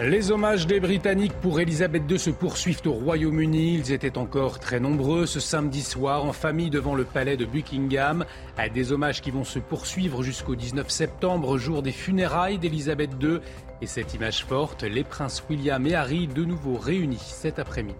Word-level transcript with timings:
Les 0.00 0.30
hommages 0.30 0.68
des 0.68 0.78
Britanniques 0.78 1.32
pour 1.40 1.58
Elisabeth 1.58 2.04
II 2.08 2.20
se 2.20 2.30
poursuivent 2.30 2.82
au 2.86 2.92
Royaume-Uni. 2.92 3.74
Ils 3.74 3.92
étaient 3.92 4.16
encore 4.16 4.60
très 4.60 4.78
nombreux 4.78 5.26
ce 5.26 5.40
samedi 5.40 5.82
soir 5.82 6.24
en 6.24 6.32
famille 6.32 6.70
devant 6.70 6.94
le 6.94 7.02
palais 7.02 7.36
de 7.36 7.44
Buckingham. 7.44 8.24
Des 8.72 8.92
hommages 8.92 9.20
qui 9.20 9.32
vont 9.32 9.42
se 9.42 9.58
poursuivre 9.58 10.22
jusqu'au 10.22 10.54
19 10.54 10.88
septembre, 10.88 11.58
jour 11.58 11.82
des 11.82 11.90
funérailles 11.90 12.58
d'Elisabeth 12.58 13.10
II. 13.20 13.40
Et 13.82 13.86
cette 13.86 14.14
image 14.14 14.44
forte, 14.44 14.84
les 14.84 15.02
princes 15.02 15.42
William 15.50 15.84
et 15.84 15.96
Harry 15.96 16.28
de 16.28 16.44
nouveau 16.44 16.76
réunis 16.76 17.18
cet 17.18 17.58
après-midi. 17.58 17.98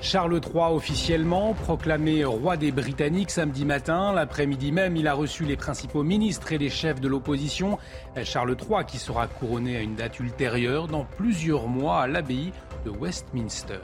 Charles 0.00 0.40
III 0.44 0.72
officiellement 0.74 1.54
proclamé 1.54 2.24
roi 2.24 2.56
des 2.56 2.70
Britanniques 2.70 3.30
samedi 3.30 3.64
matin. 3.64 4.12
L'après-midi 4.12 4.70
même, 4.70 4.96
il 4.96 5.08
a 5.08 5.14
reçu 5.14 5.44
les 5.44 5.56
principaux 5.56 6.04
ministres 6.04 6.52
et 6.52 6.58
les 6.58 6.70
chefs 6.70 7.00
de 7.00 7.08
l'opposition. 7.08 7.78
Charles 8.22 8.56
III 8.58 8.84
qui 8.86 8.98
sera 8.98 9.26
couronné 9.26 9.76
à 9.76 9.80
une 9.80 9.96
date 9.96 10.20
ultérieure 10.20 10.86
dans 10.86 11.04
plusieurs 11.04 11.66
mois 11.66 12.02
à 12.02 12.06
l'abbaye 12.06 12.52
de 12.84 12.90
Westminster. 12.90 13.80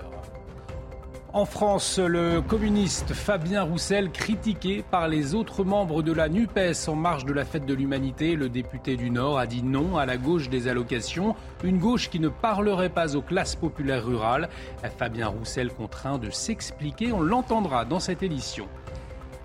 En 1.35 1.47
France, 1.47 1.99
le 1.99 2.41
communiste 2.43 3.13
Fabien 3.13 3.65
Roussel, 3.65 4.13
critiqué 4.13 4.85
par 4.89 5.09
les 5.09 5.35
autres 5.35 5.65
membres 5.65 6.01
de 6.01 6.13
la 6.13 6.29
NUPES 6.29 6.87
en 6.87 6.95
marge 6.95 7.25
de 7.25 7.33
la 7.33 7.45
fête 7.45 7.67
de 7.67 7.75
l'humanité, 7.75 8.37
le 8.37 8.49
député 8.49 8.97
du 8.97 9.11
Nord 9.11 9.41
a 9.41 9.49
dit 9.49 9.65
non 9.65 9.97
à 9.97 10.07
la 10.07 10.17
gauche 10.17 10.49
des 10.49 10.69
allocations, 10.69 11.35
une 11.65 11.81
gauche 11.81 12.09
qui 12.09 12.21
ne 12.21 12.29
parlerait 12.29 12.89
pas 12.89 13.17
aux 13.17 13.21
classes 13.21 13.57
populaires 13.57 14.07
rurales. 14.07 14.49
Fabien 14.97 15.27
Roussel 15.27 15.73
contraint 15.73 16.19
de 16.19 16.31
s'expliquer, 16.31 17.11
on 17.11 17.21
l'entendra 17.21 17.85
dans 17.85 17.98
cette 17.98 18.23
édition. 18.23 18.69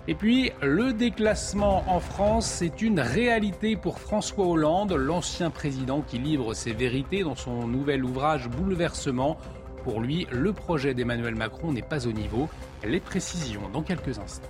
Et 0.06 0.14
puis, 0.14 0.52
le 0.62 0.92
déclassement 0.92 1.82
en 1.88 1.98
France, 1.98 2.46
c'est 2.46 2.82
une 2.82 3.00
réalité 3.00 3.74
pour 3.74 3.98
François 3.98 4.46
Hollande, 4.46 4.92
l'ancien 4.92 5.50
président 5.50 6.02
qui 6.02 6.18
livre 6.18 6.54
ses 6.54 6.72
vérités 6.72 7.24
dans 7.24 7.34
son 7.34 7.66
nouvel 7.66 8.04
ouvrage 8.04 8.48
Bouleversement 8.48 9.38
pour 9.82 10.00
lui, 10.00 10.26
le 10.30 10.52
projet 10.52 10.94
d'Emmanuel 10.94 11.34
Macron 11.34 11.72
n'est 11.72 11.82
pas 11.82 12.06
au 12.06 12.12
niveau. 12.12 12.48
Les 12.84 13.00
précisions 13.00 13.68
dans 13.72 13.82
quelques 13.82 14.18
instants. 14.18 14.48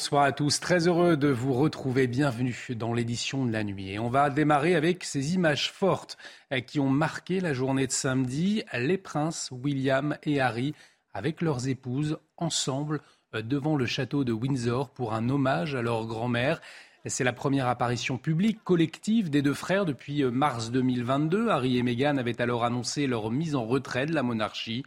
Bonsoir 0.00 0.22
à 0.22 0.32
tous, 0.32 0.60
très 0.60 0.88
heureux 0.88 1.18
de 1.18 1.28
vous 1.28 1.52
retrouver. 1.52 2.06
Bienvenue 2.06 2.56
dans 2.70 2.94
l'édition 2.94 3.44
de 3.44 3.52
la 3.52 3.62
nuit. 3.62 3.90
Et 3.90 3.98
on 3.98 4.08
va 4.08 4.30
démarrer 4.30 4.74
avec 4.74 5.04
ces 5.04 5.34
images 5.34 5.70
fortes 5.70 6.16
eh, 6.50 6.62
qui 6.62 6.80
ont 6.80 6.88
marqué 6.88 7.38
la 7.38 7.52
journée 7.52 7.86
de 7.86 7.92
samedi. 7.92 8.62
Les 8.72 8.96
princes 8.96 9.50
William 9.52 10.16
et 10.22 10.40
Harry, 10.40 10.74
avec 11.12 11.42
leurs 11.42 11.68
épouses, 11.68 12.16
ensemble 12.38 13.02
euh, 13.34 13.42
devant 13.42 13.76
le 13.76 13.84
château 13.84 14.24
de 14.24 14.32
Windsor 14.32 14.88
pour 14.88 15.12
un 15.12 15.28
hommage 15.28 15.74
à 15.74 15.82
leur 15.82 16.06
grand-mère. 16.06 16.62
C'est 17.04 17.22
la 17.22 17.34
première 17.34 17.68
apparition 17.68 18.16
publique 18.16 18.64
collective 18.64 19.28
des 19.28 19.42
deux 19.42 19.52
frères 19.52 19.84
depuis 19.84 20.24
euh, 20.24 20.30
mars 20.30 20.70
2022. 20.70 21.50
Harry 21.50 21.76
et 21.76 21.82
Meghan 21.82 22.16
avaient 22.16 22.40
alors 22.40 22.64
annoncé 22.64 23.06
leur 23.06 23.30
mise 23.30 23.54
en 23.54 23.66
retrait 23.66 24.06
de 24.06 24.14
la 24.14 24.22
monarchie. 24.22 24.82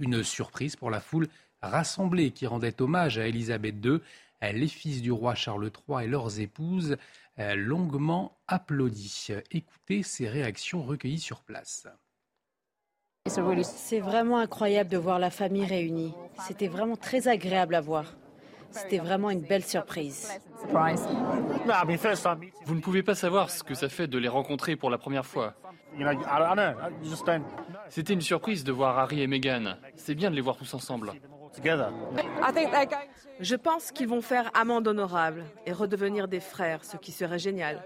Une 0.00 0.24
surprise 0.24 0.74
pour 0.74 0.90
la 0.90 0.98
foule 0.98 1.28
rassemblée 1.62 2.32
qui 2.32 2.48
rendait 2.48 2.82
hommage 2.82 3.18
à 3.18 3.28
Elisabeth 3.28 3.76
II. 3.84 4.00
Euh, 4.42 4.52
les 4.52 4.68
fils 4.68 5.02
du 5.02 5.12
roi 5.12 5.34
Charles 5.34 5.70
III 5.88 6.04
et 6.04 6.08
leurs 6.08 6.40
épouses 6.40 6.96
euh, 7.38 7.54
longuement 7.54 8.38
applaudis. 8.48 9.28
Écoutez 9.50 10.02
ces 10.02 10.28
réactions 10.28 10.82
recueillies 10.82 11.20
sur 11.20 11.42
place. 11.42 11.86
C'est 13.26 14.00
vraiment 14.00 14.38
incroyable 14.38 14.90
de 14.90 14.96
voir 14.96 15.18
la 15.18 15.30
famille 15.30 15.64
réunie. 15.64 16.14
C'était 16.46 16.68
vraiment 16.68 16.96
très 16.96 17.28
agréable 17.28 17.74
à 17.74 17.80
voir. 17.80 18.14
C'était 18.70 18.98
vraiment 18.98 19.30
une 19.30 19.40
belle 19.40 19.64
surprise. 19.64 20.28
Vous 22.66 22.74
ne 22.74 22.80
pouvez 22.80 23.02
pas 23.02 23.14
savoir 23.14 23.50
ce 23.50 23.62
que 23.62 23.74
ça 23.74 23.88
fait 23.88 24.06
de 24.06 24.18
les 24.18 24.28
rencontrer 24.28 24.76
pour 24.76 24.90
la 24.90 24.98
première 24.98 25.24
fois. 25.24 25.54
C'était 27.88 28.12
une 28.12 28.20
surprise 28.20 28.64
de 28.64 28.72
voir 28.72 28.98
Harry 28.98 29.22
et 29.22 29.26
Meghan. 29.26 29.76
C'est 29.96 30.14
bien 30.14 30.30
de 30.30 30.36
les 30.36 30.42
voir 30.42 30.56
tous 30.56 30.74
ensemble. 30.74 31.12
Je 33.40 33.56
pense 33.56 33.92
qu'ils 33.92 34.08
vont 34.08 34.20
faire 34.20 34.50
amende 34.54 34.88
honorable 34.88 35.44
et 35.66 35.72
redevenir 35.72 36.28
des 36.28 36.40
frères, 36.40 36.84
ce 36.84 36.96
qui 36.96 37.12
serait 37.12 37.38
génial. 37.38 37.84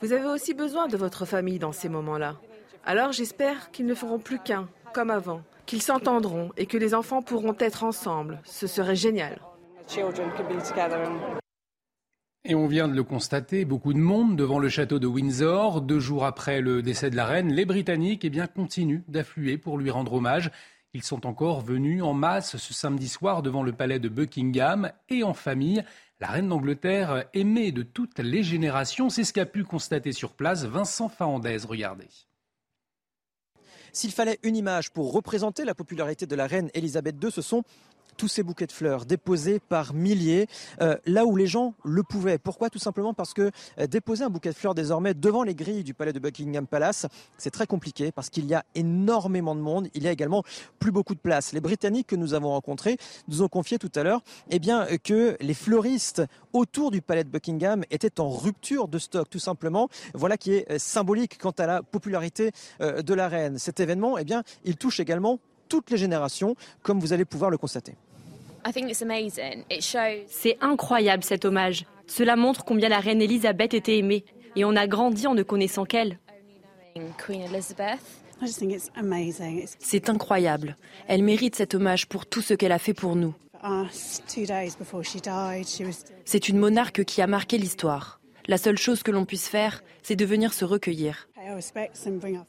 Vous 0.00 0.12
avez 0.12 0.26
aussi 0.26 0.54
besoin 0.54 0.88
de 0.88 0.96
votre 0.96 1.24
famille 1.24 1.58
dans 1.58 1.72
ces 1.72 1.88
moments-là. 1.88 2.36
Alors 2.84 3.12
j'espère 3.12 3.70
qu'ils 3.70 3.86
ne 3.86 3.94
feront 3.94 4.18
plus 4.18 4.38
qu'un, 4.38 4.68
comme 4.92 5.10
avant, 5.10 5.42
qu'ils 5.66 5.82
s'entendront 5.82 6.50
et 6.56 6.66
que 6.66 6.78
les 6.78 6.94
enfants 6.94 7.22
pourront 7.22 7.56
être 7.58 7.84
ensemble. 7.84 8.40
Ce 8.44 8.66
serait 8.66 8.96
génial. 8.96 9.38
Et 12.44 12.56
on 12.56 12.66
vient 12.66 12.88
de 12.88 12.94
le 12.94 13.04
constater, 13.04 13.64
beaucoup 13.64 13.92
de 13.92 14.00
monde 14.00 14.36
devant 14.36 14.58
le 14.58 14.68
château 14.68 14.98
de 14.98 15.06
Windsor. 15.06 15.80
Deux 15.80 16.00
jours 16.00 16.24
après 16.24 16.60
le 16.60 16.82
décès 16.82 17.08
de 17.08 17.14
la 17.14 17.24
reine, 17.24 17.52
les 17.52 17.64
Britanniques 17.64 18.24
eh 18.24 18.30
bien, 18.30 18.48
continuent 18.48 19.04
d'affluer 19.06 19.58
pour 19.58 19.78
lui 19.78 19.90
rendre 19.90 20.14
hommage. 20.14 20.50
Ils 20.92 21.04
sont 21.04 21.24
encore 21.24 21.60
venus 21.60 22.02
en 22.02 22.14
masse 22.14 22.56
ce 22.56 22.74
samedi 22.74 23.08
soir 23.08 23.42
devant 23.42 23.62
le 23.62 23.72
palais 23.72 24.00
de 24.00 24.08
Buckingham 24.08 24.90
et 25.08 25.22
en 25.22 25.34
famille. 25.34 25.84
La 26.18 26.26
reine 26.26 26.48
d'Angleterre 26.48 27.26
aimée 27.32 27.70
de 27.70 27.84
toutes 27.84 28.18
les 28.18 28.42
générations, 28.42 29.08
c'est 29.08 29.22
ce 29.22 29.32
qu'a 29.32 29.46
pu 29.46 29.62
constater 29.62 30.10
sur 30.10 30.32
place 30.32 30.64
Vincent 30.64 31.08
Fahandez. 31.08 31.58
Regardez. 31.58 32.08
S'il 33.92 34.10
fallait 34.10 34.40
une 34.42 34.56
image 34.56 34.90
pour 34.90 35.12
représenter 35.12 35.64
la 35.64 35.76
popularité 35.76 36.26
de 36.26 36.34
la 36.34 36.48
reine 36.48 36.70
Elisabeth 36.74 37.22
II, 37.22 37.30
ce 37.30 37.42
sont 37.42 37.62
tous 38.16 38.28
ces 38.28 38.42
bouquets 38.42 38.66
de 38.66 38.72
fleurs 38.72 39.04
déposés 39.06 39.60
par 39.60 39.94
milliers, 39.94 40.48
euh, 40.80 40.96
là 41.06 41.24
où 41.24 41.36
les 41.36 41.46
gens 41.46 41.74
le 41.84 42.02
pouvaient. 42.02 42.38
Pourquoi? 42.38 42.70
Tout 42.70 42.78
simplement 42.78 43.14
parce 43.14 43.34
que 43.34 43.50
euh, 43.78 43.86
déposer 43.86 44.24
un 44.24 44.30
bouquet 44.30 44.50
de 44.50 44.54
fleurs 44.54 44.74
désormais 44.74 45.14
devant 45.14 45.42
les 45.42 45.54
grilles 45.54 45.84
du 45.84 45.94
palais 45.94 46.12
de 46.12 46.18
Buckingham 46.18 46.66
Palace, 46.66 47.06
c'est 47.38 47.50
très 47.50 47.66
compliqué 47.66 48.12
parce 48.12 48.30
qu'il 48.30 48.46
y 48.46 48.54
a 48.54 48.64
énormément 48.74 49.54
de 49.54 49.60
monde. 49.60 49.88
Il 49.94 50.02
y 50.02 50.08
a 50.08 50.12
également 50.12 50.42
plus 50.78 50.92
beaucoup 50.92 51.14
de 51.14 51.20
place. 51.20 51.52
Les 51.52 51.60
Britanniques 51.60 52.08
que 52.08 52.16
nous 52.16 52.34
avons 52.34 52.50
rencontrés 52.50 52.96
nous 53.28 53.42
ont 53.42 53.48
confié 53.48 53.78
tout 53.78 53.92
à 53.94 54.02
l'heure 54.02 54.22
eh 54.50 54.58
bien, 54.58 54.86
que 55.02 55.36
les 55.40 55.54
fleuristes 55.54 56.22
autour 56.52 56.90
du 56.90 57.00
palais 57.02 57.24
de 57.24 57.28
Buckingham 57.28 57.84
étaient 57.90 58.20
en 58.20 58.28
rupture 58.28 58.88
de 58.88 58.98
stock, 58.98 59.28
tout 59.30 59.38
simplement. 59.38 59.88
Voilà 60.14 60.36
qui 60.36 60.54
est 60.54 60.70
euh, 60.70 60.78
symbolique 60.78 61.38
quant 61.38 61.50
à 61.50 61.66
la 61.66 61.82
popularité 61.82 62.52
de 62.80 63.14
la 63.14 63.28
reine. 63.28 63.58
Cet 63.58 63.80
événement, 63.80 64.18
eh 64.18 64.24
il 64.64 64.76
touche 64.76 65.00
également 65.00 65.38
toutes 65.72 65.90
les 65.90 65.96
générations, 65.96 66.54
comme 66.82 67.00
vous 67.00 67.14
allez 67.14 67.24
pouvoir 67.24 67.50
le 67.50 67.56
constater. 67.56 67.94
C'est 70.28 70.58
incroyable 70.60 71.24
cet 71.24 71.46
hommage. 71.46 71.86
Cela 72.06 72.36
montre 72.36 72.64
combien 72.66 72.90
la 72.90 73.00
reine 73.00 73.22
Elisabeth 73.22 73.72
était 73.72 73.96
aimée. 73.96 74.26
Et 74.54 74.66
on 74.66 74.76
a 74.76 74.86
grandi 74.86 75.26
en 75.26 75.34
ne 75.34 75.42
connaissant 75.42 75.86
qu'elle. 75.86 76.18
C'est 79.78 80.10
incroyable. 80.10 80.76
Elle 81.08 81.22
mérite 81.22 81.56
cet 81.56 81.74
hommage 81.74 82.06
pour 82.06 82.26
tout 82.26 82.42
ce 82.42 82.52
qu'elle 82.52 82.72
a 82.72 82.78
fait 82.78 82.92
pour 82.92 83.16
nous. 83.16 83.34
C'est 86.26 86.48
une 86.50 86.58
monarque 86.58 87.04
qui 87.04 87.22
a 87.22 87.26
marqué 87.26 87.56
l'histoire. 87.56 88.20
La 88.46 88.58
seule 88.58 88.76
chose 88.76 89.02
que 89.02 89.10
l'on 89.10 89.24
puisse 89.24 89.48
faire, 89.48 89.82
c'est 90.02 90.16
de 90.16 90.26
venir 90.26 90.52
se 90.52 90.66
recueillir. 90.66 91.28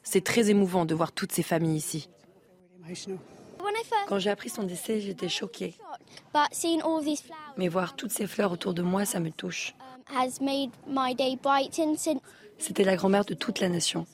C'est 0.02 0.24
très 0.24 0.50
émouvant 0.50 0.84
de 0.84 0.94
voir 0.94 1.12
toutes 1.12 1.32
ces 1.32 1.42
familles 1.42 1.76
ici. 1.76 2.10
Quand 4.08 4.18
j'ai 4.18 4.30
appris 4.30 4.48
son 4.50 4.62
décès, 4.62 5.00
j'étais 5.00 5.28
choquée. 5.28 5.74
Mais 7.56 7.68
voir 7.68 7.96
toutes 7.96 8.12
ces 8.12 8.26
fleurs 8.26 8.52
autour 8.52 8.74
de 8.74 8.82
moi, 8.82 9.04
ça 9.04 9.20
me 9.20 9.30
touche. 9.30 9.74
C'était 12.58 12.84
la 12.84 12.96
grand-mère 12.96 13.24
de 13.24 13.34
toute 13.34 13.60
la 13.60 13.68
nation. 13.68 14.06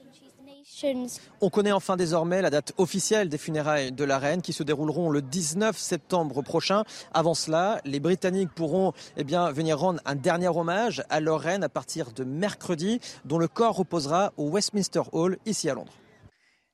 On 1.41 1.51
connaît 1.51 1.73
enfin 1.73 1.97
désormais 1.97 2.41
la 2.41 2.51
date 2.51 2.73
officielle 2.79 3.29
des 3.29 3.39
funérailles 3.39 3.93
de 3.93 4.05
la 4.05 4.19
reine 4.19 4.41
qui 4.41 4.53
se 4.53 4.63
dérouleront 4.63 5.11
le 5.11 5.21
19 5.21 5.77
septembre 5.77 6.43
prochain. 6.43 6.85
Avant 7.13 7.35
cela, 7.35 7.81
les 7.85 8.01
Britanniques 8.01 8.51
pourront 8.55 8.93
eh 9.17 9.25
bien, 9.25 9.51
venir 9.51 9.79
rendre 9.79 10.01
un 10.07 10.15
dernier 10.15 10.49
hommage 10.49 11.03
à 11.11 11.21
leur 11.21 11.41
reine 11.41 11.65
à 11.65 11.69
partir 11.69 12.13
de 12.13 12.25
mercredi, 12.25 13.01
dont 13.25 13.39
le 13.39 13.49
corps 13.49 13.77
reposera 13.77 14.33
au 14.37 14.49
Westminster 14.49 15.03
Hall, 15.13 15.39
ici 15.45 15.69
à 15.69 15.75
Londres. 15.75 15.93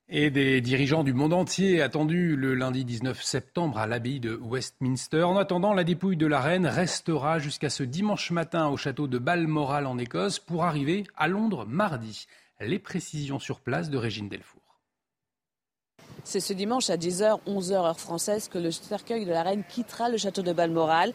Et 0.09 0.29
des 0.29 0.61
dirigeants 0.61 1.03
du 1.03 1.11
monde 1.11 1.33
entier 1.33 1.81
attendus 1.81 2.37
le 2.37 2.55
lundi 2.55 2.85
19 2.85 3.21
septembre 3.21 3.77
à 3.77 3.87
l'abbaye 3.87 4.21
de 4.21 4.39
Westminster. 4.41 5.23
En 5.23 5.35
attendant, 5.35 5.73
la 5.73 5.83
dépouille 5.83 6.15
de 6.15 6.25
la 6.25 6.39
reine 6.39 6.65
restera 6.65 7.39
jusqu'à 7.39 7.69
ce 7.69 7.83
dimanche 7.83 8.31
matin 8.31 8.69
au 8.69 8.77
château 8.77 9.07
de 9.07 9.17
Balmoral 9.17 9.85
en 9.85 9.97
Écosse 9.97 10.39
pour 10.39 10.63
arriver 10.63 11.03
à 11.17 11.27
Londres 11.27 11.65
mardi. 11.65 12.25
Les 12.61 12.79
précisions 12.79 13.39
sur 13.39 13.59
place 13.59 13.89
de 13.89 13.97
Régine 13.97 14.29
Delfour. 14.29 14.66
C'est 16.29 16.41
ce 16.41 16.51
dimanche 16.51 16.89
à 16.89 16.97
10h, 16.97 17.39
11h 17.47 17.71
heure 17.71 17.99
française 18.01 18.49
que 18.49 18.57
le 18.57 18.69
cercueil 18.69 19.23
de 19.23 19.31
la 19.31 19.43
reine 19.43 19.63
quittera 19.63 20.09
le 20.09 20.17
château 20.17 20.41
de 20.41 20.51
Balmoral. 20.51 21.13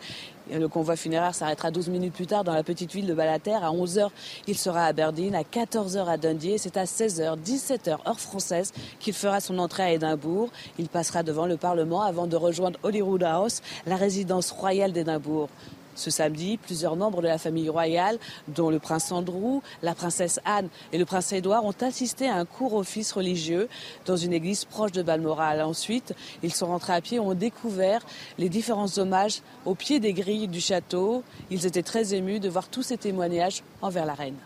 Le 0.51 0.67
convoi 0.69 0.97
funéraire 0.97 1.35
s'arrêtera 1.35 1.71
12 1.71 1.91
minutes 1.91 2.15
plus 2.15 2.27
tard 2.27 2.45
dans 2.45 2.55
la 2.55 2.63
petite 2.63 2.91
ville 2.93 3.07
de 3.07 3.13
Balater. 3.13 3.53
À 3.63 3.73
11h, 3.73 4.09
il 4.47 4.57
sera 4.57 4.85
à 4.85 4.87
Aberdeen, 4.87 5.35
à 5.35 5.43
14h 5.43 6.07
à 6.07 6.17
Dundee. 6.17 6.57
C'est 6.57 6.79
à 6.79 6.85
16h, 6.85 7.37
17h 7.45 8.09
heure 8.09 8.21
française 8.21 8.73
qu'il 9.01 9.13
fera 9.13 9.41
son 9.41 9.59
entrée 9.59 9.83
à 9.83 9.93
Édimbourg. 9.93 10.49
Il 10.79 10.89
passera 10.89 11.23
devant 11.23 11.45
le 11.45 11.59
Parlement 11.59 12.01
avant 12.01 12.27
de 12.27 12.37
rejoindre 12.37 12.79
Holyrood 12.83 13.23
House, 13.23 13.61
la 13.85 13.97
résidence 13.97 14.51
royale 14.51 14.93
d'Édimbourg. 14.93 15.51
Ce 15.95 16.11
samedi, 16.11 16.57
plusieurs 16.57 16.97
membres 16.97 17.23
de 17.23 17.29
la 17.29 17.39
famille 17.39 17.69
royale, 17.69 18.19
dont 18.49 18.71
le 18.71 18.79
prince 18.79 19.13
Andrew, 19.13 19.61
la 19.83 19.95
princesse 19.95 20.41
Anne 20.45 20.69
et 20.93 20.99
le 20.99 21.05
prince 21.05 21.33
Édouard, 21.33 21.65
ont 21.65 21.75
assisté 21.81 22.29
à 22.29 22.37
un 22.37 22.45
court 22.45 22.75
office 22.75 23.13
religieux 23.13 23.69
dans 24.07 24.17
une 24.17 24.33
église 24.33 24.65
proche 24.65 24.93
de 24.93 25.03
Balmoral. 25.03 25.63
Ensuite, 25.63 26.15
ils 26.43 26.53
sont 26.53 26.67
rentrés 26.67 26.95
à 26.95 27.01
pied 27.01 27.17
et 27.17 27.21
ont 27.21 27.35
découvert 27.35 28.05
les 28.39 28.49
différents 28.49 28.99
hommages 28.99 29.43
au 29.65 29.75
pied 29.75 30.01
des 30.01 30.13
grilles 30.13 30.49
du 30.49 30.61
château. 30.61 31.23
Ils 31.51 31.67
étaient 31.67 31.83
très 31.83 32.15
émus 32.15 32.41
de 32.41 32.49
voir 32.49 32.69
tous 32.69 32.83
ces 32.83 32.97
témoignages 32.97 33.63
envers 33.81 34.07
la 34.07 34.15
reine. 34.15 34.37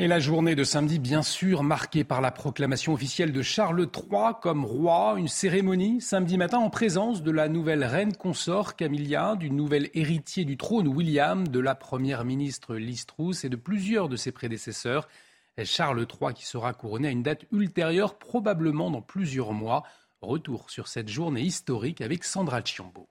Et 0.00 0.08
la 0.08 0.18
journée 0.18 0.54
de 0.54 0.64
samedi, 0.64 0.98
bien 0.98 1.22
sûr, 1.22 1.62
marquée 1.62 2.04
par 2.04 2.22
la 2.22 2.30
proclamation 2.30 2.94
officielle 2.94 3.32
de 3.32 3.42
Charles 3.42 3.82
III 3.82 4.32
comme 4.40 4.64
roi, 4.64 5.16
une 5.18 5.28
cérémonie 5.28 6.00
samedi 6.00 6.38
matin 6.38 6.56
en 6.56 6.70
présence 6.70 7.22
de 7.22 7.30
la 7.30 7.50
nouvelle 7.50 7.84
reine 7.84 8.16
consort 8.16 8.76
Camilla, 8.76 9.36
du 9.36 9.50
nouvel 9.50 9.90
héritier 9.92 10.46
du 10.46 10.56
trône 10.56 10.88
William, 10.88 11.46
de 11.46 11.60
la 11.60 11.74
première 11.74 12.24
ministre 12.24 12.76
Liz 12.76 13.04
Truss 13.04 13.44
et 13.44 13.50
de 13.50 13.56
plusieurs 13.56 14.08
de 14.08 14.16
ses 14.16 14.32
prédécesseurs. 14.32 15.06
Charles 15.64 16.06
III 16.08 16.32
qui 16.32 16.46
sera 16.46 16.72
couronné 16.72 17.08
à 17.08 17.10
une 17.10 17.22
date 17.22 17.44
ultérieure, 17.52 18.18
probablement 18.18 18.90
dans 18.90 19.02
plusieurs 19.02 19.52
mois. 19.52 19.82
Retour 20.22 20.70
sur 20.70 20.88
cette 20.88 21.10
journée 21.10 21.42
historique 21.42 22.00
avec 22.00 22.24
Sandra 22.24 22.62
Chiombo. 22.64 23.06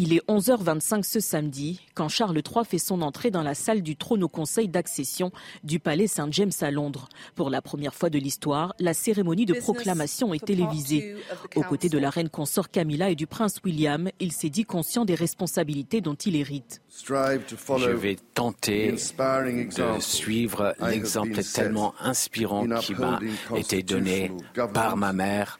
Il 0.00 0.12
est 0.12 0.24
11h25 0.28 1.02
ce 1.02 1.18
samedi 1.18 1.80
quand 1.94 2.08
Charles 2.08 2.36
III 2.36 2.64
fait 2.64 2.78
son 2.78 3.02
entrée 3.02 3.32
dans 3.32 3.42
la 3.42 3.54
salle 3.54 3.82
du 3.82 3.96
trône 3.96 4.22
au 4.22 4.28
conseil 4.28 4.68
d'accession 4.68 5.32
du 5.64 5.80
palais 5.80 6.06
Saint-James 6.06 6.52
à 6.60 6.70
Londres. 6.70 7.08
Pour 7.34 7.50
la 7.50 7.60
première 7.60 7.96
fois 7.96 8.08
de 8.08 8.16
l'histoire, 8.16 8.76
la 8.78 8.94
cérémonie 8.94 9.44
de 9.44 9.54
proclamation 9.54 10.32
est 10.32 10.44
télévisée. 10.44 11.16
Aux 11.56 11.64
côtés 11.64 11.88
de 11.88 11.98
la 11.98 12.10
reine 12.10 12.28
consort 12.28 12.70
Camilla 12.70 13.10
et 13.10 13.16
du 13.16 13.26
prince 13.26 13.58
William, 13.64 14.08
il 14.20 14.30
s'est 14.30 14.50
dit 14.50 14.64
conscient 14.64 15.04
des 15.04 15.16
responsabilités 15.16 16.00
dont 16.00 16.14
il 16.14 16.36
hérite. 16.36 16.80
Je 17.04 17.90
vais 17.90 18.18
tenter 18.34 18.92
de 18.92 20.00
suivre 20.00 20.76
l'exemple 20.80 21.42
tellement 21.42 21.92
inspirant 21.98 22.68
qui 22.78 22.94
m'a 22.94 23.18
été 23.56 23.82
donné 23.82 24.30
par 24.72 24.96
ma 24.96 25.12
mère 25.12 25.58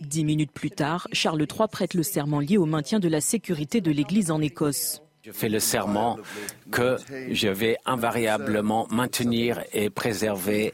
Dix 0.00 0.24
minutes 0.24 0.52
plus 0.52 0.70
tard, 0.70 1.08
Charles 1.12 1.40
III 1.40 1.68
prête 1.70 1.94
le 1.94 2.02
serment 2.02 2.40
lié 2.40 2.56
au 2.58 2.66
maintien 2.66 2.98
de 3.00 3.08
la 3.08 3.20
sécurité 3.20 3.80
de 3.80 3.90
l'Église 3.90 4.30
en 4.30 4.40
Écosse. 4.40 5.02
Je 5.22 5.32
fais 5.32 5.48
le 5.48 5.58
serment 5.58 6.18
que 6.70 6.96
je 7.30 7.48
vais 7.48 7.76
invariablement 7.84 8.86
maintenir 8.90 9.62
et 9.72 9.90
préserver 9.90 10.72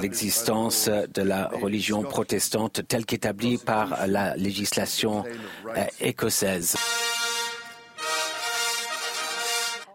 l'existence 0.00 0.88
de 0.88 1.22
la 1.22 1.48
religion 1.48 2.02
protestante 2.02 2.86
telle 2.86 3.06
qu'établie 3.06 3.58
par 3.58 4.06
la 4.06 4.36
législation 4.36 5.24
euh, 5.76 5.84
écossaise. 6.00 6.76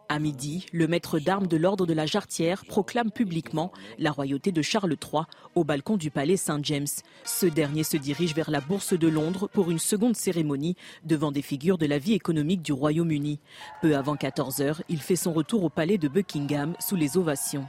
À 0.09 0.19
midi, 0.19 0.65
le 0.71 0.88
maître 0.88 1.19
d'armes 1.19 1.48
de 1.48 1.57
l'ordre 1.57 1.86
de 1.86 1.94
la 1.94 2.06
Jarretière 2.06 2.63
proclame 2.65 3.12
publiquement 3.12 3.74
la 4.00 4.09
royauté 4.09 4.54
de 4.54 4.62
Charles 4.62 4.95
III 4.95 5.24
au 5.54 5.65
balcon 5.65 5.98
du 5.98 6.12
palais 6.12 6.38
Saint-James. 6.38 6.88
Ce 7.25 7.45
dernier 7.45 7.83
se 7.83 7.98
dirige 7.98 8.33
vers 8.33 8.50
la 8.50 8.62
Bourse 8.62 8.94
de 8.94 9.07
Londres 9.09 9.50
pour 9.51 9.69
une 9.69 9.80
seconde 9.80 10.15
cérémonie 10.15 10.77
devant 11.04 11.33
des 11.33 11.42
figures 11.42 11.77
de 11.77 11.86
la 11.86 12.00
vie 12.00 12.13
économique 12.13 12.62
du 12.62 12.71
Royaume-Uni. 12.71 13.39
Peu 13.81 13.98
avant 13.98 14.15
14 14.15 14.62
heures, 14.62 14.81
il 14.88 15.01
fait 15.01 15.18
son 15.18 15.33
retour 15.33 15.65
au 15.65 15.69
palais 15.69 15.98
de 15.98 16.07
Buckingham 16.07 16.74
sous 16.80 16.95
les 16.95 17.18
ovations. 17.18 17.68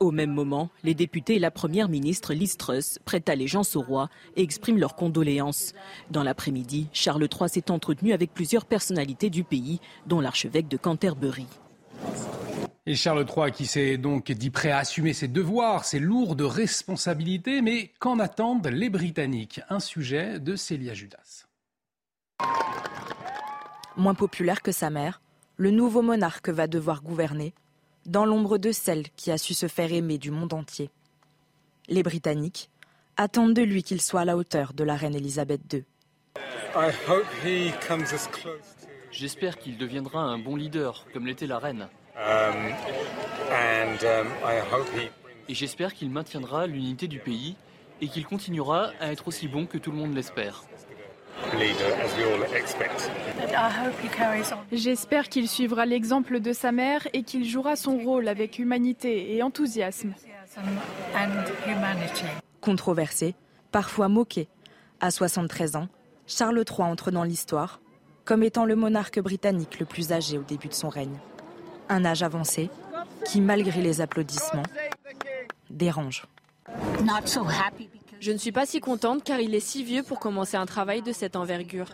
Au 0.00 0.12
même 0.12 0.30
moment, 0.30 0.70
les 0.84 0.94
députés 0.94 1.36
et 1.36 1.40
la 1.40 1.50
première 1.50 1.88
ministre 1.88 2.32
Liz 2.32 2.56
Truss 2.56 3.00
prêtent 3.04 3.28
allégeance 3.28 3.74
au 3.74 3.80
roi 3.80 4.08
et 4.36 4.42
expriment 4.42 4.78
leurs 4.78 4.94
condoléances. 4.94 5.72
Dans 6.12 6.22
l'après-midi, 6.22 6.86
Charles 6.92 7.26
III 7.28 7.48
s'est 7.48 7.70
entretenu 7.72 8.12
avec 8.12 8.32
plusieurs 8.32 8.64
personnalités 8.64 9.28
du 9.28 9.42
pays, 9.42 9.80
dont 10.06 10.20
l'archevêque 10.20 10.68
de 10.68 10.76
Canterbury. 10.76 11.46
Et 12.86 12.94
Charles 12.94 13.26
III 13.28 13.50
qui 13.50 13.66
s'est 13.66 13.98
donc 13.98 14.30
dit 14.30 14.50
prêt 14.50 14.70
à 14.70 14.78
assumer 14.78 15.12
ses 15.12 15.26
devoirs, 15.26 15.84
ses 15.84 15.98
lourdes 15.98 16.42
responsabilités, 16.42 17.60
mais 17.60 17.90
qu'en 17.98 18.20
attendent 18.20 18.68
les 18.68 18.90
Britanniques? 18.90 19.60
Un 19.68 19.80
sujet 19.80 20.38
de 20.38 20.54
Célia 20.54 20.94
Judas. 20.94 21.46
Moins 23.96 24.14
populaire 24.14 24.62
que 24.62 24.70
sa 24.70 24.90
mère, 24.90 25.20
le 25.56 25.72
nouveau 25.72 26.02
monarque 26.02 26.50
va 26.50 26.68
devoir 26.68 27.02
gouverner 27.02 27.52
dans 28.08 28.24
l'ombre 28.24 28.58
de 28.58 28.72
celle 28.72 29.08
qui 29.10 29.30
a 29.30 29.38
su 29.38 29.54
se 29.54 29.68
faire 29.68 29.92
aimer 29.92 30.18
du 30.18 30.30
monde 30.30 30.54
entier. 30.54 30.90
Les 31.88 32.02
Britanniques 32.02 32.70
attendent 33.16 33.54
de 33.54 33.62
lui 33.62 33.82
qu'il 33.82 34.00
soit 34.00 34.22
à 34.22 34.24
la 34.24 34.36
hauteur 34.36 34.72
de 34.72 34.82
la 34.82 34.96
reine 34.96 35.14
Elisabeth 35.14 35.60
II. 35.72 35.84
J'espère 39.10 39.58
qu'il 39.58 39.78
deviendra 39.78 40.20
un 40.20 40.38
bon 40.38 40.56
leader, 40.56 41.06
comme 41.12 41.26
l'était 41.26 41.46
la 41.46 41.58
reine. 41.58 41.88
Um, 42.16 42.72
um, 43.50 43.98
et 45.48 45.54
j'espère 45.54 45.94
qu'il 45.94 46.10
maintiendra 46.10 46.66
l'unité 46.66 47.08
du 47.08 47.20
pays 47.20 47.56
et 48.00 48.08
qu'il 48.08 48.26
continuera 48.26 48.92
à 49.00 49.12
être 49.12 49.28
aussi 49.28 49.48
bon 49.48 49.66
que 49.66 49.78
tout 49.78 49.90
le 49.90 49.96
monde 49.96 50.14
l'espère. 50.14 50.64
J'espère 54.72 55.28
qu'il 55.28 55.48
suivra 55.48 55.86
l'exemple 55.86 56.40
de 56.40 56.52
sa 56.52 56.72
mère 56.72 57.06
et 57.12 57.22
qu'il 57.22 57.44
jouera 57.44 57.76
son 57.76 57.98
rôle 57.98 58.28
avec 58.28 58.58
humanité 58.58 59.34
et 59.34 59.42
enthousiasme. 59.42 60.14
Controversé, 62.60 63.34
parfois 63.70 64.08
moqué, 64.08 64.48
à 65.00 65.10
73 65.10 65.76
ans, 65.76 65.88
Charles 66.26 66.64
III 66.68 66.88
entre 66.88 67.10
dans 67.10 67.24
l'histoire 67.24 67.80
comme 68.28 68.42
étant 68.42 68.66
le 68.66 68.76
monarque 68.76 69.20
britannique 69.20 69.80
le 69.80 69.86
plus 69.86 70.12
âgé 70.12 70.36
au 70.36 70.42
début 70.42 70.68
de 70.68 70.74
son 70.74 70.90
règne. 70.90 71.16
Un 71.88 72.04
âge 72.04 72.22
avancé 72.22 72.68
qui, 73.24 73.40
malgré 73.40 73.80
les 73.80 74.02
applaudissements, 74.02 74.64
dérange. 75.70 76.26
Je 78.20 78.32
ne 78.32 78.38
suis 78.38 78.52
pas 78.52 78.66
si 78.66 78.80
contente 78.80 79.22
car 79.22 79.40
il 79.40 79.54
est 79.54 79.60
si 79.60 79.84
vieux 79.84 80.02
pour 80.02 80.18
commencer 80.18 80.56
un 80.56 80.66
travail 80.66 81.02
de 81.02 81.12
cette 81.12 81.36
envergure. 81.36 81.86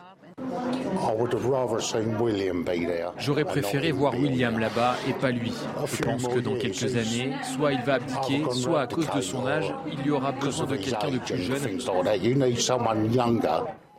J'aurais 3.19 3.45
préféré 3.45 3.93
voir 3.93 4.15
William 4.15 4.59
là-bas 4.59 4.97
et 5.09 5.13
pas 5.13 5.31
lui. 5.31 5.53
Je 5.87 6.03
pense 6.03 6.27
que 6.27 6.39
dans 6.41 6.57
quelques 6.57 6.97
années, 6.97 7.33
soit 7.55 7.73
il 7.73 7.83
va 7.83 7.95
abdiquer, 7.95 8.45
soit 8.53 8.81
à 8.81 8.87
cause 8.87 9.09
de 9.15 9.21
son 9.21 9.47
âge, 9.47 9.73
il 9.93 10.07
y 10.07 10.11
aura 10.11 10.33
besoin 10.33 10.67
de 10.67 10.77
quelqu'un 10.77 11.11
de 11.11 11.19
plus 11.19 11.39
jeune. 11.39 11.79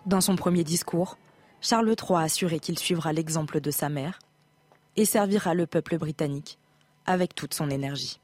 Dans 0.05 0.21
son 0.21 0.35
premier 0.35 0.63
discours, 0.63 1.17
Charles 1.61 1.87
III 1.87 2.17
a 2.17 2.21
assuré 2.21 2.59
qu'il 2.59 2.77
suivra 2.77 3.13
l'exemple 3.13 3.61
de 3.61 3.71
sa 3.71 3.89
mère 3.89 4.19
et 4.97 5.05
servira 5.05 5.53
le 5.53 5.67
peuple 5.67 5.97
britannique 5.97 6.57
avec 7.05 7.35
toute 7.35 7.53
son 7.53 7.69
énergie. 7.69 8.19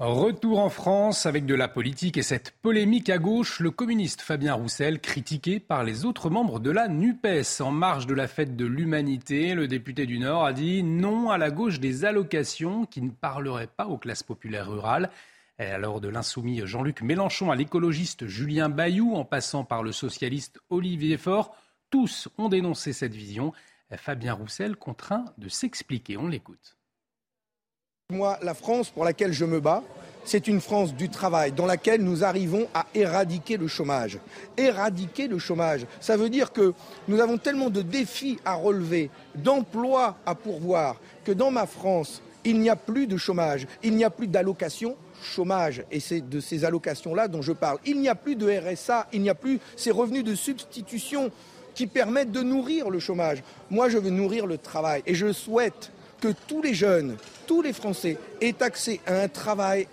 Retour 0.00 0.60
en 0.60 0.70
France 0.70 1.26
avec 1.26 1.44
de 1.44 1.54
la 1.54 1.68
politique 1.68 2.16
et 2.16 2.22
cette 2.22 2.52
polémique 2.62 3.10
à 3.10 3.18
gauche, 3.18 3.60
le 3.60 3.70
communiste 3.70 4.22
Fabien 4.22 4.54
Roussel 4.54 4.98
critiqué 4.98 5.60
par 5.60 5.84
les 5.84 6.06
autres 6.06 6.30
membres 6.30 6.58
de 6.58 6.70
la 6.70 6.88
NUPES. 6.88 7.60
En 7.60 7.70
marge 7.70 8.06
de 8.06 8.14
la 8.14 8.26
fête 8.26 8.56
de 8.56 8.64
l'humanité, 8.64 9.54
le 9.54 9.68
député 9.68 10.06
du 10.06 10.18
Nord 10.18 10.46
a 10.46 10.54
dit 10.54 10.82
non 10.82 11.28
à 11.28 11.36
la 11.36 11.50
gauche 11.50 11.80
des 11.80 12.06
allocations 12.06 12.86
qui 12.86 13.02
ne 13.02 13.10
parleraient 13.10 13.66
pas 13.66 13.88
aux 13.88 13.98
classes 13.98 14.22
populaires 14.22 14.70
rurales. 14.70 15.10
Et 15.58 15.66
alors 15.66 16.00
de 16.00 16.08
l'insoumis 16.08 16.62
Jean-Luc 16.64 17.02
Mélenchon 17.02 17.50
à 17.50 17.54
l'écologiste 17.54 18.26
Julien 18.26 18.70
Bayou 18.70 19.16
en 19.16 19.26
passant 19.26 19.64
par 19.64 19.82
le 19.82 19.92
socialiste 19.92 20.60
Olivier 20.70 21.18
Faure, 21.18 21.54
tous 21.90 22.30
ont 22.38 22.48
dénoncé 22.48 22.94
cette 22.94 23.14
vision. 23.14 23.52
Fabien 23.94 24.32
Roussel 24.32 24.76
contraint 24.76 25.26
de 25.36 25.50
s'expliquer. 25.50 26.16
On 26.16 26.26
l'écoute. 26.26 26.79
Moi, 28.10 28.38
la 28.42 28.54
France 28.54 28.90
pour 28.90 29.04
laquelle 29.04 29.32
je 29.32 29.44
me 29.44 29.60
bats, 29.60 29.82
c'est 30.24 30.48
une 30.48 30.60
France 30.60 30.94
du 30.94 31.08
travail 31.08 31.52
dans 31.52 31.66
laquelle 31.66 32.02
nous 32.02 32.24
arrivons 32.24 32.66
à 32.74 32.86
éradiquer 32.94 33.56
le 33.56 33.68
chômage. 33.68 34.18
Éradiquer 34.56 35.28
le 35.28 35.38
chômage, 35.38 35.86
ça 36.00 36.16
veut 36.16 36.28
dire 36.28 36.52
que 36.52 36.74
nous 37.08 37.20
avons 37.20 37.38
tellement 37.38 37.70
de 37.70 37.82
défis 37.82 38.38
à 38.44 38.54
relever, 38.54 39.10
d'emplois 39.34 40.16
à 40.26 40.34
pourvoir, 40.34 41.00
que 41.24 41.32
dans 41.32 41.50
ma 41.50 41.66
France, 41.66 42.22
il 42.44 42.60
n'y 42.60 42.70
a 42.70 42.76
plus 42.76 43.06
de 43.06 43.16
chômage, 43.16 43.66
il 43.82 43.94
n'y 43.94 44.04
a 44.04 44.10
plus 44.10 44.26
d'allocation 44.26 44.96
chômage, 45.22 45.84
et 45.90 46.00
c'est 46.00 46.26
de 46.26 46.40
ces 46.40 46.64
allocations-là 46.64 47.28
dont 47.28 47.42
je 47.42 47.52
parle. 47.52 47.78
Il 47.84 48.00
n'y 48.00 48.08
a 48.08 48.14
plus 48.14 48.36
de 48.36 48.50
RSA, 48.50 49.06
il 49.12 49.20
n'y 49.20 49.30
a 49.30 49.34
plus 49.34 49.60
ces 49.76 49.90
revenus 49.90 50.24
de 50.24 50.34
substitution 50.34 51.30
qui 51.74 51.86
permettent 51.86 52.32
de 52.32 52.42
nourrir 52.42 52.90
le 52.90 52.98
chômage. 52.98 53.42
Moi, 53.70 53.88
je 53.88 53.98
veux 53.98 54.10
nourrir 54.10 54.46
le 54.46 54.58
travail, 54.58 55.02
et 55.06 55.14
je 55.14 55.32
souhaite 55.32 55.92
que 56.20 56.28
tous 56.46 56.62
les 56.62 56.74
jeunes, 56.74 57.16
tous 57.46 57.62
les 57.62 57.72
Français 57.72 58.18
aient 58.40 58.62
accès 58.62 59.00
à 59.06 59.20
un 59.20 59.28
travail 59.28 59.86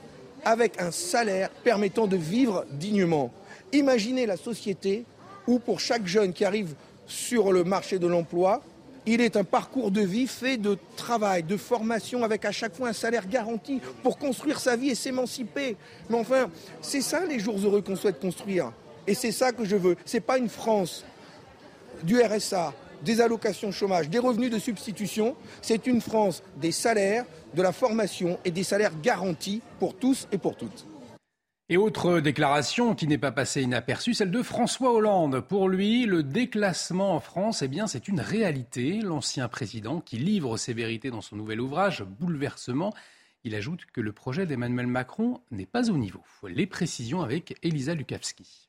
avec 0.45 0.79
un 0.81 0.91
salaire 0.91 1.49
permettant 1.49 2.07
de 2.07 2.17
vivre 2.17 2.65
dignement. 2.71 3.31
Imaginez 3.73 4.25
la 4.25 4.37
société 4.37 5.05
où 5.47 5.59
pour 5.59 5.79
chaque 5.79 6.05
jeune 6.05 6.33
qui 6.33 6.45
arrive 6.45 6.73
sur 7.05 7.51
le 7.51 7.63
marché 7.63 7.99
de 7.99 8.07
l'emploi, 8.07 8.61
il 9.05 9.21
est 9.21 9.37
un 9.37 9.45
parcours 9.45 9.89
de 9.89 10.01
vie 10.01 10.27
fait 10.27 10.57
de 10.57 10.77
travail, 10.97 11.43
de 11.43 11.55
formation, 11.55 12.23
avec 12.23 12.43
à 12.43 12.51
chaque 12.51 12.75
fois 12.75 12.89
un 12.89 12.93
salaire 12.93 13.27
garanti 13.27 13.79
pour 14.03 14.17
construire 14.17 14.59
sa 14.59 14.75
vie 14.75 14.89
et 14.89 14.95
s'émanciper. 14.95 15.77
Mais 16.09 16.17
enfin, 16.17 16.49
c'est 16.81 17.01
ça 17.01 17.25
les 17.25 17.39
jours 17.39 17.57
heureux 17.63 17.81
qu'on 17.81 17.95
souhaite 17.95 18.19
construire. 18.19 18.73
Et 19.07 19.13
c'est 19.13 19.31
ça 19.31 19.53
que 19.53 19.63
je 19.63 19.77
veux. 19.77 19.95
Ce 20.05 20.17
n'est 20.17 20.21
pas 20.21 20.37
une 20.37 20.49
France 20.49 21.05
du 22.03 22.21
RSA, 22.21 22.73
des 23.03 23.21
allocations 23.21 23.71
chômage, 23.71 24.09
des 24.09 24.19
revenus 24.19 24.51
de 24.51 24.59
substitution. 24.59 25.35
C'est 25.61 25.87
une 25.87 26.01
France 26.01 26.43
des 26.57 26.71
salaires, 26.71 27.25
de 27.53 27.61
la 27.61 27.71
formation 27.71 28.39
et 28.45 28.51
des 28.51 28.63
salaires 28.63 28.93
garantis 29.01 29.61
pour 29.79 29.95
tous 29.95 30.27
et 30.31 30.37
pour 30.37 30.55
toutes. 30.55 30.85
Et 31.69 31.75
autre 31.75 32.21
déclaration 32.21 32.95
qui 32.95 33.07
n'est 33.07 33.17
pas 33.17 33.33
passée 33.33 33.61
inaperçue, 33.61 34.13
celle 34.13 34.31
de 34.31 34.41
François 34.41 34.93
Hollande. 34.93 35.41
Pour 35.41 35.67
lui, 35.67 36.05
le 36.05 36.23
déclassement 36.23 37.13
en 37.13 37.19
France, 37.19 37.61
eh 37.61 37.67
bien, 37.67 37.87
c'est 37.87 38.07
une 38.07 38.21
réalité. 38.21 39.01
L'ancien 39.01 39.49
président 39.49 39.99
qui 39.99 40.17
livre 40.17 40.55
ses 40.55 40.73
vérités 40.73 41.11
dans 41.11 41.19
son 41.19 41.35
nouvel 41.35 41.59
ouvrage 41.59 42.03
Bouleversement, 42.03 42.93
il 43.43 43.53
ajoute 43.53 43.85
que 43.91 43.99
le 43.99 44.13
projet 44.13 44.45
d'Emmanuel 44.45 44.87
Macron 44.87 45.41
n'est 45.51 45.65
pas 45.65 45.89
au 45.89 45.97
niveau. 45.97 46.23
Les 46.47 46.67
précisions 46.67 47.21
avec 47.21 47.57
Elisa 47.63 47.95
Lukavski. 47.95 48.66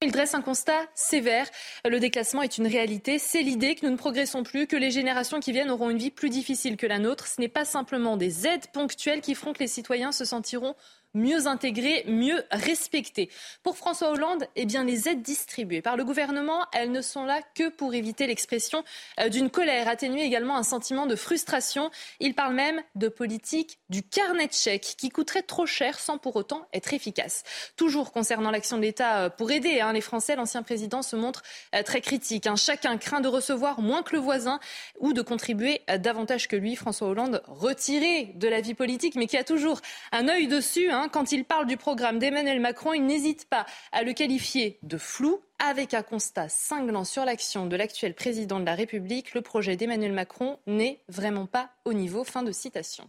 Il 0.00 0.12
dresse 0.12 0.34
un 0.34 0.42
constat 0.42 0.86
sévère. 0.94 1.48
Le 1.84 1.98
déclassement 1.98 2.42
est 2.42 2.56
une 2.56 2.68
réalité. 2.68 3.18
C'est 3.18 3.42
l'idée 3.42 3.74
que 3.74 3.84
nous 3.84 3.90
ne 3.90 3.96
progressons 3.96 4.44
plus, 4.44 4.68
que 4.68 4.76
les 4.76 4.92
générations 4.92 5.40
qui 5.40 5.50
viennent 5.50 5.72
auront 5.72 5.90
une 5.90 5.98
vie 5.98 6.12
plus 6.12 6.30
difficile 6.30 6.76
que 6.76 6.86
la 6.86 7.00
nôtre. 7.00 7.26
Ce 7.26 7.40
n'est 7.40 7.48
pas 7.48 7.64
simplement 7.64 8.16
des 8.16 8.46
aides 8.46 8.68
ponctuelles 8.72 9.20
qui 9.20 9.34
feront 9.34 9.52
que 9.52 9.58
les 9.58 9.66
citoyens 9.66 10.12
se 10.12 10.24
sentiront 10.24 10.76
mieux 11.14 11.46
intégrés, 11.46 12.04
mieux 12.06 12.44
respectés. 12.50 13.30
Pour 13.62 13.76
François 13.76 14.10
Hollande, 14.10 14.46
eh 14.56 14.66
bien, 14.66 14.84
les 14.84 15.08
aides 15.08 15.22
distribuées 15.22 15.82
par 15.82 15.96
le 15.96 16.04
gouvernement, 16.04 16.66
elles 16.72 16.92
ne 16.92 17.02
sont 17.02 17.24
là 17.24 17.40
que 17.54 17.68
pour 17.68 17.94
éviter 17.94 18.26
l'expression 18.26 18.84
euh, 19.20 19.28
d'une 19.28 19.50
colère, 19.50 19.88
atténuer 19.88 20.22
également 20.22 20.56
un 20.56 20.62
sentiment 20.62 21.06
de 21.06 21.16
frustration. 21.16 21.90
Il 22.20 22.34
parle 22.34 22.54
même 22.54 22.82
de 22.94 23.08
politique 23.08 23.78
du 23.88 24.02
carnet 24.02 24.46
de 24.46 24.52
chèques 24.52 24.94
qui 24.98 25.08
coûterait 25.08 25.42
trop 25.42 25.66
cher 25.66 25.98
sans 25.98 26.18
pour 26.18 26.36
autant 26.36 26.66
être 26.72 26.92
efficace. 26.92 27.42
Toujours 27.76 28.12
concernant 28.12 28.50
l'action 28.50 28.76
de 28.76 28.82
l'État 28.82 29.24
euh, 29.24 29.30
pour 29.30 29.50
aider 29.50 29.80
hein, 29.80 29.92
les 29.92 30.00
Français, 30.00 30.36
l'ancien 30.36 30.62
président 30.62 31.02
se 31.02 31.16
montre 31.16 31.42
euh, 31.74 31.82
très 31.82 32.00
critique. 32.00 32.46
Hein. 32.46 32.56
Chacun 32.56 32.98
craint 32.98 33.20
de 33.20 33.28
recevoir 33.28 33.80
moins 33.80 34.02
que 34.02 34.14
le 34.14 34.20
voisin 34.20 34.60
ou 35.00 35.12
de 35.12 35.22
contribuer 35.22 35.82
davantage 35.98 36.48
que 36.48 36.56
lui. 36.56 36.76
François 36.76 37.08
Hollande 37.08 37.42
retiré 37.46 38.32
de 38.34 38.48
la 38.48 38.60
vie 38.60 38.74
politique, 38.74 39.14
mais 39.14 39.26
qui 39.26 39.36
a 39.36 39.44
toujours 39.44 39.80
un 40.12 40.28
œil 40.28 40.46
dessus. 40.46 40.90
Hein. 40.90 40.97
Hein, 40.98 41.08
quand 41.08 41.30
il 41.30 41.44
parle 41.44 41.66
du 41.66 41.76
programme 41.76 42.18
d'Emmanuel 42.18 42.58
Macron, 42.58 42.92
il 42.92 43.06
n'hésite 43.06 43.48
pas 43.48 43.66
à 43.92 44.02
le 44.02 44.12
qualifier 44.14 44.80
de 44.82 44.98
flou. 44.98 45.40
Avec 45.60 45.94
un 45.94 46.02
constat 46.02 46.48
cinglant 46.48 47.04
sur 47.04 47.24
l'action 47.24 47.66
de 47.66 47.76
l'actuel 47.76 48.14
président 48.14 48.58
de 48.58 48.64
la 48.64 48.74
République, 48.74 49.32
le 49.32 49.40
projet 49.40 49.76
d'Emmanuel 49.76 50.12
Macron 50.12 50.58
n'est 50.66 51.00
vraiment 51.08 51.46
pas 51.46 51.70
au 51.84 51.92
niveau. 51.92 52.24
Fin 52.24 52.42
de 52.42 52.50
citation. 52.50 53.08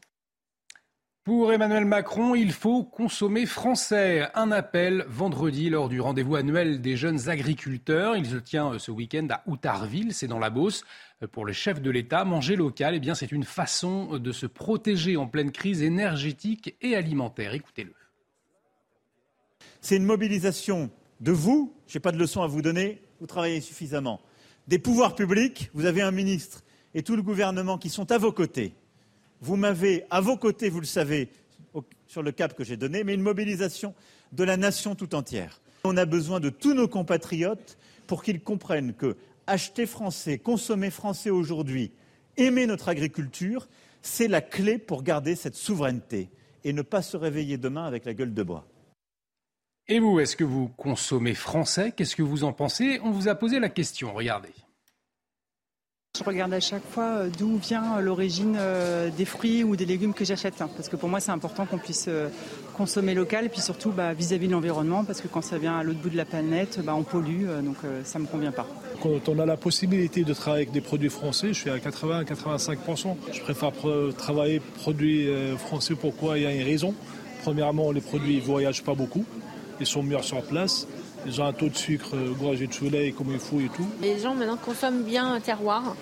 Pour 1.30 1.54
Emmanuel 1.54 1.86
Macron, 1.86 2.34
il 2.34 2.52
faut 2.52 2.84
consommer 2.84 3.46
français. 3.46 4.28
Un 4.34 4.52
appel 4.52 5.06
vendredi 5.08 5.70
lors 5.70 5.88
du 5.88 6.02
rendez-vous 6.02 6.36
annuel 6.36 6.82
des 6.82 6.98
jeunes 6.98 7.30
agriculteurs. 7.30 8.18
Il 8.18 8.26
se 8.26 8.38
tient 8.38 8.74
euh, 8.74 8.80
ce 8.80 8.90
week-end 8.90 9.28
à 9.30 9.44
Outarville, 9.46 10.16
c'est 10.16 10.26
dans 10.26 10.40
la 10.40 10.50
Beauce. 10.50 10.84
Euh, 11.22 11.28
pour 11.28 11.46
le 11.46 11.54
chef 11.54 11.84
de 11.84 11.92
l'État, 11.92 12.26
manger 12.26 12.56
local, 12.56 12.96
eh 12.96 13.00
bien, 13.00 13.14
c'est 13.14 13.32
une 13.32 13.44
façon 13.44 14.18
de 14.18 14.32
se 14.32 14.48
protéger 14.48 15.18
en 15.18 15.28
pleine 15.28 15.52
crise 15.52 15.84
énergétique 15.84 16.76
et 16.82 16.96
alimentaire. 16.96 17.54
Écoutez-le. 17.54 17.94
C'est 19.82 19.98
une 19.98 20.06
mobilisation 20.06 20.90
de 21.20 21.32
vous. 21.32 21.76
Je 21.86 21.96
n'ai 21.96 22.02
pas 22.02 22.12
de 22.12 22.18
leçon 22.18 22.42
à 22.42 22.48
vous 22.48 22.64
donner. 22.64 23.04
Vous 23.20 23.28
travaillez 23.28 23.62
suffisamment. 23.62 24.20
Des 24.68 24.80
pouvoirs 24.80 25.14
publics. 25.14 25.70
Vous 25.76 25.86
avez 25.86 26.02
un 26.02 26.10
ministre 26.10 26.64
et 26.96 27.04
tout 27.04 27.16
le 27.16 27.22
gouvernement 27.22 27.78
qui 27.78 27.90
sont 27.90 28.12
à 28.12 28.18
vos 28.18 28.32
côtés 28.32 28.74
vous 29.42 29.56
m'avez 29.56 30.06
à 30.10 30.22
vos 30.22 30.38
côtés, 30.38 30.70
vous 30.70 30.80
le 30.80 30.86
savez, 30.86 31.30
sur 32.08 32.24
le 32.24 32.32
cap 32.32 32.56
que 32.56 32.64
j'ai 32.64 32.78
donné, 32.78 33.04
mais 33.04 33.14
une 33.14 33.22
mobilisation 33.22 33.94
de 34.32 34.44
la 34.44 34.58
nation 34.58 34.96
tout 34.96 35.16
entière. 35.16 35.62
On 35.84 35.98
a 35.98 36.06
besoin 36.06 36.40
de 36.40 36.50
tous 36.50 36.74
nos 36.74 36.88
compatriotes 36.88 37.78
pour 38.08 38.24
qu'ils 38.24 38.42
comprennent 38.42 38.94
que 38.94 39.16
acheter 39.48 39.86
français, 39.86 40.38
consommer 40.38 40.90
français 40.90 41.30
aujourd'hui, 41.30 41.92
aimer 42.38 42.66
notre 42.66 42.90
agriculture, 42.90 43.68
c'est 44.02 44.28
la 44.28 44.42
clé 44.42 44.78
pour 44.78 45.04
garder 45.04 45.36
cette 45.36 45.56
souveraineté 45.56 46.30
et 46.64 46.74
ne 46.74 46.82
pas 46.82 47.02
se 47.02 47.18
réveiller 47.18 47.58
demain 47.58 47.86
avec 47.86 48.06
la 48.06 48.14
gueule 48.14 48.34
de 48.34 48.44
bois. 48.44 48.66
Et 49.88 50.00
vous, 50.00 50.20
est-ce 50.20 50.36
que 50.36 50.44
vous 50.44 50.68
consommez 50.68 51.34
français? 51.34 51.94
Qu'est-ce 51.96 52.16
que 52.16 52.22
vous 52.22 52.44
en 52.44 52.54
pensez? 52.54 53.00
On 53.04 53.12
vous 53.12 53.28
a 53.28 53.36
posé 53.36 53.60
la 53.60 53.70
question, 53.70 54.14
regardez. 54.14 54.54
Je 56.18 56.24
regarde 56.24 56.52
à 56.54 56.60
chaque 56.60 56.84
fois 56.90 57.04
euh, 57.04 57.30
d'où 57.38 57.58
vient 57.58 57.98
euh, 57.98 58.02
l'origine 58.02 58.58
euh, 58.60 59.10
des 59.16 59.26
fruits 59.26 59.64
ou 59.64 59.76
des 59.76 59.86
légumes 59.86 60.16
que 60.16 60.26
j'achète. 60.26 60.56
Parce 60.56 60.90
que 60.90 60.96
pour 60.96 61.08
moi, 61.08 61.20
c'est 61.20 61.32
important 61.32 61.68
qu'on 61.68 61.78
puisse 61.78 62.10
consommer 62.76 63.14
local 63.14 63.46
et 63.46 63.50
puis 63.50 63.62
surtout 63.62 63.92
bah, 63.92 64.14
vis-à-vis 64.14 64.48
de 64.48 64.52
l'environnement. 64.52 65.06
Parce 65.06 65.22
que 65.22 65.28
quand 65.28 65.44
ça 65.44 65.60
vient 65.60 65.78
à 65.78 65.84
l'autre 65.84 66.00
bout 66.00 66.10
de 66.10 66.18
la 66.18 66.26
planète, 66.26 66.80
bah, 66.84 66.96
on 66.96 67.04
pollue. 67.04 67.46
Donc 67.64 67.78
ça 68.04 68.18
ne 68.18 68.24
me 68.24 68.30
convient 68.30 68.52
pas. 68.52 68.68
Quand 69.02 69.30
on 69.30 69.40
a 69.40 69.46
la 69.46 69.56
possibilité 69.56 70.24
de 70.24 70.34
travailler 70.34 70.64
avec 70.64 70.74
des 70.74 70.82
produits 70.82 71.10
français, 71.10 71.50
je 71.50 71.60
suis 71.60 71.70
à 71.70 71.78
80-85%. 71.78 73.16
Je 73.32 73.42
préfère 73.42 73.72
travailler 74.18 74.60
produits 74.60 75.30
français. 75.58 75.94
Pourquoi? 75.94 76.38
Il 76.38 76.44
y 76.44 76.48
a 76.48 76.52
une 76.52 76.64
raison. 76.64 76.96
Premièrement, 77.44 77.92
les 77.92 78.02
produits 78.02 78.38
ne 78.38 78.42
voyagent 78.42 78.84
pas 78.84 78.96
beaucoup. 78.96 79.24
Ils 79.80 79.86
sont 79.86 80.04
meilleurs 80.04 80.26
sur 80.26 80.42
place. 80.42 80.88
Ils 81.26 81.42
ont 81.42 81.46
un 81.46 81.54
taux 81.54 81.70
de 81.70 81.76
sucre 81.76 82.16
gorgé 82.40 82.68
de 82.68 82.74
soleil 82.74 83.14
comme 83.14 83.32
il 83.32 83.40
faut 83.40 83.60
et 83.60 83.70
tout. 83.76 83.88
Les 84.02 84.20
gens 84.20 84.36
maintenant 84.36 84.58
consomment 84.58 85.04
bien 85.04 85.34
un 85.34 85.40
terroir. 85.40 85.96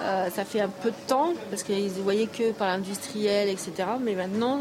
Euh, 0.00 0.30
ça 0.30 0.44
fait 0.44 0.60
un 0.60 0.68
peu 0.68 0.90
de 0.90 0.96
temps 1.06 1.32
parce 1.50 1.62
qu'ils 1.62 1.84
ne 1.84 2.02
voyaient 2.02 2.26
que 2.26 2.52
par 2.52 2.68
l'industriel, 2.68 3.48
etc. 3.48 3.72
Mais 4.02 4.14
maintenant, 4.14 4.60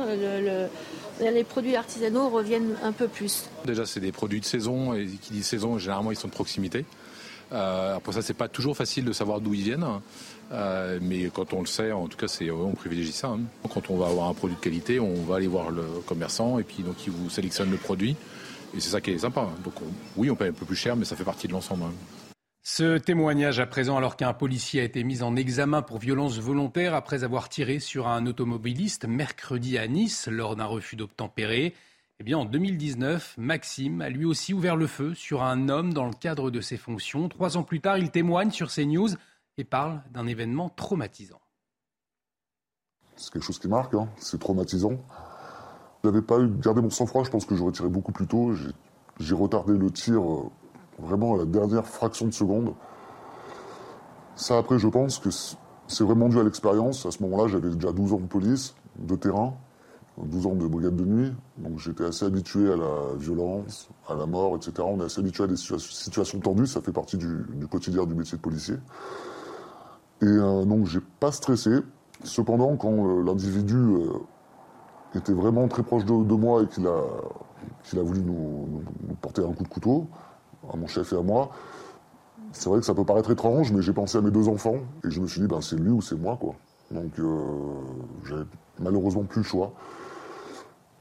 les 1.19 1.43
produits 1.43 1.75
artisanaux 1.75 2.29
reviennent 2.29 2.75
un 2.83 2.91
peu 2.91 3.07
plus. 3.07 3.49
Déjà, 3.65 3.85
c'est 3.85 3.99
des 3.99 4.11
produits 4.11 4.39
de 4.39 4.45
saison 4.45 4.93
et 4.93 5.07
qui 5.21 5.33
dit 5.33 5.43
saison, 5.43 5.77
généralement, 5.77 6.11
ils 6.11 6.17
sont 6.17 6.27
de 6.27 6.33
proximité. 6.33 6.85
Euh, 7.53 7.97
après 7.97 8.13
ça, 8.13 8.21
c'est 8.21 8.33
pas 8.33 8.47
toujours 8.47 8.77
facile 8.77 9.03
de 9.05 9.11
savoir 9.11 9.41
d'où 9.41 9.53
ils 9.53 9.63
viennent. 9.63 9.85
Euh, 10.51 10.99
mais 11.01 11.29
quand 11.33 11.53
on 11.53 11.61
le 11.61 11.65
sait, 11.65 11.91
en 11.91 12.07
tout 12.07 12.17
cas, 12.17 12.27
c'est, 12.27 12.49
on 12.51 12.71
privilégie 12.71 13.11
ça. 13.11 13.27
Hein. 13.27 13.41
Quand 13.73 13.89
on 13.89 13.97
va 13.97 14.07
avoir 14.07 14.29
un 14.29 14.33
produit 14.33 14.55
de 14.55 14.61
qualité, 14.61 14.99
on 14.99 15.23
va 15.23 15.37
aller 15.37 15.47
voir 15.47 15.71
le 15.71 15.83
commerçant 16.05 16.59
et 16.59 16.63
puis 16.63 16.83
donc 16.83 16.95
il 17.05 17.11
vous 17.11 17.29
sélectionne 17.29 17.71
le 17.71 17.77
produit. 17.77 18.15
Et 18.75 18.79
c'est 18.79 18.89
ça 18.89 19.01
qui 19.01 19.11
est 19.11 19.17
sympa. 19.17 19.49
Donc 19.63 19.73
oui, 20.15 20.29
on 20.29 20.35
paye 20.35 20.49
un 20.49 20.53
peu 20.53 20.65
plus 20.65 20.75
cher, 20.75 20.95
mais 20.95 21.05
ça 21.05 21.15
fait 21.15 21.23
partie 21.23 21.47
de 21.47 21.53
l'ensemble. 21.53 21.83
Hein. 21.83 21.93
Ce 22.63 22.99
témoignage 22.99 23.59
à 23.59 23.65
présent 23.65 23.97
alors 23.97 24.15
qu'un 24.15 24.33
policier 24.33 24.81
a 24.81 24.83
été 24.83 25.03
mis 25.03 25.23
en 25.23 25.35
examen 25.35 25.81
pour 25.81 25.97
violence 25.97 26.37
volontaire 26.37 26.93
après 26.93 27.23
avoir 27.23 27.49
tiré 27.49 27.79
sur 27.79 28.07
un 28.07 28.27
automobiliste 28.27 29.05
mercredi 29.05 29.79
à 29.79 29.87
Nice 29.87 30.27
lors 30.31 30.55
d'un 30.55 30.65
refus 30.65 30.95
d'obtempérer. 30.95 31.73
Eh 32.19 32.23
bien, 32.23 32.37
en 32.37 32.45
2019, 32.45 33.33
Maxime 33.39 34.01
a 34.01 34.09
lui 34.09 34.25
aussi 34.25 34.53
ouvert 34.53 34.75
le 34.75 34.85
feu 34.85 35.15
sur 35.15 35.41
un 35.41 35.69
homme 35.69 35.91
dans 35.91 36.05
le 36.05 36.13
cadre 36.13 36.51
de 36.51 36.61
ses 36.61 36.77
fonctions. 36.77 37.27
Trois 37.29 37.57
ans 37.57 37.63
plus 37.63 37.81
tard, 37.81 37.97
il 37.97 38.11
témoigne 38.11 38.51
sur 38.51 38.71
CNews 38.71 39.09
et 39.57 39.63
parle 39.63 40.03
d'un 40.11 40.27
événement 40.27 40.69
traumatisant. 40.69 41.41
C'est 43.15 43.33
quelque 43.33 43.43
chose 43.43 43.57
qui 43.57 43.67
marque, 43.67 43.95
hein. 43.95 44.07
c'est 44.17 44.39
traumatisant. 44.39 45.03
Je 46.03 46.09
n'avais 46.09 46.21
pas 46.21 46.39
gardé 46.43 46.81
mon 46.81 46.89
sang-froid, 46.89 47.23
je 47.23 47.29
pense 47.29 47.45
que 47.45 47.55
j'aurais 47.55 47.73
tiré 47.73 47.87
beaucoup 47.87 48.11
plus 48.11 48.25
tôt. 48.25 48.53
J'ai 49.19 49.35
retardé 49.35 49.77
le 49.77 49.91
tir 49.91 50.19
euh, 50.19 50.49
vraiment 50.97 51.35
à 51.35 51.37
la 51.37 51.45
dernière 51.45 51.85
fraction 51.85 52.25
de 52.25 52.31
seconde. 52.31 52.73
Ça, 54.35 54.57
après, 54.57 54.79
je 54.79 54.87
pense 54.87 55.19
que 55.19 55.29
c'est 55.87 56.03
vraiment 56.03 56.27
dû 56.27 56.39
à 56.39 56.43
l'expérience. 56.43 57.05
À 57.05 57.11
ce 57.11 57.21
moment-là, 57.21 57.47
j'avais 57.47 57.69
déjà 57.69 57.91
12 57.91 58.13
ans 58.13 58.19
de 58.19 58.25
police, 58.25 58.73
de 58.97 59.15
terrain, 59.15 59.53
12 60.17 60.47
ans 60.47 60.55
de 60.55 60.65
brigade 60.65 60.95
de 60.95 61.05
nuit. 61.05 61.33
Donc 61.57 61.77
j'étais 61.77 62.05
assez 62.05 62.25
habitué 62.25 62.73
à 62.73 62.77
la 62.77 63.15
violence, 63.17 63.89
à 64.07 64.15
la 64.15 64.25
mort, 64.25 64.55
etc. 64.55 64.73
On 64.79 64.99
est 65.01 65.05
assez 65.05 65.19
habitué 65.19 65.43
à 65.43 65.47
des 65.47 65.57
situations 65.57 66.39
tendues. 66.39 66.65
Ça 66.65 66.81
fait 66.81 66.91
partie 66.91 67.17
du, 67.17 67.45
quotidien 67.69 68.05
du 68.05 68.15
métier 68.15 68.37
de 68.37 68.41
policier. 68.41 68.75
Et 70.23 70.25
euh, 70.25 70.65
donc 70.65 70.87
j'ai 70.87 71.01
pas 71.19 71.31
stressé. 71.31 71.81
Cependant, 72.23 72.75
quand 72.75 73.21
l'individu 73.23 73.77
était 75.15 75.33
vraiment 75.33 75.67
très 75.67 75.83
proche 75.83 76.05
de, 76.05 76.13
moi 76.13 76.63
et 76.63 76.67
qu'il 76.67 76.87
a, 76.87 76.91
a 76.91 78.03
voulu 78.03 78.21
nous, 78.21 78.83
porter 79.21 79.43
un 79.43 79.53
coup 79.53 79.63
de 79.63 79.69
couteau, 79.69 80.07
à 80.71 80.77
mon 80.77 80.87
chef 80.87 81.13
et 81.13 81.17
à 81.17 81.21
moi, 81.21 81.51
c'est 82.51 82.69
vrai 82.69 82.79
que 82.79 82.85
ça 82.85 82.93
peut 82.93 83.05
paraître 83.05 83.31
étrange, 83.31 83.71
mais 83.71 83.81
j'ai 83.81 83.93
pensé 83.93 84.17
à 84.17 84.21
mes 84.21 84.31
deux 84.31 84.47
enfants 84.47 84.77
et 85.05 85.09
je 85.09 85.21
me 85.21 85.27
suis 85.27 85.41
dit, 85.41 85.47
ben, 85.47 85.61
c'est 85.61 85.77
lui 85.77 85.89
ou 85.89 86.01
c'est 86.01 86.17
moi. 86.17 86.37
quoi. 86.39 86.55
Donc 86.91 87.17
euh, 87.19 87.41
j'avais 88.25 88.43
malheureusement 88.79 89.23
plus 89.23 89.39
le 89.39 89.45
choix. 89.45 89.73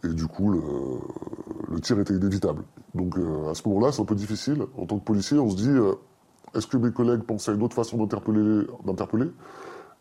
Et 0.05 0.09
du 0.09 0.27
coup, 0.27 0.51
le, 0.51 1.81
tir 1.81 1.99
était 2.01 2.15
inévitable. 2.15 2.63
Donc 2.95 3.19
euh, 3.19 3.51
à 3.51 3.55
ce 3.55 3.69
moment-là, 3.69 3.93
c'est 3.93 4.01
un 4.01 4.07
peu 4.07 4.15
difficile. 4.15 4.65
En 4.79 4.87
tant 4.87 4.99
que 4.99 5.05
policier, 5.05 5.39
on 5.39 5.51
se 5.51 5.57
dit, 5.57 5.69
euh, 5.69 5.95
est-ce 6.55 6.67
que 6.67 6.77
mes 6.77 6.91
collègues 6.91 7.23
pensaient 7.23 7.51
à 7.51 7.55
une 7.55 7.63
autre 7.63 7.75
façon 7.75 7.97
d'interpeller? 7.99 9.31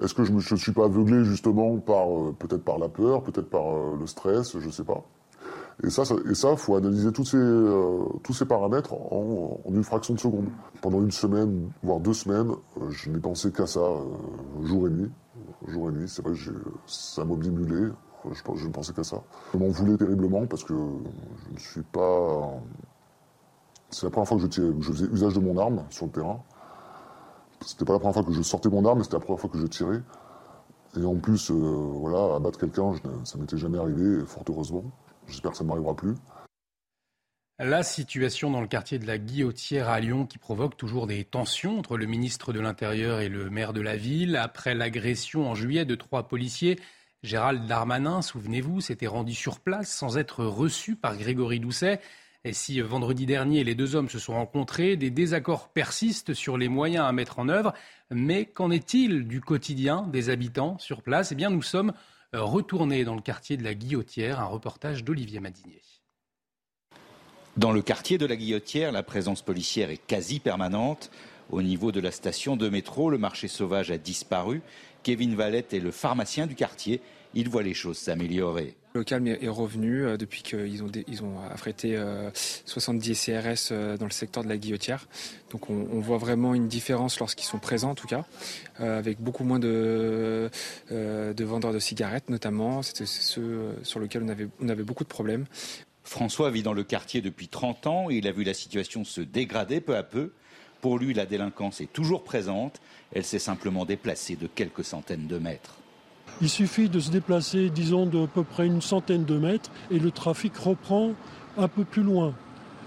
Est-ce 0.02 0.14
que 0.14 0.24
je 0.24 0.32
ne 0.32 0.60
suis 0.60 0.72
pas 0.72 0.86
aveuglé 0.86 1.24
justement 1.26 1.78
par 1.78 2.08
peut-être 2.40 2.64
par 2.64 2.80
la 2.80 2.88
peur, 2.88 3.22
peut-être 3.24 3.50
par 3.50 3.96
le 4.00 4.08
stress, 4.08 4.58
je 4.58 4.66
ne 4.66 4.72
sais 4.72 4.86
pas. 4.86 5.04
Et 5.84 5.90
ça, 5.90 6.04
il 6.26 6.32
et 6.32 6.36
ça, 6.36 6.56
faut 6.58 6.76
analyser 6.76 7.12
tous 7.12 7.24
ces, 7.24 7.38
euh, 7.38 8.04
tous 8.24 8.34
ces 8.34 8.46
paramètres 8.46 8.94
en, 8.94 9.62
une 9.70 9.84
fraction 9.84 10.14
de 10.14 10.20
seconde. 10.20 10.50
Pendant 10.82 11.02
une 11.02 11.12
semaine, 11.12 11.72
voire 11.84 12.02
deux 12.02 12.14
semaines, 12.14 12.52
euh, 12.82 12.90
je 12.90 13.10
n'ai 13.10 13.20
pensé 13.20 13.52
qu'à 13.52 13.66
ça, 13.66 13.80
euh, 13.80 14.66
jour 14.66 14.88
et 14.88 14.90
nuit. 14.90 15.12
Jour 15.68 15.90
et 15.90 15.94
nuit, 15.94 16.10
c'est 16.10 16.22
vrai 16.22 16.34
ça 16.86 17.24
m'obstinulait. 17.24 17.92
Je, 18.30 18.42
je 18.56 18.68
ne 18.68 18.72
pensais 18.74 18.92
qu'à 18.92 19.06
ça. 19.06 19.22
Je 19.54 19.58
m'en 19.58 19.70
voulais 19.70 19.96
terriblement 19.96 20.46
parce 20.48 20.66
que 20.66 20.74
je 20.74 21.54
ne 21.54 21.60
suis 21.60 21.84
pas. 21.84 22.52
C'est 23.90 24.06
la 24.06 24.10
première 24.10 24.28
fois 24.28 24.38
que 24.38 24.44
je 24.44 24.92
faisais 24.92 25.06
usage 25.06 25.34
de 25.36 25.40
mon 25.40 25.58
arme 25.58 25.86
sur 25.90 26.08
le 26.08 26.12
terrain. 26.12 26.42
C'était 27.66 27.86
pas 27.86 27.94
la 27.94 28.00
première 28.00 28.14
fois 28.14 28.24
que 28.24 28.32
je 28.32 28.42
sortais 28.42 28.70
mon 28.70 28.86
arme, 28.86 29.04
c'était 29.04 29.18
la 29.18 29.22
première 29.22 29.40
fois 29.40 29.50
que 29.50 29.60
je 29.60 29.68
tirais. 29.68 30.02
Et 31.00 31.06
en 31.06 31.16
plus, 31.16 31.52
voilà, 31.52 32.36
abattre 32.36 32.60
quelqu'un, 32.60 32.94
ça 33.24 33.38
m'était 33.38 33.58
jamais 33.58 33.78
arrivé, 33.78 34.26
fort 34.26 34.44
heureusement. 34.50 34.84
J'espère 35.28 35.52
que 35.52 35.58
ça 35.58 35.64
ne 35.64 35.70
m'arrivera 35.70 35.96
plus. 35.96 36.16
La 37.60 37.84
situation 37.84 38.50
dans 38.50 38.62
le 38.62 38.68
quartier 38.68 39.00
de 39.00 39.06
la 39.06 39.18
Guillotière 39.18 39.90
à 39.90 40.00
Lyon 40.00 40.26
qui 40.26 40.38
provoque 40.38 40.78
toujours 40.78 41.08
des 41.08 41.26
tensions 41.26 41.78
entre 41.78 41.98
le 41.98 42.06
ministre 42.06 42.54
de 42.54 42.62
l'Intérieur 42.62 43.20
et 43.20 43.28
le 43.28 43.50
maire 43.50 43.74
de 43.74 43.82
la 43.82 43.98
ville. 43.98 44.38
Après 44.38 44.74
l'agression 44.74 45.50
en 45.50 45.56
juillet 45.56 45.84
de 45.84 45.96
trois 45.96 46.30
policiers, 46.30 46.80
Gérald 47.22 47.68
Darmanin, 47.68 48.22
souvenez-vous, 48.22 48.80
s'était 48.80 49.08
rendu 49.08 49.34
sur 49.34 49.60
place 49.60 49.90
sans 49.90 50.18
être 50.18 50.46
reçu 50.46 50.96
par 50.96 51.18
Grégory 51.18 51.60
Doucet. 51.60 52.00
Et 52.46 52.54
si 52.54 52.80
vendredi 52.80 53.26
dernier 53.26 53.66
les 53.66 53.76
deux 53.76 53.96
hommes 53.96 54.08
se 54.08 54.20
sont 54.20 54.34
rencontrés, 54.34 54.96
des 54.96 55.10
désaccords 55.10 55.70
persistent 55.70 56.34
sur 56.34 56.58
les 56.58 56.70
moyens 56.70 57.06
à 57.06 57.12
mettre 57.12 57.40
en 57.40 57.50
œuvre. 57.50 57.74
Mais 58.12 58.46
qu'en 58.46 58.72
est-il 58.72 59.28
du 59.28 59.42
quotidien 59.42 60.08
des 60.08 60.30
habitants 60.30 60.78
sur 60.78 61.02
place? 61.02 61.34
Eh 61.34 61.36
bien, 61.36 61.50
nous 61.50 61.62
sommes 61.62 61.92
euh, 62.36 62.42
retourner 62.42 63.04
dans 63.04 63.16
le 63.16 63.22
quartier 63.22 63.58
de 63.58 63.64
la 63.64 63.74
Guillotière. 63.74 64.40
Un 64.40 64.46
reportage 64.46 65.04
d'Olivier 65.04 65.42
Madinier. 65.42 65.82
Dans 67.58 67.74
le 67.74 67.82
quartier 67.82 68.18
de 68.18 68.26
la 68.26 68.38
Guillotière, 68.38 68.94
la 68.94 69.04
présence 69.04 69.42
policière 69.42 69.90
est 69.90 69.98
quasi 69.98 70.40
permanente. 70.40 71.12
Au 71.50 71.62
niveau 71.62 71.92
de 71.92 72.00
la 72.00 72.12
station 72.12 72.56
de 72.56 72.70
métro, 72.70 73.10
le 73.10 73.18
marché 73.18 73.50
sauvage 73.50 73.92
a 73.92 73.98
disparu. 73.98 74.62
Kevin 75.04 75.36
Valette 75.36 75.74
est 75.74 75.80
le 75.80 75.92
pharmacien 75.92 76.48
du 76.48 76.56
quartier. 76.56 77.02
Il 77.34 77.50
voit 77.50 77.64
les 77.64 77.74
choses 77.74 77.98
s'améliorer. 77.98 78.78
Le 78.94 79.04
calme 79.04 79.28
est 79.28 79.48
revenu 79.48 80.04
euh, 80.04 80.18
depuis 80.18 80.42
qu'ils 80.42 80.84
ont, 80.84 81.40
affrété 81.52 82.00
70 82.66 83.14
CRS 83.14 83.70
euh, 83.72 83.98
dans 83.98 84.06
le 84.06 84.12
secteur 84.12 84.44
de 84.44 84.50
la 84.50 84.58
guillotière. 84.58 85.08
Donc 85.52 85.70
on, 85.70 86.00
voit 86.00 86.18
vraiment 86.18 86.56
une 86.56 86.68
différence 86.68 87.20
lorsqu'ils 87.20 87.46
sont 87.46 87.60
présents 87.60 87.92
en 87.92 87.96
tout 87.96 88.08
cas, 88.08 88.26
euh, 88.80 88.98
avec 88.98 89.22
beaucoup 89.22 89.44
moins 89.44 89.60
de, 89.60 90.50
de 90.90 91.44
vendeurs 91.44 91.74
de 91.74 91.80
cigarettes 91.80 92.30
notamment. 92.30 92.82
C'était 92.82 93.06
ceux 93.06 93.76
sur 93.84 94.00
lesquels 94.00 94.24
on 94.24 94.30
avait, 94.30 94.48
on 94.60 94.70
avait 94.70 94.84
beaucoup 94.84 95.04
de 95.04 95.10
problèmes. 95.10 95.46
François 96.04 96.50
vit 96.50 96.64
dans 96.64 96.74
le 96.74 96.84
quartier 96.84 97.22
depuis 97.22 97.48
30 97.48 97.88
ans 97.88 98.10
et 98.10 98.16
il 98.16 98.28
a 98.28 98.32
vu 98.32 98.44
la 98.44 98.56
situation 98.56 99.04
se 99.04 99.22
dégrader 99.22 99.82
peu 99.82 99.96
à 99.96 100.04
peu. 100.04 100.32
Pour 100.82 100.98
lui, 100.98 101.14
la 101.14 101.26
délinquance 101.26 101.82
est 101.82 101.92
toujours 101.92 102.24
présente. 102.24 102.82
Elle 103.14 103.26
s'est 103.26 103.38
simplement 103.38 103.86
déplacée 103.86 104.36
de 104.36 104.48
quelques 104.48 104.84
centaines 104.84 105.28
de 105.28 105.38
mètres. 105.38 105.76
Il 106.42 106.50
suffit 106.50 106.90
de 106.90 107.00
se 107.00 107.12
déplacer, 107.12 107.70
disons, 107.70 108.06
de 108.06 108.24
à 108.24 108.28
peu 108.28 108.44
près 108.44 108.66
une 108.66 108.82
centaine 108.82 109.26
de 109.26 109.38
mètres 109.38 109.70
et 109.92 110.00
le 110.00 110.12
trafic 110.12 110.56
reprend 110.56 111.12
un 111.58 111.68
peu 111.68 111.84
plus 111.84 112.04
loin, 112.04 112.34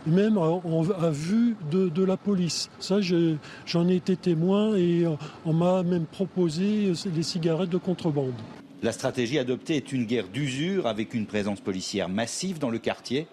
même 0.07 0.39
à, 0.39 1.11
vue 1.11 1.57
de, 1.71 2.03
la 2.03 2.17
police. 2.17 2.71
Ça, 2.79 3.01
j'en 3.01 3.89
ai, 3.89 3.97
été 3.97 4.17
témoin 4.17 4.75
et 4.75 5.05
euh, 5.05 5.11
on 5.45 5.53
m'a 5.53 5.83
même 5.83 6.07
proposé 6.07 6.93
les 7.15 7.23
cigarettes 7.23 7.71
de 7.71 7.79
contrebande. 7.79 8.33
La 8.83 8.93
stratégie 8.93 9.39
adoptée 9.39 9.77
est 9.77 9.93
une 9.93 10.07
guerre 10.07 10.29
d'usure 10.29 10.87
avec 10.87 11.15
une 11.15 11.27
présence 11.27 11.61
policière 11.61 12.09
massive 12.09 12.59
dans 12.59 12.71
le 12.71 12.79
quartier. 12.79 13.27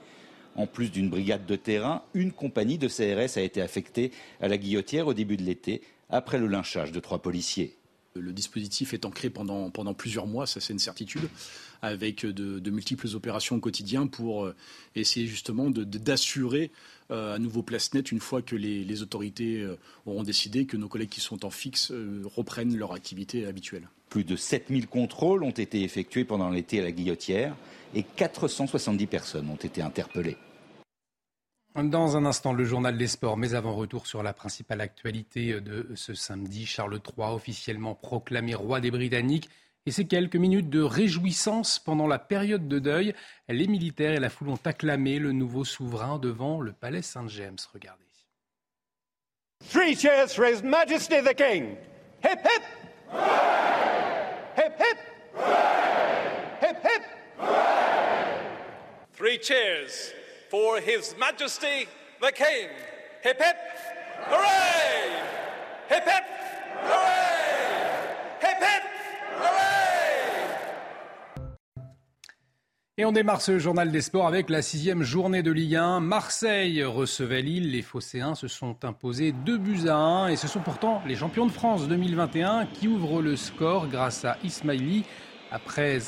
En 0.55 0.67
plus 0.67 0.91
d'une 0.91 1.09
brigade 1.09 1.45
de 1.45 1.55
terrain, 1.55 2.03
une 2.13 2.31
compagnie 2.31 2.77
de 2.77 2.87
CRS 2.87 3.37
a 3.37 3.41
été 3.41 3.61
affectée 3.61 4.11
à 4.41 4.47
la 4.47 4.57
guillotière 4.57 5.07
au 5.07 5.13
début 5.13 5.37
de 5.37 5.43
l'été, 5.43 5.81
après 6.09 6.37
le 6.37 6.47
lynchage 6.47 6.91
de 6.91 6.99
trois 6.99 7.19
policiers. 7.19 7.78
Le 8.15 8.33
dispositif 8.33 8.93
est 8.93 9.05
ancré 9.05 9.29
pendant, 9.29 9.69
pendant 9.69 9.93
plusieurs 9.93 10.25
mois, 10.25 10.47
ça 10.47 10.59
c'est 10.59 10.73
une 10.73 10.79
certitude, 10.79 11.29
avec 11.81 12.25
de, 12.25 12.69
multiples 12.69 13.07
opérations 13.15 13.55
au 13.55 13.59
quotidien 13.59 14.07
pour 14.07 14.45
euh, 14.45 14.55
essayer 14.95 15.27
justement 15.27 15.69
d'assurer 15.69 16.71
de, 17.09 17.15
euh, 17.15 17.35
à 17.35 17.39
nouveau 17.39 17.61
place 17.61 17.93
nette 17.93 18.11
une 18.11 18.19
fois 18.19 18.41
que 18.41 18.55
les, 18.55 19.01
autorités 19.01 19.61
euh, 19.61 19.77
auront 20.05 20.23
décidé 20.23 20.65
que 20.65 20.77
nos 20.77 20.87
collègues 20.87 21.09
qui 21.09 21.21
sont 21.21 21.45
en 21.45 21.49
fixe 21.49 21.91
reprennent 22.25 22.75
leur 22.75 22.93
activité 22.93 23.45
habituelle. 23.45 23.87
Plus 24.09 24.23
de 24.23 24.35
7000 24.35 24.87
contrôles 24.87 25.43
ont 25.43 25.51
été 25.51 25.83
effectués 25.83 26.25
pendant 26.25 26.49
l'été 26.49 26.79
à 26.79 26.83
la 26.83 26.91
Guillotière 26.91 27.55
et 27.93 28.03
470 28.03 29.05
personnes 29.07 29.49
ont 29.49 29.55
été 29.55 29.81
interpellées. 29.81 30.37
Dans 31.83 32.17
un 32.17 32.25
instant, 32.25 32.51
le 32.51 32.65
journal 32.65 32.97
des 32.97 33.07
sports, 33.07 33.37
mais 33.37 33.53
avant 33.53 33.73
retour 33.73 34.05
sur 34.05 34.21
la 34.21 34.33
principale 34.33 34.81
actualité 34.81 35.61
de 35.61 35.87
ce 35.95 36.13
samedi, 36.13 36.65
Charles 36.65 36.95
III 36.95 37.29
officiellement 37.29 37.95
proclamé 37.95 38.53
roi 38.53 38.81
des 38.81 38.91
Britanniques 38.91 39.49
et 39.85 39.91
ces 39.91 40.05
quelques 40.05 40.35
minutes 40.35 40.69
de 40.69 40.81
réjouissance 40.81 41.79
pendant 41.79 42.05
la 42.05 42.19
période 42.19 42.67
de 42.67 42.79
deuil. 42.79 43.15
Les 43.47 43.67
militaires 43.67 44.11
et 44.11 44.19
la 44.19 44.29
foule 44.29 44.49
ont 44.49 44.59
acclamé 44.65 45.19
le 45.19 45.31
nouveau 45.31 45.63
souverain 45.63 46.19
devant 46.19 46.59
le 46.59 46.73
palais 46.73 47.01
Saint-James. 47.01 47.57
Regardez. 47.73 48.03
Three 49.69 49.95
cheers 49.95 50.33
for 50.33 50.45
His 50.45 50.61
Majesty 50.61 51.21
the 51.21 51.33
King. 51.33 51.77
Hip 52.23 52.39
hip. 52.43 52.63
Hip 54.57 54.73
hip. 54.79 54.97
Hip 56.61 56.77
hip. 56.83 57.03
Three 59.13 59.39
cheers 59.41 60.18
for 60.49 60.77
His 60.77 61.15
Majesty 61.19 61.87
the 62.19 62.31
King. 62.33 62.69
Hip 63.23 63.37
hip, 63.39 63.57
hooray! 64.29 65.11
Hip 65.91 66.03
hip, 66.07 66.25
hooray! 66.83 67.29
Hip 68.41 68.59
hip, 68.59 68.83
hooray! 69.37 70.49
Et 72.97 73.05
on 73.05 73.11
démarre 73.11 73.41
ce 73.41 73.59
journal 73.59 73.91
des 73.91 74.01
sports 74.01 74.27
avec 74.27 74.49
la 74.49 74.61
sixième 74.61 75.03
journée 75.03 75.43
de 75.43 75.51
Ligue 75.51 75.75
1. 75.75 75.99
Marseille 75.99 76.83
recevait 76.83 77.41
Lille. 77.41 77.71
Les 77.71 77.81
Phocéens 77.81 78.35
se 78.35 78.47
sont 78.47 78.83
imposés 78.83 79.31
2 79.31 79.57
buts 79.57 79.87
à 79.87 79.95
1 79.95 80.27
et 80.29 80.35
ce 80.35 80.47
sont 80.47 80.61
pourtant 80.61 81.01
les 81.05 81.15
champions 81.15 81.45
de 81.45 81.51
France 81.51 81.87
2021 81.87 82.65
qui 82.65 82.87
ouvrent 82.87 83.21
le 83.21 83.35
score 83.35 83.87
grâce 83.87 84.25
à 84.25 84.37
Ismaili. 84.43 85.05
Après 85.51 85.99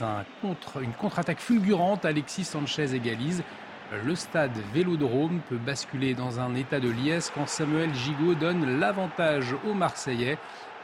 une 0.82 0.93
contre-attaque 0.93 1.39
fulgurante, 1.39 2.06
Alexis 2.06 2.43
Sanchez 2.43 2.93
égalise 2.93 3.43
le 3.91 4.15
stade 4.15 4.58
Vélodrome 4.73 5.41
peut 5.49 5.58
basculer 5.58 6.13
dans 6.13 6.39
un 6.39 6.56
état 6.56 6.80
de 6.80 6.89
liesse 6.89 7.32
quand 7.34 7.47
Samuel 7.47 7.93
Gigot 7.93 8.36
donne 8.36 8.80
l'avantage 8.80 9.54
aux 9.67 9.73
Marseillais. 9.73 10.38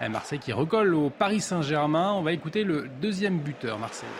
Marseille 0.10 0.39
qui 0.39 0.54
recolle 0.54 0.93
au 0.93 1.10
Paris 1.10 1.41
Saint-Germain. 1.41 2.12
On 2.12 2.22
va 2.22 2.32
écouter 2.32 2.63
le 2.63 2.88
deuxième 3.02 3.39
buteur 3.39 3.80
marseillais. 3.80 4.12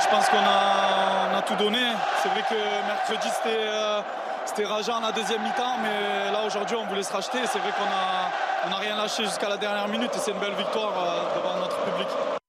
Je 0.00 0.08
pense 0.08 0.28
qu'on 0.28 0.38
a, 0.38 1.42
tout 1.46 1.56
donné. 1.56 1.78
C'est 2.22 2.28
vrai 2.28 2.42
que 2.48 2.54
mercredi 2.86 3.28
c'était 3.34 3.66
euh, 3.66 4.02
rageant 4.68 5.00
la 5.00 5.12
deuxième 5.12 5.42
mi-temps, 5.42 5.78
mais 5.82 6.30
là 6.32 6.44
aujourd'hui 6.46 6.76
on 6.76 6.86
voulait 6.86 7.02
se 7.02 7.12
racheter. 7.12 7.38
C'est 7.46 7.58
vrai 7.58 7.70
qu'on 7.72 8.70
n'a 8.70 8.76
rien 8.76 8.96
lâché 8.96 9.24
jusqu'à 9.24 9.48
la 9.48 9.56
dernière 9.56 9.88
minute 9.88 10.10
et 10.14 10.18
c'est 10.18 10.30
une 10.30 10.38
belle 10.38 10.54
victoire 10.54 10.92
euh, 10.96 11.36
devant 11.36 11.56
notre 11.60 11.76
public. 11.84 12.41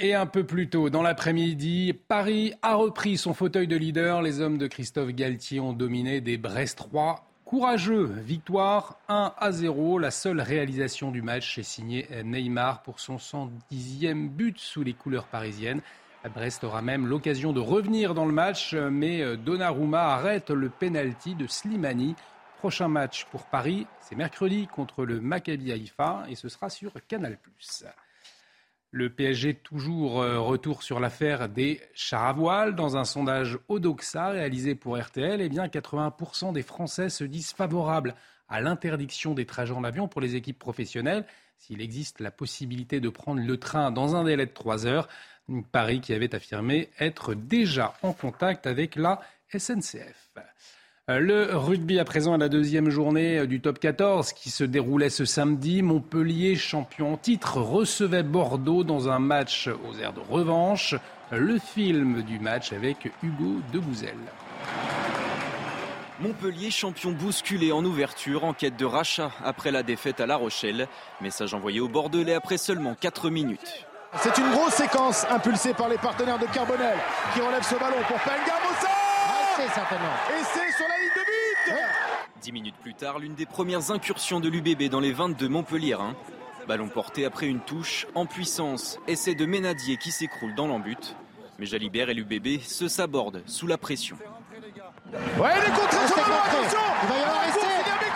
Et 0.00 0.14
un 0.14 0.26
peu 0.26 0.44
plus 0.44 0.68
tôt, 0.68 0.90
dans 0.90 1.02
l'après-midi, 1.02 1.92
Paris 1.92 2.54
a 2.62 2.76
repris 2.76 3.16
son 3.16 3.34
fauteuil 3.34 3.66
de 3.66 3.76
leader. 3.76 4.22
Les 4.22 4.40
hommes 4.40 4.56
de 4.56 4.68
Christophe 4.68 5.08
Galtier 5.08 5.58
ont 5.58 5.72
dominé 5.72 6.20
des 6.20 6.38
Brestois 6.38 7.24
courageux. 7.44 8.12
Victoire 8.18 8.98
1 9.08 9.32
à 9.36 9.50
0. 9.50 9.98
La 9.98 10.12
seule 10.12 10.40
réalisation 10.40 11.10
du 11.10 11.20
match 11.20 11.58
est 11.58 11.64
signée 11.64 12.06
Neymar 12.24 12.82
pour 12.82 13.00
son 13.00 13.16
110e 13.16 14.28
but 14.28 14.58
sous 14.58 14.84
les 14.84 14.92
couleurs 14.92 15.26
parisiennes. 15.26 15.80
Brest 16.32 16.62
aura 16.62 16.82
même 16.82 17.06
l'occasion 17.06 17.52
de 17.52 17.60
revenir 17.60 18.14
dans 18.14 18.26
le 18.26 18.32
match, 18.32 18.74
mais 18.74 19.36
Donnarumma 19.36 20.14
arrête 20.14 20.50
le 20.50 20.68
penalty 20.68 21.34
de 21.34 21.46
Slimani 21.46 22.14
Prochain 22.58 22.88
match 22.88 23.24
pour 23.26 23.44
Paris, 23.44 23.86
c'est 24.00 24.16
mercredi 24.16 24.66
contre 24.66 25.04
le 25.04 25.20
Maccabi 25.20 25.70
Haïfa 25.70 26.24
et 26.28 26.34
ce 26.34 26.48
sera 26.48 26.68
sur 26.68 26.92
Canal+. 27.06 27.38
Le 28.90 29.10
PSG 29.10 29.54
toujours 29.54 30.22
euh, 30.22 30.40
retour 30.40 30.82
sur 30.82 30.98
l'affaire 30.98 31.50
des 31.50 31.80
chars 31.92 32.24
à 32.24 32.32
voile. 32.32 32.74
Dans 32.74 32.96
un 32.96 33.04
sondage 33.04 33.58
Odoxa 33.68 34.30
réalisé 34.30 34.74
pour 34.74 34.98
RTL, 34.98 35.42
eh 35.42 35.48
bien 35.50 35.66
80% 35.66 36.54
des 36.54 36.62
Français 36.62 37.10
se 37.10 37.24
disent 37.24 37.52
favorables 37.52 38.14
à 38.48 38.62
l'interdiction 38.62 39.34
des 39.34 39.44
trajets 39.44 39.74
en 39.74 39.84
avion 39.84 40.08
pour 40.08 40.22
les 40.22 40.36
équipes 40.36 40.58
professionnelles 40.58 41.26
s'il 41.58 41.82
existe 41.82 42.20
la 42.20 42.30
possibilité 42.30 43.00
de 43.00 43.10
prendre 43.10 43.42
le 43.42 43.56
train 43.58 43.90
dans 43.90 44.16
un 44.16 44.24
délai 44.24 44.46
de 44.46 44.52
3 44.52 44.86
heures. 44.86 45.08
Paris 45.72 46.00
qui 46.00 46.14
avait 46.14 46.34
affirmé 46.34 46.88
être 46.98 47.34
déjà 47.34 47.94
en 48.02 48.12
contact 48.12 48.66
avec 48.66 48.96
la 48.96 49.20
SNCF. 49.50 50.30
Euh, 51.10 51.20
le 51.20 51.56
rugby 51.56 51.98
à 51.98 52.04
présent 52.04 52.34
à 52.34 52.36
la 52.36 52.50
deuxième 52.50 52.90
journée 52.90 53.38
euh, 53.38 53.46
du 53.46 53.62
top 53.62 53.78
14 53.78 54.34
qui 54.34 54.50
se 54.50 54.62
déroulait 54.62 55.08
ce 55.08 55.24
samedi. 55.24 55.80
Montpellier, 55.80 56.54
champion 56.54 57.14
en 57.14 57.16
titre, 57.16 57.56
recevait 57.62 58.22
Bordeaux 58.22 58.84
dans 58.84 59.08
un 59.08 59.18
match 59.18 59.68
aux 59.68 59.98
airs 59.98 60.12
de 60.12 60.20
revanche. 60.20 60.94
Le 61.30 61.58
film 61.58 62.22
du 62.22 62.38
match 62.38 62.74
avec 62.74 63.10
Hugo 63.22 63.60
de 63.72 63.78
Bouzel. 63.78 64.16
Montpellier, 66.20 66.70
champion 66.70 67.12
bousculé 67.12 67.72
en 67.72 67.82
ouverture, 67.84 68.44
en 68.44 68.52
quête 68.52 68.76
de 68.76 68.84
rachat 68.84 69.30
après 69.42 69.70
la 69.70 69.82
défaite 69.82 70.20
à 70.20 70.26
La 70.26 70.36
Rochelle. 70.36 70.88
Message 71.22 71.54
envoyé 71.54 71.80
au 71.80 71.88
Bordelais 71.88 72.34
après 72.34 72.58
seulement 72.58 72.94
4 72.94 73.30
minutes. 73.30 73.86
C'est 74.16 74.36
une 74.36 74.50
grosse 74.50 74.74
séquence 74.74 75.24
impulsée 75.30 75.72
par 75.72 75.88
les 75.88 75.98
partenaires 75.98 76.38
de 76.38 76.46
Carbonel 76.46 76.96
qui 77.32 77.40
relève 77.40 77.62
ce 77.62 77.76
ballon 77.76 77.96
pour 78.08 78.18
Et 79.58 79.60
c'est 79.60 80.72
sur 80.76 80.86
la 80.88 80.96
ligne 80.98 81.10
de 81.16 81.24
but 81.24 81.74
Dix 82.40 82.52
minutes 82.52 82.76
plus 82.80 82.94
tard, 82.94 83.18
l'une 83.18 83.34
des 83.34 83.44
premières 83.44 83.90
incursions 83.90 84.38
de 84.38 84.48
l'UBB 84.48 84.84
dans 84.88 85.00
les 85.00 85.10
22 85.10 85.48
Montpellier. 85.48 85.96
Ballon 86.68 86.88
porté 86.88 87.24
après 87.24 87.46
une 87.46 87.58
touche, 87.58 88.06
en 88.14 88.24
puissance, 88.24 89.00
essai 89.08 89.34
de 89.34 89.46
Ménadier 89.46 89.96
qui 89.96 90.12
s'écroule 90.12 90.54
dans 90.54 90.68
l'embut. 90.68 91.16
Mais 91.58 91.66
Jalibert 91.66 92.08
et 92.08 92.14
l'UBB 92.14 92.60
se 92.60 92.86
sabordent 92.86 93.42
sous 93.46 93.66
la 93.66 93.78
pression. 93.78 94.16
Ouais, 95.12 95.50
il 95.56 95.62
est 95.62 96.06
sur 96.06 96.16
ballon, 96.16 96.36
attention 96.44 96.78
Il 97.02 97.08
va 97.08 97.18
y 97.18 97.22
avoir 97.22 97.42
rester 97.42 97.66
le 97.66 98.14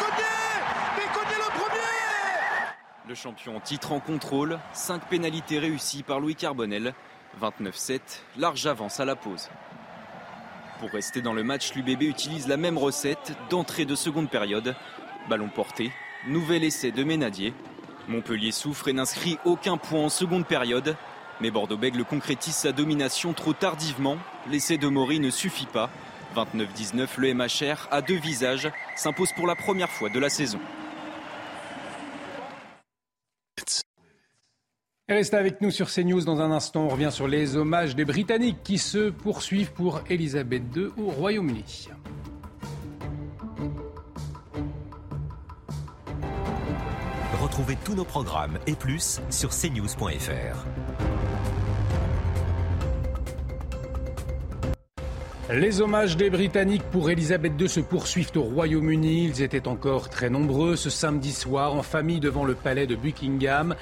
premier 1.58 3.08
Le 3.08 3.14
champion 3.16 3.58
titre 3.58 3.90
en 3.90 3.98
contrôle, 3.98 4.60
5 4.74 5.08
pénalités 5.08 5.58
réussies 5.58 6.04
par 6.04 6.20
Louis 6.20 6.36
Carbonel. 6.36 6.94
29-7, 7.40 8.00
large 8.36 8.66
avance 8.66 9.00
à 9.00 9.04
la 9.04 9.16
pause. 9.16 9.48
Pour 10.82 10.90
rester 10.90 11.22
dans 11.22 11.32
le 11.32 11.44
match, 11.44 11.74
l'UBB 11.76 12.02
utilise 12.02 12.48
la 12.48 12.56
même 12.56 12.76
recette 12.76 13.36
d'entrée 13.50 13.84
de 13.84 13.94
seconde 13.94 14.28
période. 14.28 14.74
Ballon 15.28 15.48
porté, 15.48 15.92
nouvel 16.26 16.64
essai 16.64 16.90
de 16.90 17.04
Ménadier. 17.04 17.54
Montpellier 18.08 18.50
souffre 18.50 18.88
et 18.88 18.92
n'inscrit 18.92 19.38
aucun 19.44 19.76
point 19.76 20.00
en 20.00 20.08
seconde 20.08 20.44
période. 20.44 20.96
Mais 21.40 21.52
Bordeaux-Bègles 21.52 22.04
concrétise 22.04 22.56
sa 22.56 22.72
domination 22.72 23.32
trop 23.32 23.52
tardivement. 23.52 24.18
L'essai 24.50 24.76
de 24.76 24.88
Maury 24.88 25.20
ne 25.20 25.30
suffit 25.30 25.66
pas. 25.66 25.88
29-19, 26.34 27.10
le 27.18 27.32
MHR 27.32 27.86
à 27.92 28.02
deux 28.02 28.18
visages 28.18 28.68
s'impose 28.96 29.32
pour 29.36 29.46
la 29.46 29.54
première 29.54 29.88
fois 29.88 30.08
de 30.08 30.18
la 30.18 30.30
saison. 30.30 30.58
Restez 35.12 35.36
avec 35.36 35.60
nous 35.60 35.70
sur 35.70 35.90
CNews 35.90 36.24
dans 36.24 36.40
un 36.40 36.50
instant. 36.50 36.84
On 36.84 36.88
revient 36.88 37.10
sur 37.12 37.28
les 37.28 37.56
hommages 37.56 37.94
des 37.94 38.06
Britanniques 38.06 38.62
qui 38.64 38.78
se 38.78 39.10
poursuivent 39.10 39.72
pour 39.72 40.00
Elisabeth 40.08 40.62
II 40.74 40.86
au 40.96 41.10
Royaume-Uni. 41.10 41.88
Retrouvez 47.42 47.76
tous 47.84 47.94
nos 47.94 48.04
programmes 48.04 48.58
et 48.66 48.74
plus 48.74 49.20
sur 49.28 49.50
cnews.fr. 49.50 50.66
Les 55.54 55.82
hommages 55.82 56.16
des 56.16 56.30
Britanniques 56.30 56.82
pour 56.90 57.10
Elisabeth 57.10 57.52
II 57.60 57.68
se 57.68 57.80
poursuivent 57.80 58.32
au 58.36 58.42
Royaume-Uni. 58.42 59.26
Ils 59.26 59.42
étaient 59.42 59.68
encore 59.68 60.08
très 60.08 60.30
nombreux 60.30 60.76
ce 60.76 60.88
samedi 60.88 61.30
soir 61.30 61.74
en 61.74 61.82
famille 61.82 62.20
devant 62.20 62.46
le 62.46 62.54
palais 62.54 62.86
de 62.86 62.96
Buckingham. 62.96 63.74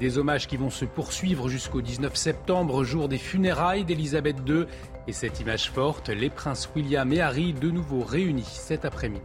Des 0.00 0.16
hommages 0.16 0.46
qui 0.46 0.56
vont 0.56 0.70
se 0.70 0.86
poursuivre 0.86 1.50
jusqu'au 1.50 1.82
19 1.82 2.16
septembre, 2.16 2.82
jour 2.82 3.10
des 3.10 3.18
funérailles 3.18 3.84
d'Elisabeth 3.84 4.36
II. 4.46 4.64
Et 5.06 5.12
cette 5.12 5.38
image 5.38 5.70
forte, 5.70 6.08
les 6.08 6.30
princes 6.30 6.70
William 6.74 7.12
et 7.12 7.20
Harry 7.20 7.52
de 7.52 7.70
nouveau 7.70 8.00
réunis 8.00 8.48
cet 8.50 8.86
après-midi. 8.86 9.20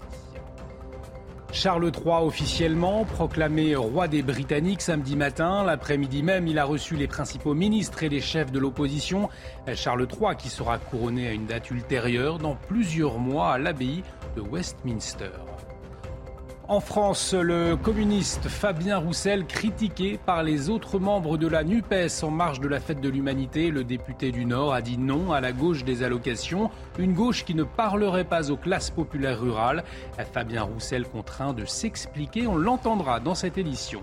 Charles 1.54 1.92
III 1.96 2.26
officiellement 2.26 3.06
proclamé 3.06 3.76
roi 3.76 4.08
des 4.08 4.24
Britanniques 4.24 4.82
samedi 4.82 5.16
matin. 5.16 5.64
L'après-midi 5.64 6.24
même, 6.24 6.48
il 6.48 6.58
a 6.58 6.66
reçu 6.66 6.96
les 6.96 7.06
principaux 7.08 7.54
ministres 7.54 8.02
et 8.02 8.10
les 8.10 8.22
chefs 8.22 8.52
de 8.52 8.58
l'opposition. 8.58 9.30
Charles 9.76 10.08
III 10.10 10.36
qui 10.36 10.50
sera 10.50 10.80
couronné 10.80 11.28
à 11.28 11.32
une 11.32 11.46
date 11.46 11.70
ultérieure 11.70 12.40
dans 12.40 12.56
plusieurs 12.56 13.20
mois 13.20 13.54
à 13.54 13.58
l'abbaye 13.60 14.04
de 14.36 14.42
Westminster. 14.42 15.30
En 16.74 16.80
France, 16.80 17.36
le 17.36 17.76
communiste 17.76 18.48
Fabien 18.48 18.98
Roussel, 18.98 19.46
critiqué 19.46 20.18
par 20.26 20.42
les 20.42 20.72
autres 20.72 20.98
membres 20.98 21.38
de 21.38 21.48
la 21.48 21.64
NUPES 21.64 22.24
en 22.24 22.32
marge 22.32 22.60
de 22.62 22.68
la 22.68 22.80
fête 22.80 23.00
de 23.00 23.10
l'humanité, 23.10 23.70
le 23.70 23.84
député 23.84 24.32
du 24.32 24.44
Nord 24.44 24.74
a 24.74 24.82
dit 24.82 24.98
non 24.98 25.34
à 25.34 25.40
la 25.40 25.52
gauche 25.52 25.84
des 25.84 26.02
allocations, 26.02 26.72
une 26.98 27.14
gauche 27.14 27.46
qui 27.46 27.54
ne 27.54 27.64
parlerait 27.64 28.24
pas 28.24 28.50
aux 28.50 28.58
classes 28.58 28.90
populaires 28.90 29.40
rurales. 29.40 29.84
Fabien 30.34 30.64
Roussel 30.64 31.06
contraint 31.08 31.54
de 31.54 31.64
s'expliquer, 31.64 32.48
on 32.48 32.58
l'entendra 32.58 33.20
dans 33.20 33.36
cette 33.36 33.60
édition. 33.60 34.02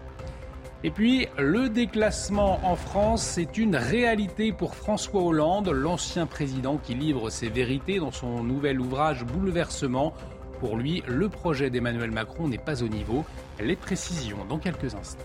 Et 0.84 0.92
puis, 0.92 1.26
le 1.38 1.70
déclassement 1.70 2.60
en 2.62 2.76
France, 2.76 3.22
c'est 3.22 3.58
une 3.58 3.74
réalité 3.74 4.52
pour 4.52 4.76
François 4.76 5.22
Hollande, 5.22 5.70
l'ancien 5.70 6.24
président 6.24 6.78
qui 6.78 6.94
livre 6.94 7.30
ses 7.30 7.48
vérités 7.48 7.98
dans 7.98 8.12
son 8.12 8.44
nouvel 8.44 8.80
ouvrage 8.80 9.24
Bouleversement 9.24 10.14
pour 10.60 10.76
lui, 10.76 11.02
le 11.08 11.30
projet 11.30 11.70
d'Emmanuel 11.70 12.10
Macron 12.10 12.46
n'est 12.46 12.58
pas 12.58 12.82
au 12.82 12.88
niveau. 12.88 13.24
Les 13.58 13.76
précisions 13.76 14.44
dans 14.44 14.58
quelques 14.58 14.94
instants. 14.94 15.24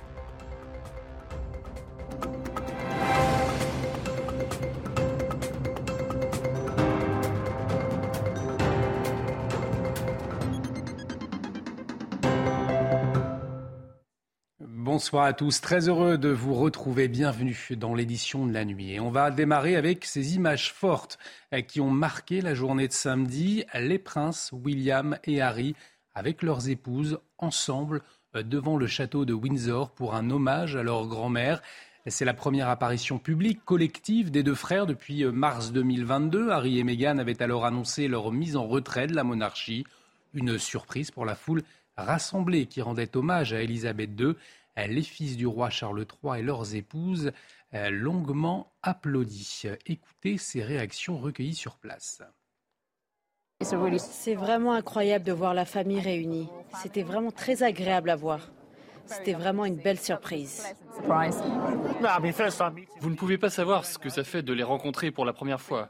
Bonsoir 14.86 15.26
à 15.26 15.34
tous, 15.34 15.62
très 15.62 15.90
heureux 15.90 16.20
de 16.20 16.30
vous 16.30 16.54
retrouver. 16.54 17.08
Bienvenue 17.08 17.58
dans 17.72 17.96
l'édition 17.96 18.46
de 18.46 18.54
la 18.54 18.66
nuit. 18.66 18.92
Et 18.92 19.00
on 19.00 19.10
va 19.10 19.32
démarrer 19.32 19.76
avec 19.76 20.06
ces 20.06 20.36
images 20.36 20.72
fortes 20.72 21.18
eh, 21.52 21.66
qui 21.66 21.82
ont 21.82 21.90
marqué 21.90 22.40
la 22.40 22.54
journée 22.54 22.88
de 22.88 22.94
samedi. 22.94 23.64
Les 23.74 23.98
princes 23.98 24.52
William 24.54 25.18
et 25.24 25.42
Harry 25.42 25.76
avec 26.14 26.44
leurs 26.44 26.70
épouses 26.70 27.18
ensemble 27.40 28.04
euh, 28.36 28.44
devant 28.44 28.78
le 28.78 28.86
château 28.86 29.26
de 29.26 29.34
Windsor 29.34 29.90
pour 29.90 30.14
un 30.14 30.30
hommage 30.30 30.76
à 30.76 30.84
leur 30.84 31.08
grand-mère. 31.08 31.64
C'est 32.06 32.24
la 32.24 32.36
première 32.36 32.70
apparition 32.70 33.18
publique 33.18 33.66
collective 33.66 34.30
des 34.30 34.44
deux 34.44 34.54
frères 34.54 34.86
depuis 34.86 35.24
euh, 35.24 35.32
mars 35.32 35.72
2022. 35.72 36.52
Harry 36.52 36.78
et 36.78 36.84
Meghan 36.84 37.18
avaient 37.18 37.42
alors 37.42 37.66
annoncé 37.66 38.08
leur 38.08 38.32
mise 38.32 38.56
en 38.56 38.68
retrait 38.68 39.08
de 39.08 39.16
la 39.16 39.24
monarchie. 39.24 39.84
Une 40.36 40.60
surprise 40.60 41.10
pour 41.10 41.26
la 41.26 41.34
foule 41.34 41.64
rassemblée 41.98 42.68
qui 42.68 42.84
rendait 42.84 43.18
hommage 43.18 43.52
à 43.52 43.64
Elisabeth 43.64 44.12
II. 44.20 44.36
Euh, 44.78 44.88
les 44.88 45.04
fils 45.04 45.38
du 45.38 45.48
roi 45.48 45.70
Charles 45.70 46.06
III 46.24 46.40
et 46.40 46.44
leurs 46.44 46.76
épouses 46.76 47.32
euh, 47.74 47.90
longuement 47.90 48.74
applaudis. 48.84 49.64
Écoutez 49.86 50.38
ces 50.38 50.64
réactions 50.64 51.18
recueillies 51.18 51.56
sur 51.56 51.78
place. 51.78 52.22
C'est 53.62 54.36
vraiment 54.36 54.74
incroyable 54.74 55.24
de 55.24 55.32
voir 55.32 55.54
la 55.54 55.66
famille 55.66 56.02
réunie. 56.02 56.50
C'était 56.82 57.04
vraiment 57.04 57.32
très 57.32 57.64
agréable 57.64 58.10
à 58.10 58.16
voir. 58.16 58.52
C'était 59.06 59.34
vraiment 59.34 59.66
une 59.66 59.78
belle 59.78 60.00
surprise. 60.00 60.64
Vous 63.00 63.10
ne 63.10 63.16
pouvez 63.16 63.38
pas 63.38 63.50
savoir 63.50 63.86
ce 63.86 63.98
que 63.98 64.10
ça 64.10 64.24
fait 64.24 64.42
de 64.42 64.52
les 64.52 64.64
rencontrer 64.64 65.12
pour 65.12 65.26
la 65.26 65.34
première 65.34 65.62
fois. 65.62 65.90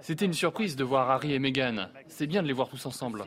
C'était 0.00 0.24
une 0.24 0.32
surprise 0.32 0.76
de 0.76 0.84
voir 0.84 1.10
Harry 1.10 1.32
et 1.32 1.38
Meghan. 1.38 1.86
C'est 2.08 2.26
bien 2.26 2.42
de 2.42 2.48
les 2.48 2.52
voir 2.52 2.68
tous 2.68 2.84
ensemble. 2.84 3.24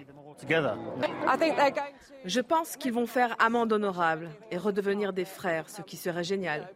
Je 2.25 2.41
pense 2.41 2.75
qu'ils 2.75 2.93
vont 2.93 3.05
faire 3.05 3.35
amende 3.39 3.73
honorable 3.73 4.29
et 4.51 4.57
redevenir 4.57 5.13
des 5.13 5.25
frères, 5.25 5.69
ce 5.69 5.81
qui 5.81 5.97
serait 5.97 6.23
génial. 6.23 6.69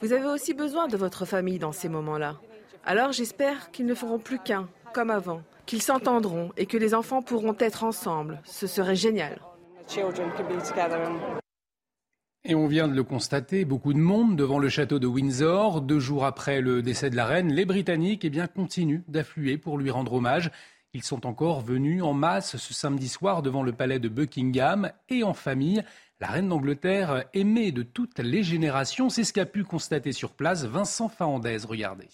Vous 0.00 0.12
avez 0.12 0.26
aussi 0.26 0.54
besoin 0.54 0.88
de 0.88 0.96
votre 0.96 1.24
famille 1.24 1.58
dans 1.58 1.72
ces 1.72 1.88
moments-là. 1.88 2.36
Alors 2.84 3.12
j'espère 3.12 3.70
qu'ils 3.70 3.86
ne 3.86 3.94
feront 3.94 4.18
plus 4.18 4.38
qu'un, 4.38 4.68
comme 4.92 5.10
avant, 5.10 5.42
qu'ils 5.66 5.82
s'entendront 5.82 6.50
et 6.56 6.66
que 6.66 6.76
les 6.76 6.94
enfants 6.94 7.22
pourront 7.22 7.56
être 7.58 7.84
ensemble. 7.84 8.40
Ce 8.44 8.66
serait 8.66 8.96
génial. 8.96 9.40
Et 12.48 12.54
on 12.54 12.68
vient 12.68 12.86
de 12.86 12.94
le 12.94 13.02
constater, 13.02 13.64
beaucoup 13.64 13.92
de 13.92 13.98
monde 13.98 14.36
devant 14.36 14.60
le 14.60 14.68
château 14.68 15.00
de 15.00 15.06
Windsor. 15.08 15.80
Deux 15.80 15.98
jours 15.98 16.24
après 16.24 16.60
le 16.60 16.80
décès 16.80 17.10
de 17.10 17.16
la 17.16 17.26
reine, 17.26 17.52
les 17.52 17.64
Britanniques 17.64 18.24
eh 18.24 18.30
bien, 18.30 18.46
continuent 18.46 19.02
d'affluer 19.08 19.58
pour 19.58 19.78
lui 19.78 19.90
rendre 19.90 20.12
hommage. 20.12 20.52
Ils 20.94 21.02
sont 21.02 21.26
encore 21.26 21.60
venus 21.60 22.04
en 22.04 22.12
masse 22.12 22.56
ce 22.56 22.72
samedi 22.72 23.08
soir 23.08 23.42
devant 23.42 23.64
le 23.64 23.72
palais 23.72 23.98
de 23.98 24.08
Buckingham 24.08 24.92
et 25.08 25.24
en 25.24 25.34
famille. 25.34 25.82
La 26.20 26.28
reine 26.28 26.48
d'Angleterre 26.48 27.24
aimée 27.34 27.72
de 27.72 27.82
toutes 27.82 28.20
les 28.20 28.44
générations, 28.44 29.10
c'est 29.10 29.24
ce 29.24 29.32
qu'a 29.32 29.44
pu 29.44 29.64
constater 29.64 30.12
sur 30.12 30.32
place 30.32 30.64
Vincent 30.64 31.08
Fahandez. 31.08 31.58
Regardez. 31.66 32.08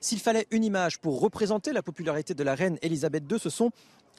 S'il 0.00 0.20
fallait 0.20 0.46
une 0.52 0.62
image 0.62 1.00
pour 1.00 1.20
représenter 1.20 1.72
la 1.72 1.82
popularité 1.82 2.34
de 2.34 2.44
la 2.44 2.54
reine 2.54 2.78
Elisabeth 2.82 3.24
II, 3.28 3.40
ce 3.40 3.50
sont 3.50 3.72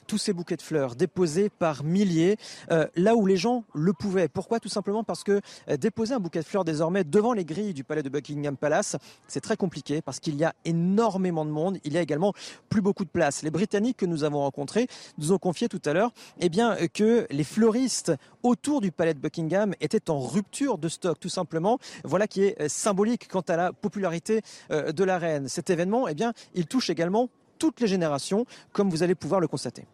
tous 0.06 0.18
ces 0.18 0.32
bouquets 0.32 0.56
de 0.56 0.62
fleurs 0.62 0.94
déposés 0.94 1.48
par 1.48 1.84
milliers 1.84 2.36
euh, 2.70 2.86
là 2.96 3.16
où 3.16 3.26
les 3.26 3.36
gens 3.36 3.64
le 3.74 3.92
pouvaient. 3.92 4.28
Pourquoi? 4.28 4.60
Tout 4.60 4.68
simplement 4.68 5.04
parce 5.04 5.24
que 5.24 5.40
euh, 5.68 5.76
déposer 5.76 6.14
un 6.14 6.20
bouquet 6.20 6.40
de 6.40 6.44
fleurs 6.44 6.64
désormais 6.64 7.04
devant 7.04 7.32
les 7.32 7.44
grilles 7.44 7.74
du 7.74 7.84
palais 7.84 8.02
de 8.02 8.08
Buckingham 8.08 8.56
Palace, 8.56 8.96
c'est 9.26 9.40
très 9.40 9.56
compliqué 9.56 10.02
parce 10.02 10.20
qu'il 10.20 10.36
y 10.36 10.44
a 10.44 10.54
énormément 10.64 11.44
de 11.44 11.50
monde. 11.50 11.78
Il 11.84 11.92
y 11.92 11.98
a 11.98 12.00
également 12.00 12.32
plus 12.68 12.80
beaucoup 12.80 13.04
de 13.04 13.10
place. 13.10 13.42
Les 13.42 13.50
Britanniques 13.50 13.96
que 13.96 14.06
nous 14.06 14.24
avons 14.24 14.40
rencontrés 14.40 14.86
nous 15.18 15.32
ont 15.32 15.38
confié 15.38 15.68
tout 15.68 15.82
à 15.84 15.92
l'heure 15.92 16.12
eh 16.40 16.48
bien, 16.48 16.76
que 16.92 17.26
les 17.30 17.44
fleuristes 17.44 18.12
autour 18.42 18.80
du 18.80 18.92
palais 18.92 19.14
de 19.14 19.18
Buckingham 19.18 19.74
étaient 19.80 20.10
en 20.10 20.20
rupture 20.20 20.78
de 20.78 20.88
stock, 20.88 21.18
tout 21.18 21.28
simplement. 21.28 21.78
Voilà 22.04 22.26
qui 22.26 22.44
est 22.44 22.60
euh, 22.60 22.68
symbolique 22.68 23.28
quant 23.28 23.40
à 23.40 23.56
la 23.56 23.72
popularité 23.72 24.42
de 24.70 25.04
la 25.04 25.18
reine. 25.18 25.48
Cet 25.48 25.70
événement, 25.70 26.08
eh 26.08 26.14
il 26.54 26.66
touche 26.66 26.90
également 26.90 27.28
toutes 27.58 27.80
les 27.80 27.86
générations, 27.86 28.46
comme 28.72 28.90
vous 28.90 29.02
allez 29.02 29.14
pouvoir 29.14 29.40
le 29.40 29.48
constater. 29.48 29.84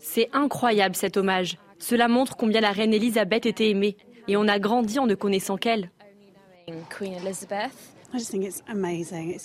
C'est 0.00 0.30
incroyable 0.32 0.94
cet 0.94 1.16
hommage. 1.16 1.58
Cela 1.78 2.08
montre 2.08 2.36
combien 2.36 2.60
la 2.60 2.72
reine 2.72 2.92
Elisabeth 2.92 3.46
était 3.46 3.70
aimée. 3.70 3.96
Et 4.28 4.36
on 4.36 4.46
a 4.46 4.58
grandi 4.58 4.98
en 4.98 5.06
ne 5.06 5.14
connaissant 5.14 5.56
qu'elle. 5.56 5.90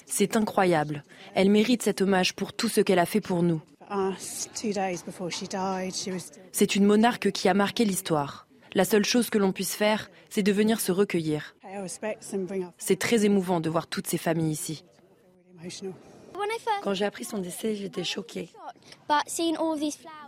C'est 0.05 0.35
incroyable. 0.35 1.03
Elle 1.35 1.49
mérite 1.49 1.81
cet 1.81 2.01
hommage 2.01 2.33
pour 2.33 2.53
tout 2.53 2.69
ce 2.69 2.81
qu'elle 2.81 2.99
a 2.99 3.05
fait 3.05 3.21
pour 3.21 3.43
nous. 3.43 3.61
C'est 6.51 6.75
une 6.75 6.85
monarque 6.85 7.31
qui 7.31 7.49
a 7.49 7.53
marqué 7.53 7.85
l'histoire. 7.85 8.47
La 8.73 8.85
seule 8.85 9.05
chose 9.05 9.29
que 9.29 9.37
l'on 9.37 9.51
puisse 9.51 9.75
faire, 9.75 10.09
c'est 10.29 10.43
de 10.43 10.51
venir 10.51 10.79
se 10.79 10.91
recueillir. 10.91 11.55
C'est 12.77 12.99
très 12.99 13.25
émouvant 13.25 13.59
de 13.59 13.69
voir 13.69 13.87
toutes 13.87 14.07
ces 14.07 14.17
familles 14.17 14.51
ici. 14.51 14.83
Quand 16.83 16.93
j'ai 16.93 17.05
appris 17.05 17.23
son 17.23 17.37
décès, 17.37 17.75
j'étais 17.75 18.03
choquée. 18.03 18.49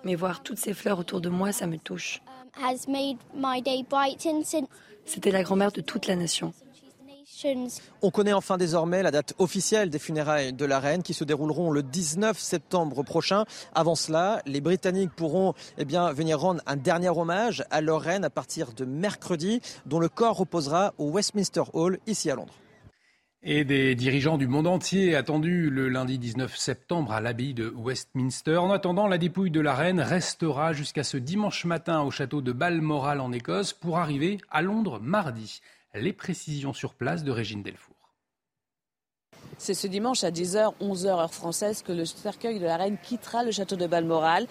Mais 0.03 0.15
voir 0.15 0.43
toutes 0.43 0.59
ces 0.59 0.73
fleurs 0.73 0.99
autour 0.99 1.21
de 1.21 1.29
moi, 1.29 1.51
ça 1.51 1.67
me 1.67 1.77
touche. 1.77 2.21
C'était 5.05 5.31
la 5.31 5.43
grand-mère 5.43 5.71
de 5.71 5.81
toute 5.81 6.07
la 6.07 6.15
nation. 6.15 6.53
On 8.01 8.11
connaît 8.11 8.33
enfin 8.33 8.57
désormais 8.57 9.03
la 9.03 9.11
date 9.11 9.33
officielle 9.39 9.89
des 9.89 9.99
funérailles 9.99 10.53
de 10.53 10.65
la 10.65 10.79
reine 10.79 11.03
qui 11.03 11.13
se 11.13 11.23
dérouleront 11.23 11.71
le 11.71 11.83
19 11.83 12.39
septembre 12.39 13.03
prochain. 13.03 13.45
Avant 13.73 13.95
cela, 13.95 14.41
les 14.45 14.61
Britanniques 14.61 15.11
pourront 15.11 15.53
eh 15.77 15.85
bien, 15.85 16.13
venir 16.13 16.39
rendre 16.39 16.61
un 16.65 16.75
dernier 16.75 17.09
hommage 17.09 17.63
à 17.71 17.81
leur 17.81 18.01
reine 18.01 18.23
à 18.23 18.29
partir 18.29 18.73
de 18.73 18.85
mercredi, 18.85 19.59
dont 19.85 19.99
le 19.99 20.07
corps 20.07 20.37
reposera 20.37 20.93
au 20.97 21.09
Westminster 21.09 21.63
Hall 21.73 21.99
ici 22.07 22.31
à 22.31 22.35
Londres 22.35 22.53
et 23.47 23.63
des 23.63 23.93
dirigeants 23.93 24.39
du 24.39 24.47
monde 24.47 24.65
entier 24.65 25.15
attendus 25.15 25.69
le 25.69 25.87
lundi 25.87 26.17
19 26.17 26.57
septembre 26.57 27.11
à 27.11 27.21
l'abbaye 27.21 27.53
de 27.53 27.71
Westminster. 27.77 28.57
En 28.57 28.71
attendant, 28.71 29.07
la 29.07 29.19
dépouille 29.19 29.51
de 29.51 29.59
la 29.59 29.75
reine 29.75 30.01
restera 30.01 30.73
jusqu'à 30.73 31.03
ce 31.03 31.17
dimanche 31.17 31.63
matin 31.63 32.01
au 32.01 32.09
château 32.09 32.41
de 32.41 32.51
Balmoral 32.51 33.21
en 33.21 33.31
Écosse 33.31 33.71
pour 33.71 33.99
arriver 33.99 34.39
à 34.49 34.63
Londres 34.63 34.99
mardi. 34.99 35.61
Les 35.93 36.11
précisions 36.11 36.73
sur 36.73 36.95
place 36.95 37.23
de 37.23 37.31
Régine 37.31 37.61
Delfour. 37.61 37.94
C'est 39.57 39.73
ce 39.73 39.87
dimanche 39.87 40.25
à 40.25 40.31
10h, 40.31 40.73
11h 40.81 41.07
heure 41.07 41.33
française 41.33 41.81
que 41.81 41.93
le 41.93 42.03
cercueil 42.03 42.59
de 42.59 42.65
la 42.65 42.75
reine 42.75 42.97
quittera 43.01 43.43
le 43.43 43.51
château 43.51 43.77
de 43.77 43.87
Balmoral. 43.87 44.47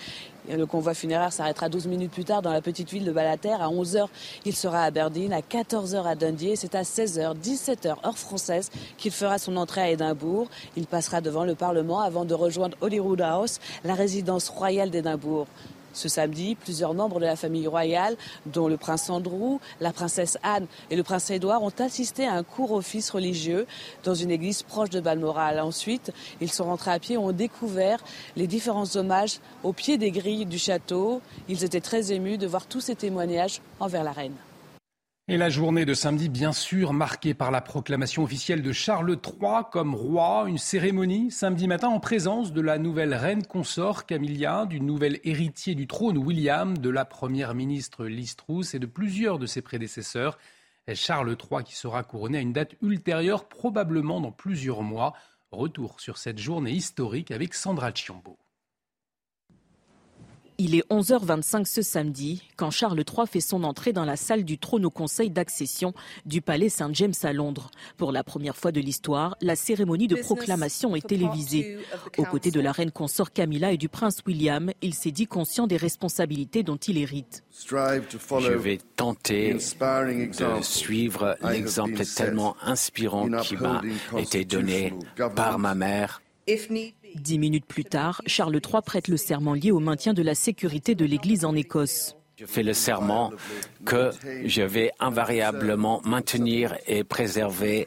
le 0.49 0.65
convoi 0.65 0.95
funéraire 0.95 1.31
s'arrêtera 1.31 1.69
12 1.69 1.87
minutes 1.89 2.11
plus 2.11 2.25
tard 2.25 2.41
dans 2.41 2.53
la 2.53 2.63
petite 2.63 2.91
ville 2.91 3.05
de 3.05 3.13
Balater. 3.13 3.53
À 3.53 3.69
11h, 3.69 4.07
il 4.47 4.57
sera 4.57 4.81
à 4.81 4.85
Aberdeen, 4.85 5.35
à 5.35 5.41
14h 5.41 6.07
à 6.07 6.15
Dundee 6.15 6.57
c'est 6.57 6.75
à 6.75 6.83
16h, 6.83 7.37
17h 7.37 7.89
heure 7.89 8.19
française 8.19 8.71
qu'il 8.97 9.13
fera 9.13 9.37
son 9.39 9.59
entrée 9.59 9.83
à 9.83 9.91
Édimbourg. 9.91 10.49
Il 10.75 10.87
passera 10.87 11.21
devant 11.21 11.45
le 11.45 11.55
Parlement 11.55 12.01
avant 12.01 12.25
de 12.25 12.33
rejoindre 12.33 12.77
Holyrood 12.81 13.21
House, 13.21 13.61
la 13.85 13.95
résidence 13.95 14.49
royale 14.49 14.91
d'Édimbourg. 14.91 15.47
Ce 15.95 16.09
samedi, 16.09 16.57
plusieurs 16.57 16.93
membres 16.93 17.21
de 17.21 17.25
la 17.25 17.37
famille 17.37 17.67
royale, 17.67 18.17
dont 18.47 18.69
le 18.69 18.77
prince 18.77 19.09
Andrew, 19.09 19.59
la 19.81 19.93
princesse 19.93 20.37
Anne 20.43 20.67
et 20.91 20.97
le 20.97 21.03
prince 21.03 21.31
Édouard, 21.31 21.63
ont 21.63 21.73
assisté 21.79 22.27
à 22.27 22.35
un 22.35 22.43
court 22.43 22.73
office 22.73 23.11
religieux 23.11 23.67
dans 24.03 24.15
une 24.15 24.31
église 24.31 24.63
proche 24.63 24.91
de 24.91 25.01
Balmoral. 25.01 25.61
Ensuite, 25.61 26.13
ils 26.41 26.53
sont 26.53 26.65
rentrés 26.65 26.91
à 26.91 26.99
pied 26.99 27.15
et 27.15 27.19
ont 27.19 27.33
découvert 27.33 28.03
les 28.37 28.47
différents 28.47 28.97
hommages 28.97 29.39
au 29.63 29.73
pied 29.73 29.97
des 29.97 30.11
grilles 30.11 30.47
du 30.47 30.59
château. 30.59 31.23
Ils 31.49 31.65
étaient 31.65 31.81
très 31.81 32.13
émus 32.13 32.37
de 32.37 32.47
voir 32.47 32.67
tous 32.67 32.81
ces 32.81 32.97
témoignages 32.97 33.61
envers 33.81 34.05
la 34.05 34.13
reine. 34.13 34.35
Et 35.27 35.39
la 35.39 35.49
journée 35.49 35.87
de 35.87 35.95
samedi, 35.95 36.29
bien 36.29 36.53
sûr, 36.53 36.93
marquée 36.93 37.33
par 37.33 37.51
la 37.51 37.63
proclamation 37.63 38.25
officielle 38.25 38.61
de 38.61 38.73
Charles 38.73 39.17
III 39.25 39.63
comme 39.73 39.95
roi, 39.95 40.45
une 40.47 40.59
cérémonie 40.59 41.31
samedi 41.31 41.67
matin 41.67 41.89
en 41.89 41.99
présence 41.99 42.53
de 42.53 42.61
la 42.61 42.77
nouvelle 42.77 43.15
reine 43.15 43.47
consort 43.47 44.05
Camilla, 44.05 44.67
du 44.67 44.83
nouvel 44.83 45.21
héritier 45.25 45.75
du 45.75 45.87
trône 45.87 46.19
William, 46.19 46.77
de 46.77 46.91
la 46.91 47.07
première 47.07 47.55
ministre 47.55 48.05
Liz 48.05 48.37
et 48.75 48.79
de 48.79 48.85
plusieurs 48.85 49.39
de 49.39 49.47
ses 49.47 49.63
prédécesseurs. 49.63 50.37
Charles 50.93 51.39
III 51.51 51.65
qui 51.65 51.75
sera 51.75 52.03
couronné 52.03 52.37
à 52.37 52.43
une 52.43 52.53
date 52.53 52.75
ultérieure, 52.83 53.49
probablement 53.49 54.21
dans 54.21 54.31
plusieurs 54.31 54.83
mois. 54.83 55.15
Retour 55.51 56.01
sur 56.01 56.19
cette 56.19 56.39
journée 56.39 56.73
historique 56.73 57.31
avec 57.31 57.55
Sandra 57.55 57.93
Chiombo. 57.95 58.37
Il 60.57 60.77
est 60.77 60.89
11h25 60.89 61.65
ce 61.65 61.83
samedi 61.83 62.43
quand 62.57 62.71
Charles 62.71 62.99
III 63.01 63.27
fait 63.27 63.41
son 63.41 63.65
entrée 63.65 63.93
dans 63.93 64.05
la 64.05 64.15
salle 64.15 64.45
du 64.45 64.57
trône 64.57 64.85
au 64.85 64.91
conseil 64.91 65.29
d'accession 65.29 65.95
du 66.27 66.43
palais 66.43 66.69
Saint-James 66.69 67.15
à 67.25 67.33
Londres. 67.33 67.73
Pour 67.97 68.13
la 68.13 68.23
première 68.23 68.57
fois 68.57 68.71
de 68.71 68.81
l'histoire, 68.81 69.37
la 69.41 69.57
cérémonie 69.57 70.07
de 70.07 70.15
proclamation 70.15 70.95
est 70.95 71.07
télévisée. 71.07 71.79
Aux 72.19 72.25
côtés 72.25 72.53
de 72.53 72.61
la 72.61 72.71
reine 72.71 72.93
consort 72.93 73.33
Camilla 73.33 73.73
et 73.73 73.77
du 73.77 73.89
prince 73.89 74.19
William, 74.27 74.71
il 74.81 74.95
s'est 74.95 75.11
dit 75.11 75.27
conscient 75.27 75.67
des 75.67 75.77
responsabilités 75.77 76.63
dont 76.63 76.77
il 76.77 76.99
hérite. 76.99 77.43
Je 77.67 78.53
vais 78.53 78.79
tenter 78.95 79.55
de 79.55 80.63
suivre 80.63 81.37
l'exemple 81.43 82.05
tellement 82.05 82.57
inspirant 82.63 83.29
qui 83.43 83.57
m'a 83.57 83.83
été 84.17 84.45
donné 84.45 84.93
par 85.35 85.59
ma 85.59 85.75
mère 85.75 86.23
Dix 87.15 87.39
minutes 87.39 87.67
plus 87.67 87.85
tard, 87.85 88.23
Charles 88.27 88.55
III 88.55 88.83
prête 88.85 89.09
le 89.09 89.17
serment 89.17 89.55
lié 89.55 89.71
au 89.71 89.81
maintien 89.81 90.15
de 90.15 90.23
la 90.23 90.35
sécurité 90.35 90.95
de 90.95 91.05
l'Église 91.05 91.45
en 91.45 91.55
Écosse. 91.55 92.17
Je 92.37 92.47
fais 92.47 92.65
le 92.65 92.73
serment 92.75 93.31
que 93.85 94.11
je 94.45 94.63
vais 94.63 94.91
invariablement 94.99 96.03
maintenir 96.05 96.77
et 96.89 97.05
préserver 97.05 97.87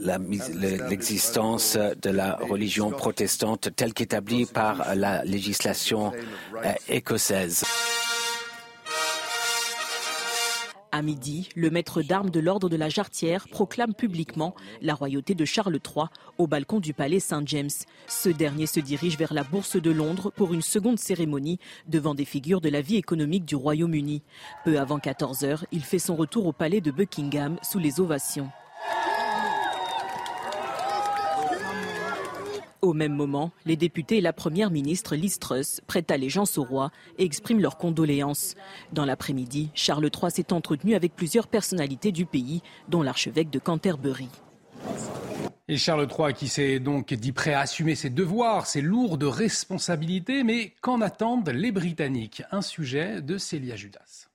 l'existence 0.00 1.76
de 1.76 2.10
la 2.10 2.36
religion 2.36 2.90
protestante 2.90 3.68
telle 3.76 3.92
qu'établie 3.92 4.46
par 4.46 4.94
la 4.94 5.22
législation 5.24 6.12
euh, 6.64 6.72
écossaise. 6.88 7.64
À 10.94 11.02
midi, 11.02 11.48
le 11.56 11.70
maître 11.70 12.02
d'armes 12.02 12.30
de 12.30 12.38
l'ordre 12.38 12.68
de 12.68 12.76
la 12.76 12.88
Jarretière 12.88 13.48
proclame 13.48 13.94
publiquement 13.94 14.54
la 14.80 14.94
royauté 14.94 15.34
de 15.34 15.44
Charles 15.44 15.80
III 15.84 16.04
au 16.38 16.46
balcon 16.46 16.78
du 16.78 16.94
palais 16.94 17.18
Saint-James. 17.18 17.68
Ce 18.06 18.28
dernier 18.28 18.66
se 18.66 18.78
dirige 18.78 19.18
vers 19.18 19.34
la 19.34 19.42
Bourse 19.42 19.74
de 19.74 19.90
Londres 19.90 20.30
pour 20.36 20.54
une 20.54 20.62
seconde 20.62 21.00
cérémonie 21.00 21.58
devant 21.88 22.14
des 22.14 22.24
figures 22.24 22.60
de 22.60 22.68
la 22.68 22.80
vie 22.80 22.94
économique 22.94 23.44
du 23.44 23.56
Royaume-Uni. 23.56 24.22
Peu 24.64 24.78
avant 24.78 25.00
14 25.00 25.42
heures, 25.42 25.66
il 25.72 25.82
fait 25.82 25.98
son 25.98 26.14
retour 26.14 26.46
au 26.46 26.52
palais 26.52 26.80
de 26.80 26.92
Buckingham 26.92 27.56
sous 27.64 27.80
les 27.80 27.98
ovations. 27.98 28.52
Au 32.84 32.92
même 32.92 33.14
moment, 33.14 33.50
les 33.64 33.76
députés 33.76 34.18
et 34.18 34.20
la 34.20 34.34
première 34.34 34.70
ministre 34.70 35.16
Liz 35.16 35.38
Truss 35.38 35.80
prêtent 35.86 36.10
allégeance 36.10 36.58
au 36.58 36.64
roi 36.64 36.90
et 37.16 37.24
expriment 37.24 37.62
leurs 37.62 37.78
condoléances. 37.78 38.56
Dans 38.92 39.06
l'après-midi, 39.06 39.70
Charles 39.72 40.10
III 40.14 40.30
s'est 40.30 40.52
entretenu 40.52 40.94
avec 40.94 41.16
plusieurs 41.16 41.48
personnalités 41.48 42.12
du 42.12 42.26
pays, 42.26 42.60
dont 42.90 43.00
l'archevêque 43.00 43.48
de 43.48 43.58
Canterbury. 43.58 44.28
Et 45.66 45.78
Charles 45.78 46.06
III 46.10 46.34
qui 46.34 46.46
s'est 46.46 46.78
donc 46.78 47.14
dit 47.14 47.32
prêt 47.32 47.54
à 47.54 47.60
assumer 47.60 47.94
ses 47.94 48.10
devoirs, 48.10 48.66
ses 48.66 48.82
lourdes 48.82 49.24
responsabilités, 49.24 50.44
mais 50.44 50.74
qu'en 50.82 51.00
attendent 51.00 51.48
les 51.48 51.72
Britanniques? 51.72 52.42
Un 52.50 52.60
sujet 52.60 53.22
de 53.22 53.38
Célia 53.38 53.76
Judas. 53.76 54.28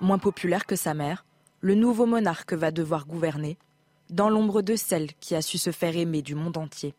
Moins 0.00 0.18
populaire 0.18 0.66
que 0.66 0.76
sa 0.76 0.94
mère, 0.94 1.26
le 1.60 1.74
nouveau 1.74 2.06
monarque 2.06 2.52
va 2.52 2.70
devoir 2.70 3.06
gouverner 3.06 3.58
dans 4.10 4.28
l'ombre 4.28 4.62
de 4.62 4.76
celle 4.76 5.12
qui 5.20 5.34
a 5.34 5.42
su 5.42 5.58
se 5.58 5.70
faire 5.70 5.96
aimer 5.96 6.22
du 6.22 6.34
monde 6.34 6.56
entier. 6.56 6.94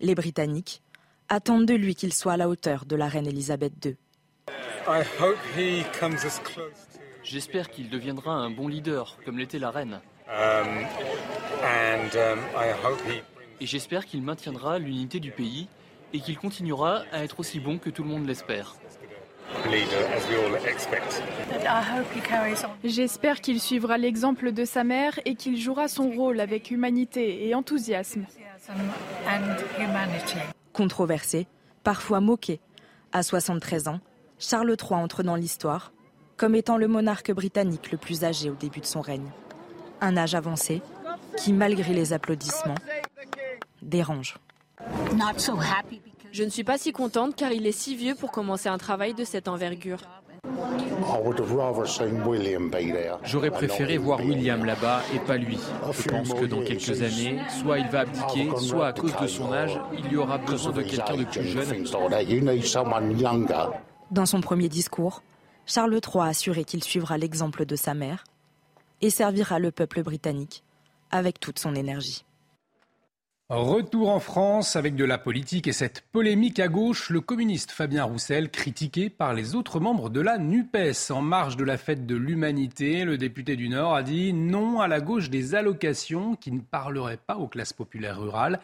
Les 0.00 0.14
Britanniques 0.14 0.82
attendent 1.28 1.66
de 1.66 1.74
lui 1.74 1.94
qu'il 1.94 2.12
soit 2.12 2.34
à 2.34 2.36
la 2.36 2.48
hauteur 2.48 2.84
de 2.84 2.96
la 2.96 3.08
reine 3.08 3.26
Elisabeth 3.26 3.72
II. 3.84 3.96
J'espère 7.22 7.70
qu'il 7.70 7.88
deviendra 7.88 8.32
un 8.32 8.50
bon 8.50 8.68
leader, 8.68 9.16
comme 9.24 9.38
l'était 9.38 9.58
la 9.58 9.70
reine. 9.70 10.00
Um, 10.28 10.86
um, 11.62 11.98
et 13.60 13.66
j'espère 13.66 14.04
qu'il 14.04 14.22
maintiendra 14.22 14.78
l'unité 14.78 15.20
du 15.20 15.30
pays 15.30 15.68
et 16.12 16.20
qu'il 16.20 16.38
continuera 16.38 17.04
à 17.12 17.24
être 17.24 17.40
aussi 17.40 17.60
bon 17.60 17.78
que 17.78 17.90
tout 17.90 18.02
le 18.02 18.08
monde 18.08 18.26
l'espère. 18.26 18.76
J'espère 22.84 23.40
qu'il 23.40 23.60
suivra 23.60 23.98
l'exemple 23.98 24.52
de 24.52 24.64
sa 24.64 24.84
mère 24.84 25.18
et 25.24 25.34
qu'il 25.34 25.56
jouera 25.56 25.88
son 25.88 26.10
rôle 26.10 26.40
avec 26.40 26.70
humanité 26.70 27.46
et 27.46 27.54
enthousiasme. 27.54 28.26
Controversé, 30.72 31.46
parfois 31.82 32.20
moqué, 32.20 32.60
à 33.12 33.22
73 33.22 33.88
ans, 33.88 34.00
Charles 34.38 34.76
III 34.80 35.00
entre 35.00 35.22
dans 35.22 35.36
l'histoire 35.36 35.92
comme 36.36 36.54
étant 36.54 36.76
le 36.76 36.88
monarque 36.88 37.32
britannique 37.32 37.92
le 37.92 37.98
plus 37.98 38.24
âgé 38.24 38.50
au 38.50 38.54
début 38.54 38.80
de 38.80 38.86
son 38.86 39.00
règne. 39.00 39.30
Un 40.00 40.16
âge 40.16 40.34
avancé 40.34 40.82
qui, 41.36 41.52
malgré 41.52 41.92
les 41.94 42.12
applaudissements, 42.12 42.74
dérange. 43.82 44.36
Je 46.34 46.42
ne 46.42 46.48
suis 46.48 46.64
pas 46.64 46.78
si 46.78 46.90
contente 46.90 47.36
car 47.36 47.52
il 47.52 47.64
est 47.64 47.70
si 47.70 47.94
vieux 47.94 48.16
pour 48.16 48.32
commencer 48.32 48.68
un 48.68 48.76
travail 48.76 49.14
de 49.14 49.22
cette 49.22 49.46
envergure. 49.46 50.00
J'aurais 53.22 53.52
préféré 53.52 53.98
voir 53.98 54.18
William 54.18 54.64
là-bas 54.64 55.02
et 55.14 55.20
pas 55.20 55.36
lui. 55.36 55.60
Je 55.92 56.08
pense 56.08 56.34
que 56.34 56.44
dans 56.46 56.64
quelques 56.64 57.02
années, 57.02 57.38
soit 57.60 57.78
il 57.78 57.86
va 57.86 58.00
abdiquer, 58.00 58.50
soit 58.58 58.88
à 58.88 58.92
cause 58.92 59.14
de 59.16 59.28
son 59.28 59.52
âge, 59.52 59.78
il 59.96 60.10
y 60.10 60.16
aura 60.16 60.38
besoin 60.38 60.72
de 60.72 60.82
quelqu'un 60.82 61.18
de 61.18 61.22
plus 61.22 61.44
jeune. 61.44 61.84
Dans 64.10 64.26
son 64.26 64.40
premier 64.40 64.68
discours, 64.68 65.22
Charles 65.66 65.92
III 65.92 66.24
a 66.24 66.24
assuré 66.24 66.64
qu'il 66.64 66.82
suivra 66.82 67.16
l'exemple 67.16 67.64
de 67.64 67.76
sa 67.76 67.94
mère 67.94 68.24
et 69.02 69.10
servira 69.10 69.60
le 69.60 69.70
peuple 69.70 70.02
britannique 70.02 70.64
avec 71.12 71.38
toute 71.38 71.60
son 71.60 71.76
énergie. 71.76 72.24
Retour 73.50 74.08
en 74.08 74.20
France 74.20 74.74
avec 74.74 74.96
de 74.96 75.04
la 75.04 75.18
politique 75.18 75.68
et 75.68 75.74
cette 75.74 76.00
polémique 76.12 76.58
à 76.60 76.68
gauche, 76.68 77.10
le 77.10 77.20
communiste 77.20 77.72
Fabien 77.72 78.04
Roussel 78.04 78.50
critiqué 78.50 79.10
par 79.10 79.34
les 79.34 79.54
autres 79.54 79.80
membres 79.80 80.08
de 80.08 80.22
la 80.22 80.38
NUPES. 80.38 81.10
En 81.10 81.20
marge 81.20 81.58
de 81.58 81.64
la 81.64 81.76
fête 81.76 82.06
de 82.06 82.16
l'humanité, 82.16 83.04
le 83.04 83.18
député 83.18 83.56
du 83.56 83.68
Nord 83.68 83.94
a 83.94 84.02
dit 84.02 84.32
non 84.32 84.80
à 84.80 84.88
la 84.88 85.02
gauche 85.02 85.28
des 85.28 85.54
allocations 85.54 86.36
qui 86.36 86.52
ne 86.52 86.62
parleraient 86.62 87.18
pas 87.18 87.36
aux 87.36 87.46
classes 87.46 87.74
populaires 87.74 88.18
rurales. 88.18 88.60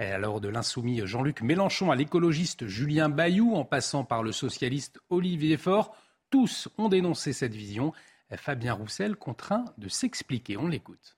Et 0.00 0.06
alors 0.06 0.40
de 0.40 0.48
l'insoumis 0.48 1.06
Jean-Luc 1.06 1.40
Mélenchon 1.40 1.92
à 1.92 1.94
l'écologiste 1.94 2.66
Julien 2.66 3.08
Bayou 3.08 3.54
en 3.54 3.64
passant 3.64 4.02
par 4.02 4.24
le 4.24 4.32
socialiste 4.32 4.98
Olivier 5.10 5.56
Faure, 5.56 5.94
tous 6.30 6.68
ont 6.76 6.88
dénoncé 6.88 7.32
cette 7.32 7.54
vision. 7.54 7.92
Fabien 8.32 8.72
Roussel 8.72 9.14
contraint 9.14 9.64
de 9.78 9.88
s'expliquer. 9.88 10.56
On 10.56 10.66
l'écoute. 10.66 11.16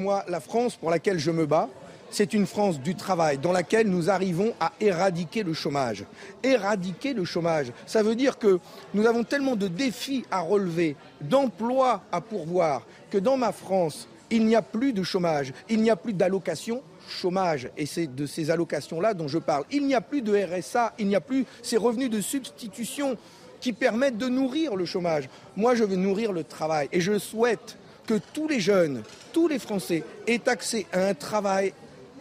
Moi, 0.00 0.24
la 0.28 0.40
France 0.40 0.76
pour 0.76 0.90
laquelle 0.90 1.18
je 1.18 1.30
me 1.30 1.44
bats, 1.44 1.68
c'est 2.10 2.32
une 2.32 2.46
France 2.46 2.80
du 2.80 2.94
travail 2.94 3.36
dans 3.36 3.52
laquelle 3.52 3.86
nous 3.86 4.08
arrivons 4.08 4.54
à 4.58 4.72
éradiquer 4.80 5.42
le 5.42 5.52
chômage. 5.52 6.04
Éradiquer 6.42 7.12
le 7.12 7.26
chômage, 7.26 7.70
ça 7.86 8.02
veut 8.02 8.14
dire 8.14 8.38
que 8.38 8.60
nous 8.94 9.06
avons 9.06 9.24
tellement 9.24 9.56
de 9.56 9.68
défis 9.68 10.24
à 10.30 10.40
relever, 10.40 10.96
d'emplois 11.20 12.02
à 12.12 12.22
pourvoir, 12.22 12.86
que 13.10 13.18
dans 13.18 13.36
ma 13.36 13.52
France, 13.52 14.08
il 14.30 14.46
n'y 14.46 14.56
a 14.56 14.62
plus 14.62 14.94
de 14.94 15.02
chômage, 15.02 15.52
il 15.68 15.82
n'y 15.82 15.90
a 15.90 15.96
plus 15.96 16.14
d'allocation 16.14 16.82
chômage. 17.06 17.68
Et 17.76 17.84
c'est 17.84 18.06
de 18.06 18.24
ces 18.24 18.50
allocations-là 18.50 19.12
dont 19.12 19.28
je 19.28 19.38
parle. 19.38 19.64
Il 19.70 19.86
n'y 19.86 19.94
a 19.94 20.00
plus 20.00 20.22
de 20.22 20.34
RSA, 20.34 20.94
il 20.98 21.08
n'y 21.08 21.16
a 21.16 21.20
plus 21.20 21.44
ces 21.62 21.76
revenus 21.76 22.08
de 22.08 22.22
substitution 22.22 23.18
qui 23.60 23.74
permettent 23.74 24.16
de 24.16 24.28
nourrir 24.28 24.76
le 24.76 24.86
chômage. 24.86 25.28
Moi, 25.56 25.74
je 25.74 25.84
veux 25.84 25.96
nourrir 25.96 26.32
le 26.32 26.42
travail 26.42 26.88
et 26.90 27.02
je 27.02 27.18
souhaite 27.18 27.76
que 28.06 28.20
tous 28.32 28.48
les 28.48 28.60
jeunes, 28.60 29.02
tous 29.32 29.48
les 29.48 29.58
Français 29.58 30.02
aient 30.26 30.48
accès 30.48 30.86
à 30.92 31.06
un 31.06 31.14
travail 31.14 31.72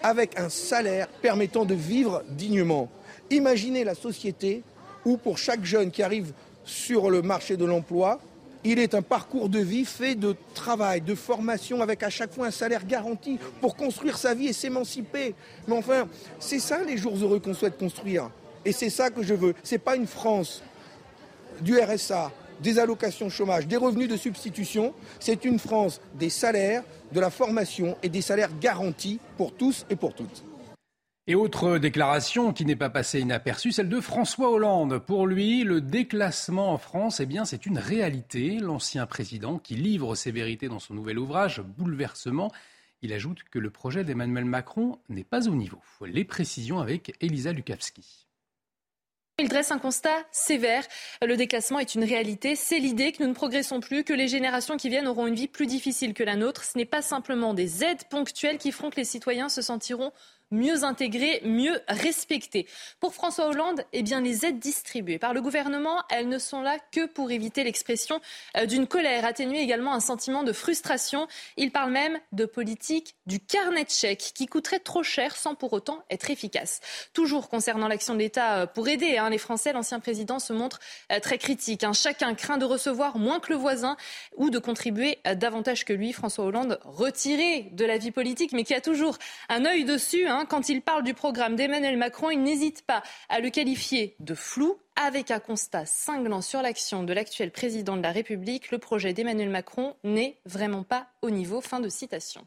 avec 0.01 0.39
un 0.39 0.49
salaire 0.49 1.07
permettant 1.07 1.65
de 1.65 1.75
vivre 1.75 2.23
dignement. 2.29 2.89
Imaginez 3.29 3.83
la 3.83 3.95
société 3.95 4.63
où 5.05 5.17
pour 5.17 5.37
chaque 5.37 5.63
jeune 5.63 5.91
qui 5.91 6.03
arrive 6.03 6.31
sur 6.63 7.09
le 7.09 7.21
marché 7.21 7.57
de 7.57 7.65
l'emploi, 7.65 8.19
il 8.63 8.79
est 8.79 8.93
un 8.93 9.01
parcours 9.01 9.47
de 9.47 9.59
vie 9.59 9.85
fait 9.85 10.15
de 10.15 10.35
travail, 10.53 11.01
de 11.01 11.15
formation, 11.15 11.81
avec 11.81 12.03
à 12.03 12.09
chaque 12.09 12.33
fois 12.33 12.47
un 12.47 12.51
salaire 12.51 12.85
garanti 12.85 13.39
pour 13.61 13.75
construire 13.75 14.17
sa 14.17 14.33
vie 14.33 14.47
et 14.47 14.53
s'émanciper. 14.53 15.33
Mais 15.67 15.75
enfin, 15.75 16.07
c'est 16.39 16.59
ça 16.59 16.83
les 16.83 16.97
jours 16.97 17.15
heureux 17.17 17.39
qu'on 17.39 17.53
souhaite 17.53 17.77
construire. 17.77 18.29
Et 18.65 18.73
c'est 18.73 18.89
ça 18.89 19.09
que 19.09 19.23
je 19.23 19.33
veux. 19.33 19.55
Ce 19.63 19.75
n'est 19.75 19.79
pas 19.79 19.95
une 19.95 20.07
France 20.07 20.61
du 21.61 21.79
RSA, 21.79 22.31
des 22.61 22.79
allocations 22.79 23.29
chômage, 23.29 23.67
des 23.67 23.77
revenus 23.77 24.07
de 24.07 24.17
substitution. 24.17 24.93
C'est 25.19 25.45
une 25.45 25.59
France 25.59 26.01
des 26.15 26.29
salaires, 26.29 26.83
de 27.11 27.19
la 27.19 27.29
formation 27.29 27.97
et 28.03 28.09
des 28.09 28.21
salaires 28.21 28.51
garantis 28.59 29.19
pour 29.37 29.53
tous 29.53 29.85
et 29.89 29.95
pour 29.95 30.13
toutes. 30.13 30.43
Et 31.27 31.35
autre 31.35 31.77
déclaration 31.77 32.53
qui 32.53 32.65
n'est 32.65 32.75
pas 32.75 32.89
passée 32.89 33.19
inaperçue, 33.19 33.71
celle 33.71 33.87
de 33.87 34.01
François 34.01 34.49
Hollande. 34.49 34.97
Pour 34.97 35.27
lui, 35.27 35.63
le 35.63 35.79
déclassement 35.79 36.73
en 36.73 36.79
France, 36.79 37.19
eh 37.19 37.27
bien, 37.27 37.45
c'est 37.45 37.67
une 37.67 37.77
réalité. 37.77 38.57
L'ancien 38.57 39.05
président 39.05 39.59
qui 39.59 39.75
livre 39.75 40.15
ses 40.15 40.31
vérités 40.31 40.69
dans 40.69 40.79
son 40.79 40.95
nouvel 40.95 41.19
ouvrage, 41.19 41.61
Bouleversement, 41.61 42.51
il 43.03 43.13
ajoute 43.13 43.43
que 43.43 43.59
le 43.59 43.69
projet 43.69 44.03
d'Emmanuel 44.03 44.45
Macron 44.45 44.97
n'est 45.07 45.23
pas 45.23 45.47
au 45.47 45.53
niveau. 45.53 45.79
Les 46.03 46.25
précisions 46.25 46.79
avec 46.79 47.15
Elisa 47.21 47.53
Lukavski. 47.53 48.28
Il 49.39 49.47
dresse 49.47 49.71
un 49.71 49.79
constat 49.79 50.25
sévère. 50.33 50.83
Le 51.21 51.37
déclassement 51.37 51.79
est 51.79 51.95
une 51.95 52.03
réalité. 52.03 52.57
C'est 52.57 52.79
l'idée 52.79 53.13
que 53.13 53.23
nous 53.23 53.29
ne 53.29 53.33
progressons 53.33 53.79
plus, 53.79 54.03
que 54.03 54.11
les 54.11 54.27
générations 54.27 54.75
qui 54.75 54.89
viennent 54.89 55.07
auront 55.07 55.27
une 55.27 55.35
vie 55.35 55.47
plus 55.47 55.65
difficile 55.65 56.13
que 56.13 56.23
la 56.23 56.35
nôtre. 56.35 56.65
Ce 56.65 56.77
n'est 56.77 56.85
pas 56.85 57.01
simplement 57.01 57.53
des 57.53 57.85
aides 57.85 58.03
ponctuelles 58.09 58.57
qui 58.57 58.73
feront 58.73 58.89
que 58.89 58.97
les 58.97 59.05
citoyens 59.05 59.47
se 59.47 59.61
sentiront 59.61 60.11
mieux 60.51 60.83
intégrés, 60.83 61.41
mieux 61.43 61.79
respectés. 61.87 62.67
Pour 62.99 63.13
François 63.13 63.47
Hollande, 63.47 63.83
eh 63.93 64.01
bien, 64.01 64.21
les 64.21 64.45
aides 64.45 64.59
distribuées 64.59 65.19
par 65.19 65.33
le 65.33 65.41
gouvernement, 65.41 66.01
elles 66.09 66.27
ne 66.27 66.39
sont 66.39 66.61
là 66.61 66.77
que 66.91 67.05
pour 67.05 67.31
éviter 67.31 67.63
l'expression 67.63 68.19
euh, 68.57 68.65
d'une 68.65 68.87
colère, 68.87 69.25
atténuer 69.25 69.59
également 69.59 69.93
un 69.93 69.99
sentiment 69.99 70.43
de 70.43 70.51
frustration. 70.51 71.27
Il 71.57 71.71
parle 71.71 71.91
même 71.91 72.19
de 72.31 72.45
politique 72.45 73.15
du 73.25 73.39
carnet 73.39 73.83
de 73.83 73.89
chèques 73.89 74.31
qui 74.33 74.47
coûterait 74.47 74.79
trop 74.79 75.03
cher 75.03 75.35
sans 75.35 75.55
pour 75.55 75.73
autant 75.73 76.03
être 76.09 76.31
efficace. 76.31 76.81
Toujours 77.13 77.49
concernant 77.49 77.87
l'action 77.87 78.13
de 78.13 78.19
l'État 78.19 78.61
euh, 78.61 78.65
pour 78.65 78.87
aider 78.87 79.17
hein, 79.17 79.29
les 79.29 79.37
Français, 79.37 79.73
l'ancien 79.73 79.99
président 79.99 80.39
se 80.39 80.53
montre 80.53 80.79
euh, 81.11 81.19
très 81.19 81.37
critique. 81.37 81.83
Hein. 81.83 81.93
Chacun 81.93 82.33
craint 82.33 82.57
de 82.57 82.65
recevoir 82.65 83.17
moins 83.17 83.39
que 83.39 83.51
le 83.51 83.57
voisin 83.57 83.97
ou 84.37 84.49
de 84.49 84.59
contribuer 84.59 85.19
davantage 85.35 85.85
que 85.85 85.93
lui. 85.93 86.13
François 86.13 86.45
Hollande 86.45 86.79
retiré 86.83 87.69
de 87.73 87.85
la 87.85 87.97
vie 87.97 88.11
politique, 88.11 88.51
mais 88.51 88.63
qui 88.63 88.73
a 88.73 88.81
toujours 88.81 89.17
un 89.49 89.65
œil 89.65 89.83
dessus. 89.83 90.27
Hein, 90.27 90.38
quand 90.45 90.69
il 90.69 90.81
parle 90.81 91.03
du 91.03 91.13
programme 91.13 91.55
d'Emmanuel 91.55 91.97
Macron, 91.97 92.29
il 92.29 92.41
n'hésite 92.41 92.85
pas 92.85 93.03
à 93.29 93.39
le 93.39 93.49
qualifier 93.49 94.15
de 94.19 94.33
flou, 94.33 94.77
avec 94.95 95.31
un 95.31 95.39
constat 95.39 95.85
cinglant 95.85 96.41
sur 96.41 96.61
l'action 96.61 97.03
de 97.03 97.13
l'actuel 97.13 97.51
président 97.51 97.95
de 97.95 98.01
la 98.01 98.11
République. 98.11 98.71
Le 98.71 98.77
projet 98.77 99.13
d'Emmanuel 99.13 99.49
Macron 99.49 99.95
n'est 100.03 100.39
vraiment 100.45 100.83
pas 100.83 101.07
au 101.21 101.29
niveau. 101.29 101.61
Fin 101.61 101.79
de 101.79 101.89
citation. 101.89 102.45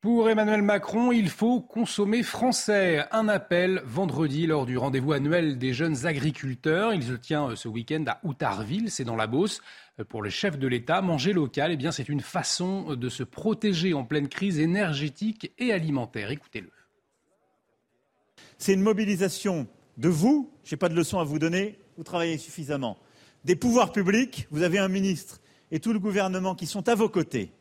Pour 0.00 0.30
Emmanuel 0.30 0.62
Macron, 0.62 1.12
il 1.12 1.28
faut 1.28 1.60
consommer 1.60 2.22
français. 2.22 3.04
Un 3.12 3.28
appel 3.28 3.82
vendredi 3.84 4.46
lors 4.46 4.64
du 4.64 4.78
rendez-vous 4.78 5.12
annuel 5.12 5.58
des 5.58 5.74
jeunes 5.74 6.06
agriculteurs. 6.06 6.94
Il 6.94 7.02
se 7.02 7.12
tient 7.12 7.50
euh, 7.50 7.54
ce 7.54 7.68
week-end 7.68 8.02
à 8.06 8.18
Outarville, 8.22 8.90
c'est 8.90 9.04
dans 9.04 9.14
la 9.14 9.26
Beauce. 9.26 9.60
Euh, 9.98 10.04
pour 10.04 10.22
le 10.22 10.30
chef 10.30 10.58
de 10.58 10.66
l'État, 10.66 11.02
manger 11.02 11.34
local, 11.34 11.72
eh 11.72 11.76
bien, 11.76 11.92
c'est 11.92 12.08
une 12.08 12.22
façon 12.22 12.94
de 12.94 13.08
se 13.10 13.22
protéger 13.22 13.92
en 13.92 14.04
pleine 14.04 14.28
crise 14.28 14.58
énergétique 14.58 15.52
et 15.58 15.70
alimentaire. 15.70 16.30
Écoutez-le. 16.30 16.70
C'est 18.56 18.72
une 18.72 18.80
mobilisation 18.80 19.66
de 19.98 20.08
vous. 20.08 20.50
Je 20.64 20.74
n'ai 20.74 20.78
pas 20.78 20.88
de 20.88 20.94
leçon 20.94 21.18
à 21.18 21.24
vous 21.24 21.38
donner. 21.38 21.78
Vous 21.98 22.04
travaillez 22.04 22.38
suffisamment. 22.38 22.96
Des 23.44 23.54
pouvoirs 23.54 23.92
publics. 23.92 24.48
Vous 24.50 24.62
avez 24.62 24.78
un 24.78 24.88
ministre 24.88 25.42
et 25.70 25.78
tout 25.78 25.92
le 25.92 25.98
gouvernement 25.98 26.54
qui 26.54 26.64
sont 26.64 26.88
à 26.88 26.94
vos 26.94 27.10
côtés 27.10 27.52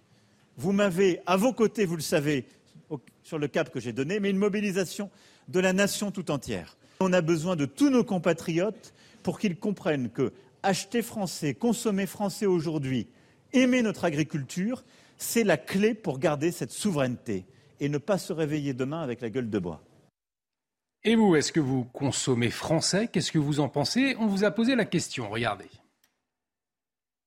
vous 0.60 0.74
m'avez 0.74 1.22
à 1.26 1.38
vos 1.38 1.54
côtés, 1.54 1.86
vous 1.86 1.96
le 1.96 2.02
savez, 2.02 2.46
sur 3.24 3.40
le 3.40 3.48
cap 3.48 3.70
que 3.72 3.80
j'ai 3.80 3.94
donné, 3.94 4.20
mais 4.20 4.30
une 4.30 4.38
mobilisation 4.38 5.10
de 5.48 5.60
la 5.60 5.72
nation 5.72 6.12
tout 6.12 6.32
entière. 6.32 6.78
On 7.00 7.14
a 7.14 7.22
besoin 7.22 7.56
de 7.56 7.66
tous 7.66 7.90
nos 7.90 8.04
compatriotes 8.04 8.94
pour 9.24 9.40
qu'ils 9.40 9.56
comprennent 9.56 10.10
que 10.10 10.34
acheter 10.62 11.02
français, 11.02 11.54
consommer 11.54 12.06
français 12.06 12.46
aujourd'hui, 12.46 13.08
aimer 13.54 13.82
notre 13.82 14.04
agriculture, 14.04 14.84
c'est 15.18 15.46
la 15.46 15.56
clé 15.56 15.94
pour 15.94 16.20
garder 16.20 16.52
cette 16.52 16.72
souveraineté 16.72 17.46
et 17.80 17.88
ne 17.88 17.98
pas 17.98 18.18
se 18.18 18.34
réveiller 18.34 18.74
demain 18.74 19.02
avec 19.02 19.22
la 19.22 19.30
gueule 19.30 19.50
de 19.50 19.60
bois. 19.60 19.82
Et 21.06 21.16
vous, 21.16 21.38
est-ce 21.38 21.54
que 21.54 21.62
vous 21.62 21.86
consommez 21.86 22.50
français? 22.50 23.08
Qu'est-ce 23.08 23.32
que 23.32 23.40
vous 23.40 23.62
en 23.62 23.70
pensez? 23.70 24.18
On 24.20 24.28
vous 24.28 24.44
a 24.44 24.52
posé 24.52 24.76
la 24.76 24.84
question, 24.84 25.30
regardez. 25.30 25.70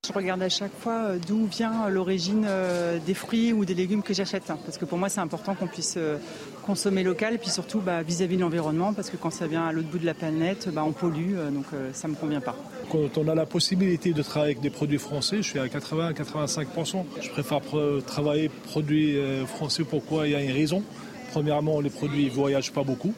Je 0.04 0.12
regarde 0.12 0.42
à 0.42 0.48
chaque 0.48 0.76
fois 0.80 0.94
euh, 0.94 1.18
d'où 1.28 1.46
vient 1.46 1.88
l'origine 1.88 2.44
euh, 2.44 2.98
des 3.06 3.14
fruits 3.14 3.52
ou 3.52 3.64
des 3.64 3.74
légumes 3.74 4.02
que 4.02 4.12
j'achète. 4.12 4.42
Parce 4.42 4.76
que 4.76 4.84
pour 4.84 4.98
moi, 4.98 5.08
c'est 5.08 5.20
important 5.20 5.54
qu'on 5.54 5.68
puisse 5.68 5.94
euh, 5.96 6.18
consommer 6.66 7.04
local. 7.04 7.38
Puis 7.38 7.50
surtout 7.50 7.78
bah, 7.78 8.02
vis-à-vis 8.02 8.34
de 8.34 8.40
l'environnement. 8.40 8.94
Parce 8.94 9.10
que 9.10 9.16
quand 9.16 9.30
ça 9.30 9.46
vient 9.46 9.64
à 9.64 9.70
l'autre 9.70 9.86
bout 9.86 10.00
de 10.00 10.04
la 10.04 10.14
planète, 10.14 10.68
bah, 10.74 10.82
on 10.84 10.90
pollue. 10.90 11.36
Donc 11.52 11.66
ça 11.92 12.08
ne 12.08 12.14
me 12.14 12.18
convient 12.18 12.40
pas. 12.40 12.56
Quand 12.90 13.16
on 13.16 13.28
a 13.28 13.36
la 13.36 13.46
possibilité 13.46 14.12
de 14.12 14.22
travailler 14.24 14.54
avec 14.54 14.60
des 14.60 14.70
produits 14.70 14.98
français, 14.98 15.36
je 15.36 15.42
suis 15.42 15.60
à 15.60 15.68
80-85%. 15.68 17.04
Je 17.20 17.30
préfère 17.30 17.60
travailler 18.04 18.48
produits 18.48 19.16
français. 19.46 19.84
Pourquoi? 19.84 20.26
Il 20.26 20.32
y 20.32 20.34
a 20.34 20.42
une 20.42 20.50
raison. 20.50 20.82
Premièrement, 21.30 21.80
les 21.80 21.90
produits 21.90 22.24
ne 22.24 22.30
voyagent 22.30 22.72
pas 22.72 22.82
beaucoup. 22.82 23.14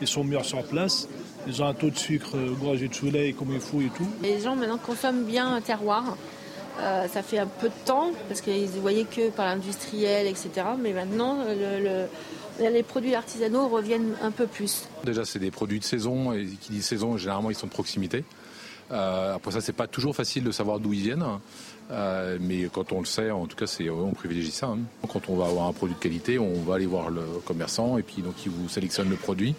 Ils 0.00 0.08
sont 0.08 0.24
meilleurs 0.24 0.44
sur 0.44 0.64
place. 0.64 1.06
Ils 1.46 1.62
ont 1.62 1.66
un 1.66 1.74
taux 1.74 1.90
de 1.90 1.96
sucre 1.96 2.36
gorgé 2.60 2.88
de 2.88 2.94
soleil 2.94 3.34
comme 3.34 3.52
il 3.52 3.60
faut 3.60 3.80
et 3.80 3.90
tout. 3.96 4.08
Les 4.22 4.40
gens 4.40 4.56
maintenant 4.56 4.78
consomment 4.78 5.24
bien 5.24 5.54
un 5.54 5.60
terroir. 5.60 6.16
Euh, 6.80 7.06
ça 7.06 7.22
fait 7.22 7.38
un 7.38 7.46
peu 7.46 7.68
de 7.68 7.84
temps 7.84 8.10
parce 8.28 8.40
qu'ils 8.40 8.62
ne 8.62 8.80
voyaient 8.80 9.04
que 9.04 9.30
par 9.30 9.46
l'industriel, 9.46 10.26
etc. 10.26 10.50
Mais 10.80 10.92
maintenant, 10.92 11.38
les 12.60 12.82
produits 12.82 13.14
artisanaux 13.14 13.68
reviennent 13.68 14.14
un 14.22 14.30
peu 14.30 14.46
plus. 14.46 14.88
Déjà, 15.04 15.24
c'est 15.24 15.38
des 15.38 15.50
produits 15.50 15.78
de 15.78 15.84
saison 15.84 16.32
et 16.32 16.46
qui 16.60 16.72
dit 16.72 16.82
saison, 16.82 17.16
généralement, 17.16 17.50
ils 17.50 17.56
sont 17.56 17.66
de 17.66 17.72
proximité. 17.72 18.24
Euh, 18.92 19.34
après 19.34 19.52
ça, 19.52 19.60
c'est 19.60 19.72
pas 19.72 19.86
toujours 19.86 20.14
facile 20.14 20.44
de 20.44 20.50
savoir 20.50 20.78
d'où 20.78 20.92
ils 20.92 21.02
viennent. 21.02 21.24
Euh, 21.90 22.38
mais 22.40 22.68
quand 22.72 22.92
on 22.92 23.00
le 23.00 23.06
sait, 23.06 23.30
en 23.30 23.46
tout 23.46 23.56
cas, 23.56 23.66
c'est, 23.66 23.88
on 23.90 24.12
privilégie 24.12 24.50
ça. 24.50 24.66
Hein. 24.66 24.78
Quand 25.08 25.28
on 25.28 25.36
va 25.36 25.46
avoir 25.46 25.66
un 25.68 25.72
produit 25.72 25.94
de 25.94 26.00
qualité, 26.00 26.38
on 26.38 26.62
va 26.62 26.76
aller 26.76 26.86
voir 26.86 27.10
le 27.10 27.22
commerçant 27.44 27.98
et 27.98 28.02
puis 28.02 28.22
donc 28.22 28.34
il 28.44 28.50
vous 28.50 28.68
sélectionne 28.68 29.10
le 29.10 29.16
produit. 29.16 29.54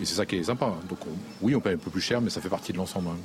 Et 0.00 0.04
c'est 0.04 0.14
ça 0.14 0.26
qui 0.26 0.36
est 0.36 0.44
sympa. 0.44 0.74
Donc 0.88 0.98
oui, 1.42 1.54
on 1.54 1.60
paye 1.60 1.74
un 1.74 1.78
peu 1.78 1.90
plus 1.90 2.00
cher, 2.00 2.20
mais 2.20 2.30
ça 2.30 2.40
fait 2.40 2.48
partie 2.48 2.72
de 2.72 2.78
l'ensemble. 2.78 3.08
Hein. 3.08 3.16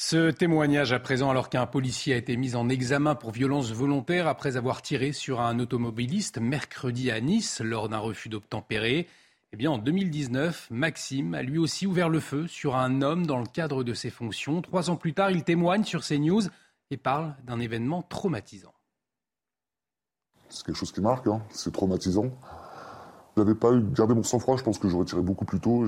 Ce 0.00 0.30
témoignage 0.30 0.92
à 0.92 1.00
présent 1.00 1.28
alors 1.28 1.50
qu'un 1.50 1.66
policier 1.66 2.14
a 2.14 2.16
été 2.16 2.36
mis 2.36 2.54
en 2.54 2.68
examen 2.68 3.16
pour 3.16 3.32
violence 3.32 3.72
volontaire 3.72 4.28
après 4.28 4.56
avoir 4.56 4.80
tiré 4.80 5.12
sur 5.12 5.40
un 5.40 5.58
automobiliste 5.58 6.38
mercredi 6.38 7.10
à 7.10 7.20
Nice 7.20 7.60
lors 7.60 7.88
d'un 7.88 7.98
refus 7.98 8.28
d'obtempérer. 8.28 9.08
Eh 9.52 9.56
bien, 9.56 9.72
en 9.72 9.78
2019, 9.78 10.68
Maxime 10.70 11.34
a 11.34 11.42
lui 11.42 11.58
aussi 11.58 11.86
ouvert 11.86 12.08
le 12.08 12.20
feu 12.20 12.46
sur 12.46 12.76
un 12.76 13.02
homme 13.02 13.26
dans 13.26 13.38
le 13.38 13.46
cadre 13.46 13.82
de 13.82 13.92
ses 13.92 14.10
fonctions. 14.10 14.62
Trois 14.62 14.88
ans 14.88 14.96
plus 14.96 15.14
tard, 15.14 15.30
il 15.30 15.42
témoigne 15.42 15.84
sur 15.84 16.06
CNews 16.06 16.42
et 16.90 16.96
parle 16.96 17.34
d'un 17.44 17.58
événement 17.58 18.02
traumatisant. 18.02 18.74
C'est 20.48 20.64
quelque 20.64 20.76
chose 20.76 20.92
qui 20.92 21.00
marque, 21.00 21.26
hein. 21.26 21.42
c'est 21.50 21.72
traumatisant 21.72 22.30
n'avais 23.38 23.54
pas 23.54 23.70
gardé 23.94 24.14
mon 24.14 24.22
sang-froid, 24.22 24.56
je 24.56 24.62
pense 24.62 24.78
que 24.78 24.88
j'aurais 24.88 25.04
tiré 25.04 25.22
beaucoup 25.22 25.44
plus 25.44 25.60
tôt. 25.60 25.84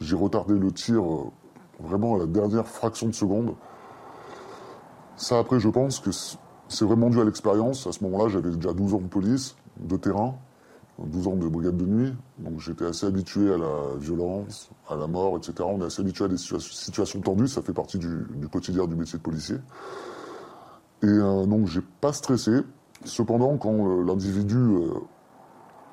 J'ai 0.00 0.16
retardé 0.16 0.54
le 0.54 0.72
tir 0.72 1.02
euh, 1.02 1.24
vraiment 1.80 2.16
à 2.16 2.18
la 2.18 2.26
dernière 2.26 2.66
fraction 2.66 3.06
de 3.08 3.14
seconde. 3.14 3.54
Ça, 5.16 5.38
après, 5.38 5.58
je 5.58 5.68
pense 5.68 6.00
que 6.00 6.10
c'est 6.12 6.84
vraiment 6.84 7.08
dû 7.08 7.20
à 7.20 7.24
l'expérience. 7.24 7.86
À 7.86 7.92
ce 7.92 8.04
moment-là, 8.04 8.28
j'avais 8.28 8.50
déjà 8.50 8.72
12 8.72 8.94
ans 8.94 9.00
de 9.00 9.06
police, 9.06 9.56
de 9.80 9.96
terrain, 9.96 10.34
12 10.98 11.28
ans 11.28 11.36
de 11.36 11.48
brigade 11.48 11.76
de 11.76 11.86
nuit. 11.86 12.14
Donc 12.38 12.60
j'étais 12.60 12.86
assez 12.86 13.06
habitué 13.06 13.52
à 13.52 13.58
la 13.58 13.96
violence, 13.98 14.70
à 14.88 14.96
la 14.96 15.06
mort, 15.06 15.36
etc. 15.36 15.54
On 15.60 15.80
est 15.80 15.86
assez 15.86 16.02
habitué 16.02 16.24
à 16.24 16.28
des 16.28 16.36
situations 16.36 17.20
tendues. 17.20 17.48
Ça 17.48 17.62
fait 17.62 17.72
partie 17.72 17.98
du, 17.98 18.26
quotidien 18.52 18.86
du 18.86 18.94
métier 18.94 19.18
de 19.18 19.22
policier. 19.22 19.56
Et 21.02 21.06
euh, 21.06 21.46
donc, 21.46 21.66
j'ai 21.66 21.82
pas 22.00 22.12
stressé. 22.12 22.62
Cependant, 23.04 23.56
quand 23.58 23.72
euh, 23.72 24.02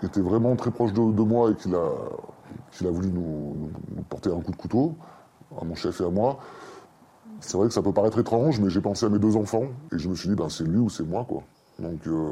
l'individu 0.04 0.08
était 0.08 0.22
vraiment 0.22 0.56
très 0.56 0.72
proche 0.72 0.94
de, 0.94 1.24
moi 1.24 1.52
et 1.52 1.56
qu'il 1.56 1.74
a, 1.76 2.88
a 2.88 2.92
voulu 2.92 3.10
nous, 3.10 3.70
porter 4.10 4.30
un 4.32 4.42
coup 4.42 4.52
de 4.52 4.58
couteau, 4.58 4.96
à 5.60 5.64
mon 5.64 5.76
chef 5.76 6.02
et 6.02 6.06
à 6.06 6.10
moi, 6.10 6.40
c'est 7.40 7.58
vrai 7.58 7.68
que 7.68 7.74
ça 7.74 7.82
peut 7.82 7.92
paraître 7.94 8.20
étrange, 8.20 8.60
mais 8.60 8.70
j'ai 8.70 8.82
pensé 8.82 9.06
à 9.06 9.10
mes 9.10 9.20
deux 9.20 9.36
enfants 9.36 9.66
et 9.92 9.98
je 9.98 10.08
me 10.08 10.16
suis 10.16 10.30
dit, 10.30 10.36
ben, 10.36 10.50
c'est 10.50 10.64
lui 10.64 10.78
ou 10.78 10.90
c'est 10.90 11.04
moi. 11.04 11.26
Quoi. 11.28 11.44
Donc 11.80 12.08
euh, 12.08 12.28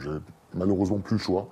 j'ai 0.00 0.10
malheureusement 0.54 0.98
plus 0.98 1.16
le 1.16 1.20
choix. 1.20 1.48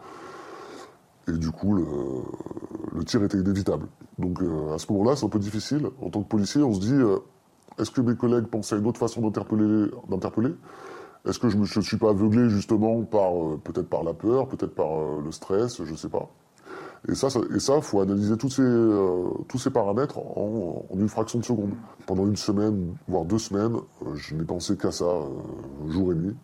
Et 1.26 1.32
du 1.32 1.50
coup, 1.50 1.74
le, 1.74 3.04
tir 3.04 3.22
était 3.22 3.38
inévitable. 3.38 3.86
Donc 4.18 4.40
euh, 4.40 4.74
à 4.74 4.78
ce 4.78 4.90
moment-là, 4.92 5.16
c'est 5.16 5.26
un 5.26 5.28
peu 5.28 5.38
difficile. 5.38 5.88
En 6.00 6.08
tant 6.10 6.22
que 6.22 6.28
policier, 6.28 6.62
on 6.62 6.72
se 6.72 6.80
dit, 6.80 6.94
euh, 6.94 7.18
est-ce 7.78 7.90
que 7.90 8.00
mes 8.00 8.16
collègues 8.16 8.46
pensaient 8.46 8.76
à 8.76 8.78
une 8.78 8.86
autre 8.86 9.00
façon 9.00 9.20
d'interpeller? 9.20 10.54
Est-ce 11.26 11.38
que 11.38 11.48
je 11.48 11.56
ne 11.58 11.84
suis 11.84 11.96
pas 11.96 12.10
aveuglé 12.10 12.48
justement 12.48 13.02
par 13.02 13.32
euh, 13.34 13.60
peut-être 13.62 13.88
par 13.88 14.04
la 14.04 14.14
peur, 14.14 14.48
peut-être 14.48 14.74
par 14.74 14.98
euh, 14.98 15.22
le 15.24 15.32
stress, 15.32 15.82
je 15.82 15.90
ne 15.90 15.96
sais 15.96 16.08
pas. 16.08 16.28
Et 17.08 17.14
ça, 17.14 17.28
et 17.54 17.60
ça, 17.60 17.80
faut 17.80 18.00
analyser 18.00 18.36
tous 18.36 18.50
ces 18.50 18.62
euh, 18.62 19.28
tous 19.48 19.58
ces 19.58 19.70
paramètres 19.70 20.18
en, 20.18 20.84
une 20.94 21.08
fraction 21.08 21.38
de 21.38 21.44
seconde. 21.44 21.74
Pendant 22.06 22.26
une 22.26 22.36
semaine, 22.36 22.96
voire 23.06 23.24
deux 23.24 23.38
semaines, 23.38 23.76
je 24.14 24.34
n'ai 24.34 24.44
pensé 24.44 24.76
qu'à 24.76 24.90
ça, 24.90 25.06
jour 25.88 26.12
et 26.12 26.16
nuit, 26.16 26.36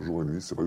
jour 0.00 0.22
et 0.22 0.26
nuit. 0.26 0.40
C'est 0.40 0.56
vrai 0.56 0.66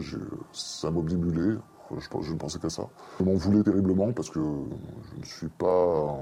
ça 0.51 0.91
m'obnibulait. 0.91 1.57
Je, 1.97 2.07
je 2.21 2.33
ne 2.33 2.37
pensais 2.37 2.59
qu'à 2.59 2.69
ça. 2.69 2.83
Je 3.19 3.23
m'en 3.23 3.33
voulais 3.33 3.63
terriblement 3.63 4.11
parce 4.11 4.29
que 4.29 4.39
je 5.13 5.19
ne 5.19 5.25
suis 5.25 5.47
pas. 5.47 6.19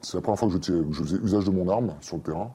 C'est 0.00 0.16
la 0.16 0.22
première 0.22 0.38
fois 0.38 0.48
que 0.48 0.54
je 0.54 1.02
faisais 1.02 1.16
usage 1.16 1.44
de 1.44 1.50
mon 1.50 1.68
arme 1.68 1.94
sur 2.00 2.16
le 2.16 2.22
terrain. 2.22 2.50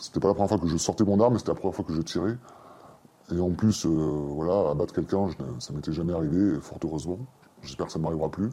C'était 0.00 0.20
pas 0.20 0.28
la 0.28 0.34
première 0.34 0.48
fois 0.48 0.58
que 0.58 0.68
je 0.68 0.76
sortais 0.76 1.04
mon 1.04 1.20
arme, 1.20 1.38
c'était 1.38 1.50
la 1.50 1.56
première 1.56 1.74
fois 1.74 1.84
que 1.84 1.94
je 1.94 2.02
tirais. 2.02 2.36
Et 3.30 3.40
en 3.40 3.50
plus, 3.50 3.84
euh, 3.84 3.88
voilà, 3.88 4.70
abattre 4.70 4.94
quelqu'un, 4.94 5.28
ça 5.58 5.72
m'était 5.72 5.92
jamais 5.92 6.12
arrivé, 6.12 6.58
fort 6.60 6.78
heureusement. 6.82 7.18
J'espère 7.62 7.86
que 7.86 7.92
ça 7.92 7.98
ne 7.98 8.04
m'arrivera 8.04 8.30
plus. 8.30 8.50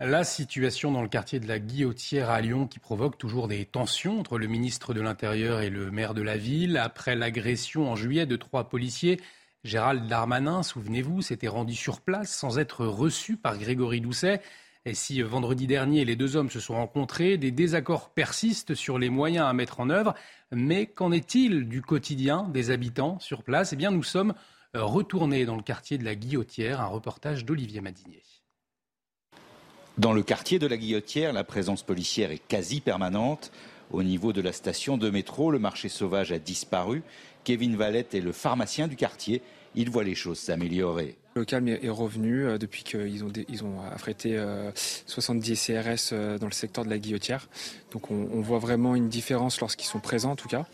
La 0.00 0.24
situation 0.24 0.90
dans 0.92 1.02
le 1.02 1.08
quartier 1.08 1.40
de 1.40 1.48
la 1.48 1.58
Guillotière 1.58 2.28
à 2.28 2.40
Lyon 2.40 2.66
qui 2.66 2.78
provoque 2.78 3.16
toujours 3.16 3.48
des 3.48 3.64
tensions 3.64 4.20
entre 4.20 4.38
le 4.38 4.46
ministre 4.48 4.92
de 4.92 5.00
l'Intérieur 5.00 5.60
et 5.60 5.70
le 5.70 5.90
maire 5.90 6.14
de 6.14 6.22
la 6.22 6.36
ville. 6.36 6.76
Après 6.76 7.14
l'agression 7.14 7.90
en 7.90 7.96
juillet 7.96 8.26
de 8.26 8.36
trois 8.36 8.68
policiers, 8.68 9.20
Gérald 9.62 10.06
Darmanin, 10.06 10.62
souvenez-vous, 10.62 11.22
s'était 11.22 11.48
rendu 11.48 11.74
sur 11.74 12.00
place 12.00 12.30
sans 12.30 12.58
être 12.58 12.84
reçu 12.84 13.36
par 13.36 13.56
Grégory 13.56 14.00
Doucet. 14.00 14.42
Et 14.86 14.94
si 14.94 15.22
euh, 15.22 15.26
vendredi 15.26 15.66
dernier 15.66 16.04
les 16.04 16.16
deux 16.16 16.36
hommes 16.36 16.50
se 16.50 16.60
sont 16.60 16.74
rencontrés, 16.74 17.38
des 17.38 17.50
désaccords 17.50 18.10
persistent 18.10 18.74
sur 18.74 18.98
les 18.98 19.08
moyens 19.08 19.46
à 19.46 19.52
mettre 19.54 19.80
en 19.80 19.88
œuvre. 19.88 20.14
Mais 20.52 20.86
qu'en 20.86 21.10
est-il 21.10 21.68
du 21.68 21.80
quotidien 21.80 22.48
des 22.52 22.70
habitants 22.70 23.18
sur 23.18 23.42
place? 23.42 23.72
Eh 23.72 23.76
bien, 23.76 23.90
nous 23.90 24.02
sommes 24.02 24.34
euh, 24.76 24.84
retournés 24.84 25.46
dans 25.46 25.56
le 25.56 25.62
quartier 25.62 25.96
de 25.96 26.04
la 26.04 26.14
Guillotière, 26.14 26.82
un 26.82 26.86
reportage 26.86 27.46
d'Olivier 27.46 27.80
Madinier. 27.80 28.22
Dans 29.96 30.12
le 30.12 30.22
quartier 30.22 30.58
de 30.58 30.66
la 30.66 30.76
Guillotière, 30.76 31.32
la 31.32 31.44
présence 31.44 31.82
policière 31.82 32.30
est 32.30 32.46
quasi 32.46 32.80
permanente. 32.80 33.52
Au 33.90 34.02
niveau 34.02 34.32
de 34.32 34.40
la 34.40 34.52
station 34.52 34.98
de 34.98 35.08
métro, 35.08 35.50
le 35.50 35.58
marché 35.58 35.88
sauvage 35.88 36.32
a 36.32 36.38
disparu. 36.38 37.02
Kevin 37.44 37.76
Valette 37.76 38.14
est 38.14 38.20
le 38.20 38.32
pharmacien 38.32 38.88
du 38.88 38.96
quartier. 38.96 39.40
Il 39.76 39.90
voit 39.90 40.04
les 40.04 40.14
choses 40.14 40.38
s'améliorer. 40.38 41.16
Le 41.36 41.44
calme 41.44 41.66
est 41.66 41.88
revenu 41.88 42.46
euh, 42.46 42.58
depuis 42.58 42.84
qu'ils 42.84 43.24
ont, 43.24 43.32
ils 43.48 43.64
ont 43.64 43.80
affrété 43.92 44.40
70 45.06 45.66
CRS 45.66 46.12
euh, 46.12 46.38
dans 46.38 46.46
le 46.46 46.52
secteur 46.52 46.84
de 46.84 46.90
la 46.90 46.98
guillotière. 46.98 47.48
Donc 47.90 48.10
on, 48.12 48.40
voit 48.40 48.60
vraiment 48.60 48.94
une 48.94 49.08
différence 49.08 49.60
lorsqu'ils 49.60 49.86
sont 49.86 49.98
présents 49.98 50.32
en 50.32 50.36
tout 50.36 50.48
cas, 50.48 50.66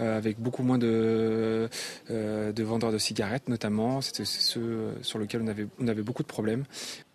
euh, 0.00 0.16
avec 0.16 0.38
beaucoup 0.38 0.62
moins 0.62 0.76
de, 0.78 1.68
de 2.10 2.62
vendeurs 2.62 2.92
de 2.92 2.98
cigarettes 2.98 3.48
notamment. 3.48 4.02
C'était 4.02 4.26
ceux 4.26 4.94
sur 5.00 5.18
lesquels 5.18 5.40
on 5.42 5.48
avait, 5.48 5.66
on 5.80 5.88
avait 5.88 6.02
beaucoup 6.02 6.22
de 6.22 6.28
problèmes. 6.28 6.64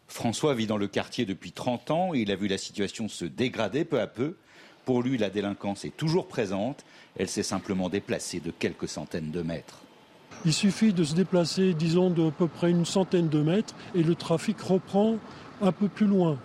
François 0.08 0.56
vit 0.56 0.68
dans 0.68 0.78
le 0.78 0.88
quartier 0.88 1.26
depuis 1.26 1.52
30 1.52 1.92
ans 1.92 2.14
et 2.16 2.20
il 2.20 2.32
a 2.32 2.36
vu 2.36 2.48
la 2.48 2.58
situation 2.58 3.10
se 3.10 3.26
dégrader 3.26 3.86
peu 3.86 4.00
à 4.00 4.08
peu. 4.08 4.38
Pour 4.86 5.04
lui, 5.04 5.18
la 5.18 5.30
délinquance 5.30 5.86
est 5.86 5.96
toujours 5.96 6.28
présente. 6.28 6.86
Elle 7.18 7.28
s'est 7.28 7.44
simplement 7.44 7.90
déplacée 7.90 8.40
de 8.40 8.52
quelques 8.52 8.88
centaines 8.88 9.32
de 9.32 9.42
mètres. 9.42 9.82
Il 10.46 10.54
suffit 10.54 10.94
de 10.94 11.04
se 11.04 11.16
déplacer, 11.16 11.74
disons, 11.74 12.10
de 12.10 12.28
à 12.28 12.32
peu 12.32 12.48
près 12.48 12.70
une 12.70 12.86
centaine 12.86 13.28
de 13.28 13.42
mètres 13.42 13.74
et 13.96 14.04
le 14.04 14.16
trafic 14.16 14.60
reprend 14.62 15.18
un 15.62 15.72
peu 15.72 15.88
plus 15.88 16.06
loin, 16.06 16.38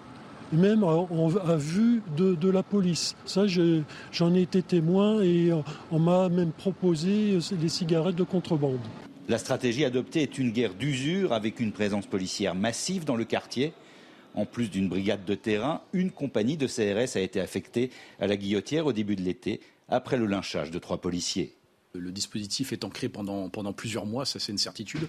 même 0.52 0.84
à, 0.84 1.56
vue 1.56 2.02
de, 2.16 2.50
la 2.50 2.62
police. 2.62 3.14
Ça, 3.26 3.44
j'en 3.46 4.34
ai 4.34 4.42
été 4.42 4.62
témoin 4.62 5.22
et 5.22 5.50
euh, 5.50 5.56
on 5.90 5.98
m'a 5.98 6.28
même 6.28 6.52
proposé 6.52 7.38
des 7.52 7.68
cigarettes 7.68 8.16
de 8.16 8.24
contrebande. 8.24 8.80
La 9.28 9.38
stratégie 9.38 9.84
adoptée 9.84 10.22
est 10.22 10.38
une 10.38 10.50
guerre 10.50 10.74
d'usure 10.74 11.32
avec 11.32 11.60
une 11.60 11.72
présence 11.72 12.06
policière 12.06 12.54
massive 12.54 13.04
dans 13.04 13.16
le 13.16 13.24
quartier. 13.24 13.72
En 14.34 14.46
plus 14.46 14.70
d'une 14.70 14.88
brigade 14.88 15.24
de 15.24 15.34
terrain, 15.34 15.82
une 15.92 16.10
compagnie 16.10 16.56
de 16.56 16.66
CRS 16.66 17.16
a 17.16 17.20
été 17.20 17.38
affectée 17.38 17.90
à 18.18 18.26
la 18.26 18.36
guillotière 18.36 18.86
au 18.86 18.92
début 18.92 19.14
de 19.14 19.22
l'été, 19.22 19.60
après 19.88 20.16
le 20.16 20.26
lynchage 20.26 20.70
de 20.70 20.78
trois 20.78 20.98
policiers. 20.98 21.54
Le 21.94 22.10
dispositif 22.10 22.72
est 22.72 22.84
ancré 22.84 23.10
pendant, 23.10 23.50
pendant 23.50 23.74
plusieurs 23.74 24.06
mois, 24.06 24.24
ça 24.24 24.38
c'est 24.38 24.50
une 24.50 24.58
certitude, 24.58 25.06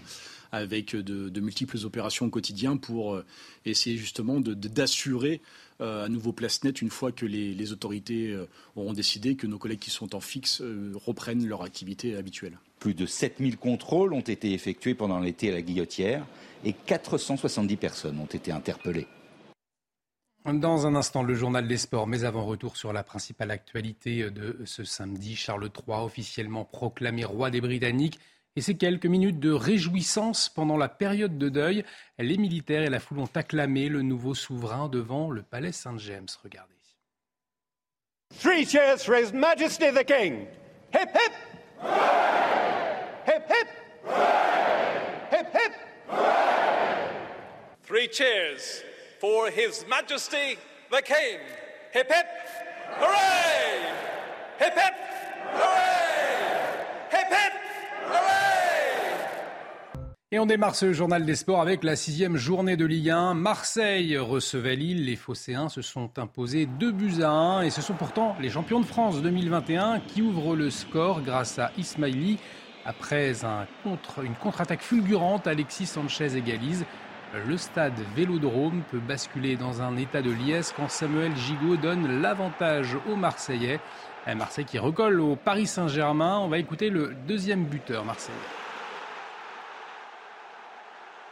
avec 0.51 0.95
de, 0.95 1.39
multiples 1.39 1.77
opérations 1.85 2.25
au 2.25 2.29
quotidien 2.29 2.75
pour 2.75 3.15
euh, 3.15 3.25
essayer 3.65 3.95
justement 3.95 4.41
d'assurer 4.41 5.41
euh, 5.79 6.05
à 6.05 6.09
nouveau 6.09 6.33
place 6.33 6.63
nette 6.63 6.81
une 6.81 6.89
fois 6.89 7.13
que 7.13 7.25
les, 7.25 7.71
autorités 7.71 8.31
euh, 8.31 8.47
auront 8.75 8.91
décidé 8.91 9.35
que 9.35 9.47
nos 9.47 9.57
collègues 9.57 9.79
qui 9.79 9.91
sont 9.91 10.13
en 10.13 10.19
fixe 10.19 10.61
reprennent 10.93 11.47
leur 11.47 11.63
activité 11.63 12.15
habituelle. 12.17 12.59
Plus 12.79 12.93
de 12.93 13.05
7000 13.05 13.57
contrôles 13.57 14.13
ont 14.13 14.19
été 14.19 14.51
effectués 14.51 14.93
pendant 14.93 15.19
l'été 15.19 15.49
à 15.49 15.53
la 15.53 15.61
Guillotière 15.61 16.25
et 16.65 16.73
470 16.73 17.77
personnes 17.77 18.19
ont 18.19 18.25
été 18.25 18.51
interpellées. 18.51 19.07
Dans 20.45 20.85
un 20.85 20.95
instant, 20.95 21.23
le 21.23 21.35
journal 21.35 21.69
des 21.69 21.77
sports, 21.77 22.05
mais 22.05 22.25
avant 22.25 22.43
retour 22.43 22.75
sur 22.75 22.91
la 22.91 23.01
principale 23.01 23.49
actualité 23.49 24.29
de 24.29 24.57
ce 24.65 24.83
samedi, 24.83 25.37
Charles 25.37 25.69
III 25.87 25.99
officiellement 26.01 26.65
proclamé 26.65 27.23
roi 27.23 27.49
des 27.49 27.61
Britanniques 27.61 28.19
et 28.57 28.61
ces 28.61 28.75
quelques 28.75 29.05
minutes 29.05 29.39
de 29.39 29.51
réjouissance 29.51 30.49
pendant 30.49 30.75
la 30.75 30.89
période 30.89 31.37
de 31.37 31.47
deuil. 31.47 31.85
Les 32.19 32.37
militaires 32.37 32.83
et 32.83 32.89
la 32.89 32.99
foule 32.99 33.19
ont 33.19 33.29
acclamé 33.33 33.87
le 33.87 34.01
nouveau 34.01 34.35
souverain 34.35 34.89
devant 34.89 35.31
le 35.31 35.43
palais 35.43 35.71
Saint-James. 35.71 36.27
Regardez. 36.43 36.73
Three 38.37 38.65
cheers 38.65 38.97
for 38.97 39.15
His 39.15 39.31
Majesty 39.31 39.91
the 39.91 40.03
King. 40.03 40.45
Hip 40.93 41.09
hip. 41.13 41.33
Hip 43.27 43.43
hip. 43.49 43.67
Hip 45.31 45.47
hip. 45.53 45.73
Three 47.85 48.09
cheers 48.11 48.83
for 49.23 49.47
His 49.47 49.85
Majesty 49.87 50.57
the 50.91 51.01
King. 51.01 51.39
Hip. 51.93 52.11
Hooray! 52.99 53.79
Hip 54.59 54.73
hip. 54.75 54.95
Hooray! 55.53 57.13
Hip. 57.13 57.53
Et 60.33 60.39
on 60.39 60.45
démarre 60.45 60.75
ce 60.75 60.91
journal 60.91 61.25
des 61.25 61.35
sports 61.35 61.61
avec 61.61 61.85
la 61.85 61.95
sixième 61.95 62.35
journée 62.35 62.75
de 62.75 62.83
Ligue 62.83 63.11
1. 63.11 63.33
Marseille 63.33 64.17
recevait 64.17 64.75
Lille. 64.75 65.05
Les 65.05 65.15
Phocéens 65.15 65.69
se 65.69 65.81
sont 65.81 66.19
imposés 66.19 66.65
2 66.65 66.91
buts 66.91 67.21
à 67.21 67.29
1 67.29 67.61
et 67.61 67.69
ce 67.69 67.81
sont 67.81 67.93
pourtant 67.93 68.35
les 68.41 68.49
champions 68.49 68.81
de 68.81 68.85
France 68.85 69.21
2021 69.21 70.01
qui 70.01 70.21
ouvrent 70.21 70.57
le 70.57 70.69
score 70.69 71.21
grâce 71.21 71.59
à 71.59 71.71
Ismaili. 71.77 72.39
Après 72.83 73.45
un 73.45 73.67
une 74.21 74.35
contre-attaque 74.35 74.81
fulgurante, 74.81 75.47
Alexis 75.47 75.85
Sanchez 75.85 76.35
égalise. 76.35 76.85
Le 77.33 77.57
stade 77.57 77.99
Vélodrome 78.15 78.83
peut 78.91 78.99
basculer 78.99 79.55
dans 79.55 79.81
un 79.81 79.97
état 79.97 80.21
de 80.21 80.29
liesse 80.29 80.71
quand 80.77 80.87
Samuel 80.87 81.35
Gigot 81.35 81.77
donne 81.77 82.21
l'avantage 82.21 82.95
aux 83.09 83.15
Marseillais. 83.15 83.79
Marseille 84.35 84.65
qui 84.65 84.77
recolle 84.77 85.19
au 85.19 85.35
Paris 85.35 85.65
Saint-Germain. 85.65 86.37
On 86.37 86.47
va 86.47 86.59
écouter 86.59 86.91
le 86.91 87.15
deuxième 87.27 87.65
buteur 87.65 88.05
marseillais. 88.05 88.37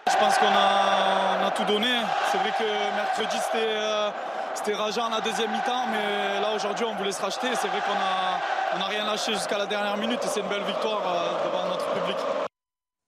Je 0.08 0.18
pense 0.18 0.40
qu'on 0.40 0.48
a, 0.48 1.52
tout 1.56 1.66
donné. 1.66 1.94
C'est 2.32 2.38
vrai 2.40 2.52
que 2.58 2.96
mercredi 2.96 3.38
c'était 3.44 3.68
euh, 3.68 4.10
rageant 4.76 5.10
la 5.10 5.22
deuxième 5.22 5.52
mi-temps, 5.52 5.86
mais 5.92 6.42
là 6.42 6.56
aujourd'hui 6.56 6.86
on 6.86 6.96
voulait 6.96 7.12
se 7.12 7.22
racheter. 7.22 7.48
C'est 7.54 7.68
vrai 7.68 7.80
qu'on 7.82 8.80
n'a 8.80 8.86
rien 8.86 9.06
lâché 9.06 9.34
jusqu'à 9.34 9.60
la 9.60 9.68
dernière 9.68 9.98
minute 9.98 10.20
et 10.24 10.28
c'est 10.28 10.40
une 10.40 10.48
belle 10.48 10.64
victoire 10.64 11.02
euh, 11.06 11.46
devant 11.46 11.68
notre 11.70 11.94
public. 11.94 12.18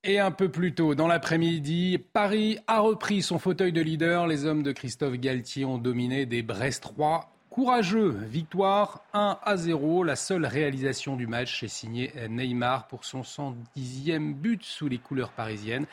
Et 0.06 0.20
un 0.20 0.32
peu 0.32 0.49
plus 0.49 0.74
tôt, 0.74 0.95
dans 0.95 1.08
l'après-midi, 1.08 1.97
Paris 1.97 2.60
a 2.68 2.82
repris 2.82 3.22
son 3.22 3.39
fauteuil 3.39 3.72
de 3.72 3.80
leader. 3.80 4.28
Les 4.28 4.45
hommes 4.45 4.62
de 4.62 4.74
Christophe 4.74 5.14
Galtier 5.14 5.64
ont 5.64 5.78
dominé 5.78 6.26
des 6.26 6.41
Brestois 6.41 7.30
courageux. 7.49 8.18
Victoire 8.28 9.06
1 9.14 9.39
à 9.41 9.56
0. 9.56 10.04
La 10.04 10.18
seule 10.18 10.45
réalisation 10.45 11.16
du 11.16 11.26
match 11.26 11.64
est 11.64 11.70
signée 11.70 12.12
Neymar 12.30 12.88
pour 12.88 13.06
son 13.06 13.22
110e 13.22 14.34
but 14.34 14.62
sous 14.64 14.89
les 14.89 14.97
couleurs 14.97 15.32
parisiennes. 15.32 15.86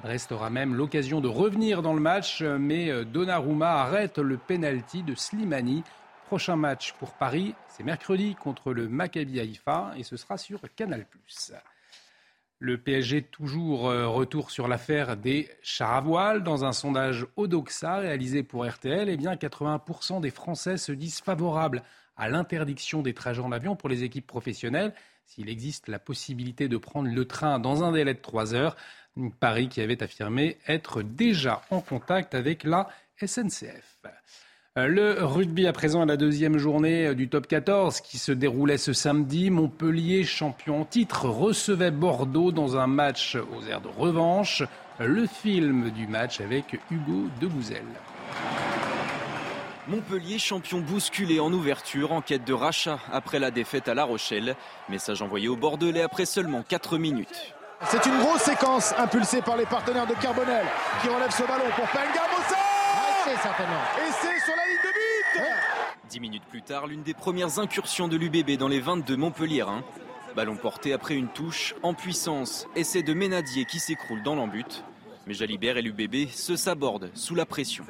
Brest 0.00 0.30
aura 0.30 0.48
même 0.48 0.76
l'occasion 0.76 1.20
de 1.20 1.26
revenir 1.26 1.82
dans 1.82 1.94
le 1.94 2.00
match, 2.00 2.42
mais 2.42 3.04
Donnarumma 3.04 3.80
arrête 3.82 4.18
le 4.18 4.36
penalty 4.36 5.02
de 5.02 5.16
Slimani. 5.16 5.82
Prochain 6.26 6.54
match 6.54 6.92
pour 7.00 7.14
Paris, 7.14 7.56
c'est 7.66 7.82
mercredi 7.82 8.36
contre 8.36 8.72
le 8.72 8.88
Maccabi 8.88 9.40
Haïfa 9.40 9.92
et 9.96 10.04
ce 10.04 10.16
sera 10.16 10.38
sur 10.38 10.60
Canal+. 10.76 11.04
Le 12.58 12.78
PSG 12.78 13.22
toujours 13.22 13.90
euh, 13.90 14.08
retour 14.08 14.50
sur 14.50 14.66
l'affaire 14.66 15.18
des 15.18 15.50
chars 15.62 15.92
à 15.92 16.00
voile. 16.00 16.42
Dans 16.42 16.64
un 16.64 16.72
sondage 16.72 17.26
Odoxa 17.36 17.98
réalisé 17.98 18.42
pour 18.42 18.66
RTL, 18.66 19.10
eh 19.10 19.16
bien 19.18 19.34
80% 19.34 20.22
des 20.22 20.30
Français 20.30 20.78
se 20.78 20.92
disent 20.92 21.20
favorables 21.20 21.82
à 22.16 22.30
l'interdiction 22.30 23.02
des 23.02 23.12
trajets 23.12 23.42
en 23.42 23.52
avion 23.52 23.76
pour 23.76 23.90
les 23.90 24.04
équipes 24.04 24.26
professionnelles 24.26 24.94
s'il 25.26 25.50
existe 25.50 25.88
la 25.88 25.98
possibilité 25.98 26.68
de 26.68 26.78
prendre 26.78 27.10
le 27.10 27.24
train 27.26 27.58
dans 27.58 27.84
un 27.84 27.92
délai 27.92 28.14
de 28.14 28.20
3 28.20 28.54
heures. 28.54 28.76
Paris 29.40 29.68
qui 29.68 29.80
avait 29.80 30.02
affirmé 30.02 30.58
être 30.66 31.02
déjà 31.02 31.62
en 31.70 31.80
contact 31.80 32.34
avec 32.34 32.64
la 32.64 32.88
SNCF. 33.18 33.98
Euh, 34.76 34.88
le 34.88 35.24
rugby 35.24 35.66
à 35.66 35.72
présent 35.72 36.02
à 36.02 36.06
la 36.06 36.18
deuxième 36.18 36.58
journée 36.58 37.14
du 37.14 37.28
top 37.28 37.46
14 37.46 38.02
qui 38.02 38.18
se 38.18 38.30
déroulait 38.30 38.76
ce 38.76 38.92
samedi. 38.92 39.50
Montpellier, 39.50 40.22
champion 40.24 40.82
en 40.82 40.84
titre, 40.84 41.28
recevait 41.28 41.90
Bordeaux 41.90 42.52
dans 42.52 42.76
un 42.76 42.86
match 42.86 43.36
aux 43.36 43.66
airs 43.66 43.80
de 43.80 43.88
revanche. 43.88 44.62
Le 44.98 45.26
film 45.26 45.90
du 45.90 46.06
match 46.06 46.40
avec 46.40 46.78
Hugo 46.90 47.28
Debouzel. 47.40 47.84
Montpellier, 49.88 50.38
champion 50.38 50.80
bousculé 50.80 51.40
en 51.40 51.52
ouverture, 51.52 52.12
en 52.12 52.20
quête 52.20 52.44
de 52.44 52.52
rachat 52.52 52.98
après 53.12 53.38
la 53.38 53.50
défaite 53.50 53.88
à 53.88 53.94
La 53.94 54.04
Rochelle. 54.04 54.56
Message 54.90 55.22
envoyé 55.22 55.48
au 55.48 55.56
Bordelais 55.56 56.02
après 56.02 56.26
seulement 56.26 56.62
4 56.68 56.98
minutes. 56.98 57.54
C'est 57.84 58.04
une 58.04 58.18
grosse 58.18 58.42
séquence 58.42 58.94
impulsée 58.98 59.42
par 59.42 59.56
les 59.56 59.66
partenaires 59.66 60.06
de 60.06 60.14
Carbonel 60.14 60.66
qui 61.02 61.08
relève 61.08 61.30
ce 61.30 61.42
ballon 61.44 61.70
pour 61.76 61.86
Pengamosa 61.88 62.66
Et 63.28 64.12
c'est 64.22 64.44
sur 64.44 64.54
la 64.56 64.66
ligne 64.66 64.82
de 64.84 64.92
but 64.92 65.95
Dix 66.08 66.20
minutes 66.20 66.44
plus 66.48 66.62
tard, 66.62 66.86
l'une 66.86 67.02
des 67.02 67.14
premières 67.14 67.58
incursions 67.58 68.06
de 68.06 68.16
l'UBB 68.16 68.56
dans 68.58 68.68
les 68.68 68.78
22 68.78 69.16
Montpellier. 69.16 69.64
Ballon 70.36 70.56
porté 70.56 70.92
après 70.92 71.14
une 71.14 71.28
touche, 71.28 71.74
en 71.82 71.94
puissance, 71.94 72.68
essai 72.76 73.02
de 73.02 73.12
Ménadier 73.12 73.64
qui 73.64 73.80
s'écroule 73.80 74.22
dans 74.22 74.36
l'embut. 74.36 74.84
Mais 75.26 75.34
Jalibert 75.34 75.78
et 75.78 75.82
l'UBB 75.82 76.28
se 76.28 76.54
sabordent 76.54 77.10
sous 77.14 77.34
la 77.34 77.44
pression. 77.44 77.84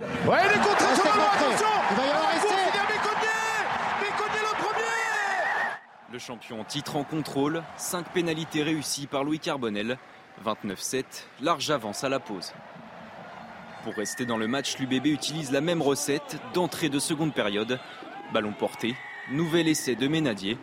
Ouais, 0.00 0.38
il 0.44 0.50
est 0.50 0.62
contré 0.62 0.94
sur 0.94 1.04
ballon, 1.04 1.22
attention 1.32 1.66
Il 1.90 1.96
va 1.96 2.06
y 2.06 2.10
avoir 2.10 2.30
rester 2.30 2.54
Le 6.12 6.18
champion 6.20 6.64
titre 6.64 6.96
en 6.96 7.04
contrôle, 7.04 7.62
5 7.76 8.12
pénalités 8.12 8.62
réussies 8.62 9.06
par 9.06 9.24
Louis 9.24 9.40
Carbonel, 9.40 9.98
29-7, 10.44 11.04
large 11.40 11.70
avance 11.70 12.04
à 12.04 12.08
la 12.08 12.20
pause. 12.20 12.52
Pour 13.86 13.94
rester 13.94 14.26
dans 14.26 14.36
le 14.36 14.48
match, 14.48 14.78
l'UBB 14.80 15.06
utilise 15.06 15.52
la 15.52 15.60
même 15.60 15.80
recette 15.80 16.40
d'entrée 16.54 16.88
de 16.88 16.98
seconde 16.98 17.32
période. 17.32 17.78
Ballon 18.32 18.52
porté, 18.52 18.96
nouvel 19.30 19.68
essai 19.68 19.94
de 19.94 20.08
Ménadier. 20.08 20.58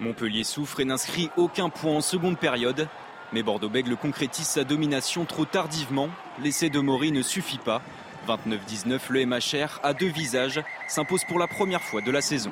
Montpellier 0.00 0.42
souffre 0.42 0.80
et 0.80 0.84
n'inscrit 0.84 1.30
aucun 1.36 1.68
point 1.68 1.92
en 1.92 2.00
seconde 2.00 2.36
période. 2.36 2.88
Mais 3.32 3.44
Bordeaux-Bègles 3.44 3.96
concrétise 3.96 4.48
sa 4.48 4.64
domination 4.64 5.24
trop 5.24 5.44
tardivement. 5.44 6.08
L'essai 6.42 6.68
de 6.68 6.80
Maury 6.80 7.12
ne 7.12 7.22
suffit 7.22 7.58
pas. 7.58 7.80
29-19, 8.26 9.02
le 9.10 9.24
MHR 9.24 9.78
à 9.84 9.94
deux 9.94 10.10
visages 10.10 10.60
s'impose 10.88 11.22
pour 11.28 11.38
la 11.38 11.46
première 11.46 11.80
fois 11.80 12.00
de 12.00 12.10
la 12.10 12.22
saison. 12.22 12.50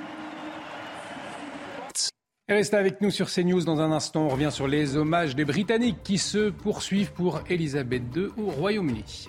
Restez 2.49 2.77
avec 2.77 3.01
nous 3.01 3.11
sur 3.11 3.29
CNews 3.29 3.65
dans 3.65 3.81
un 3.81 3.91
instant. 3.91 4.27
On 4.27 4.29
revient 4.29 4.53
sur 4.53 4.69
les 4.69 4.97
hommages 4.97 5.35
des 5.35 5.45
Britanniques 5.45 6.05
qui 6.05 6.19
se 6.19 6.51
poursuivent 6.51 7.13
pour 7.13 7.41
Elisabeth 7.49 8.05
II 8.15 8.29
au 8.37 8.51
Royaume-Uni. 8.51 9.29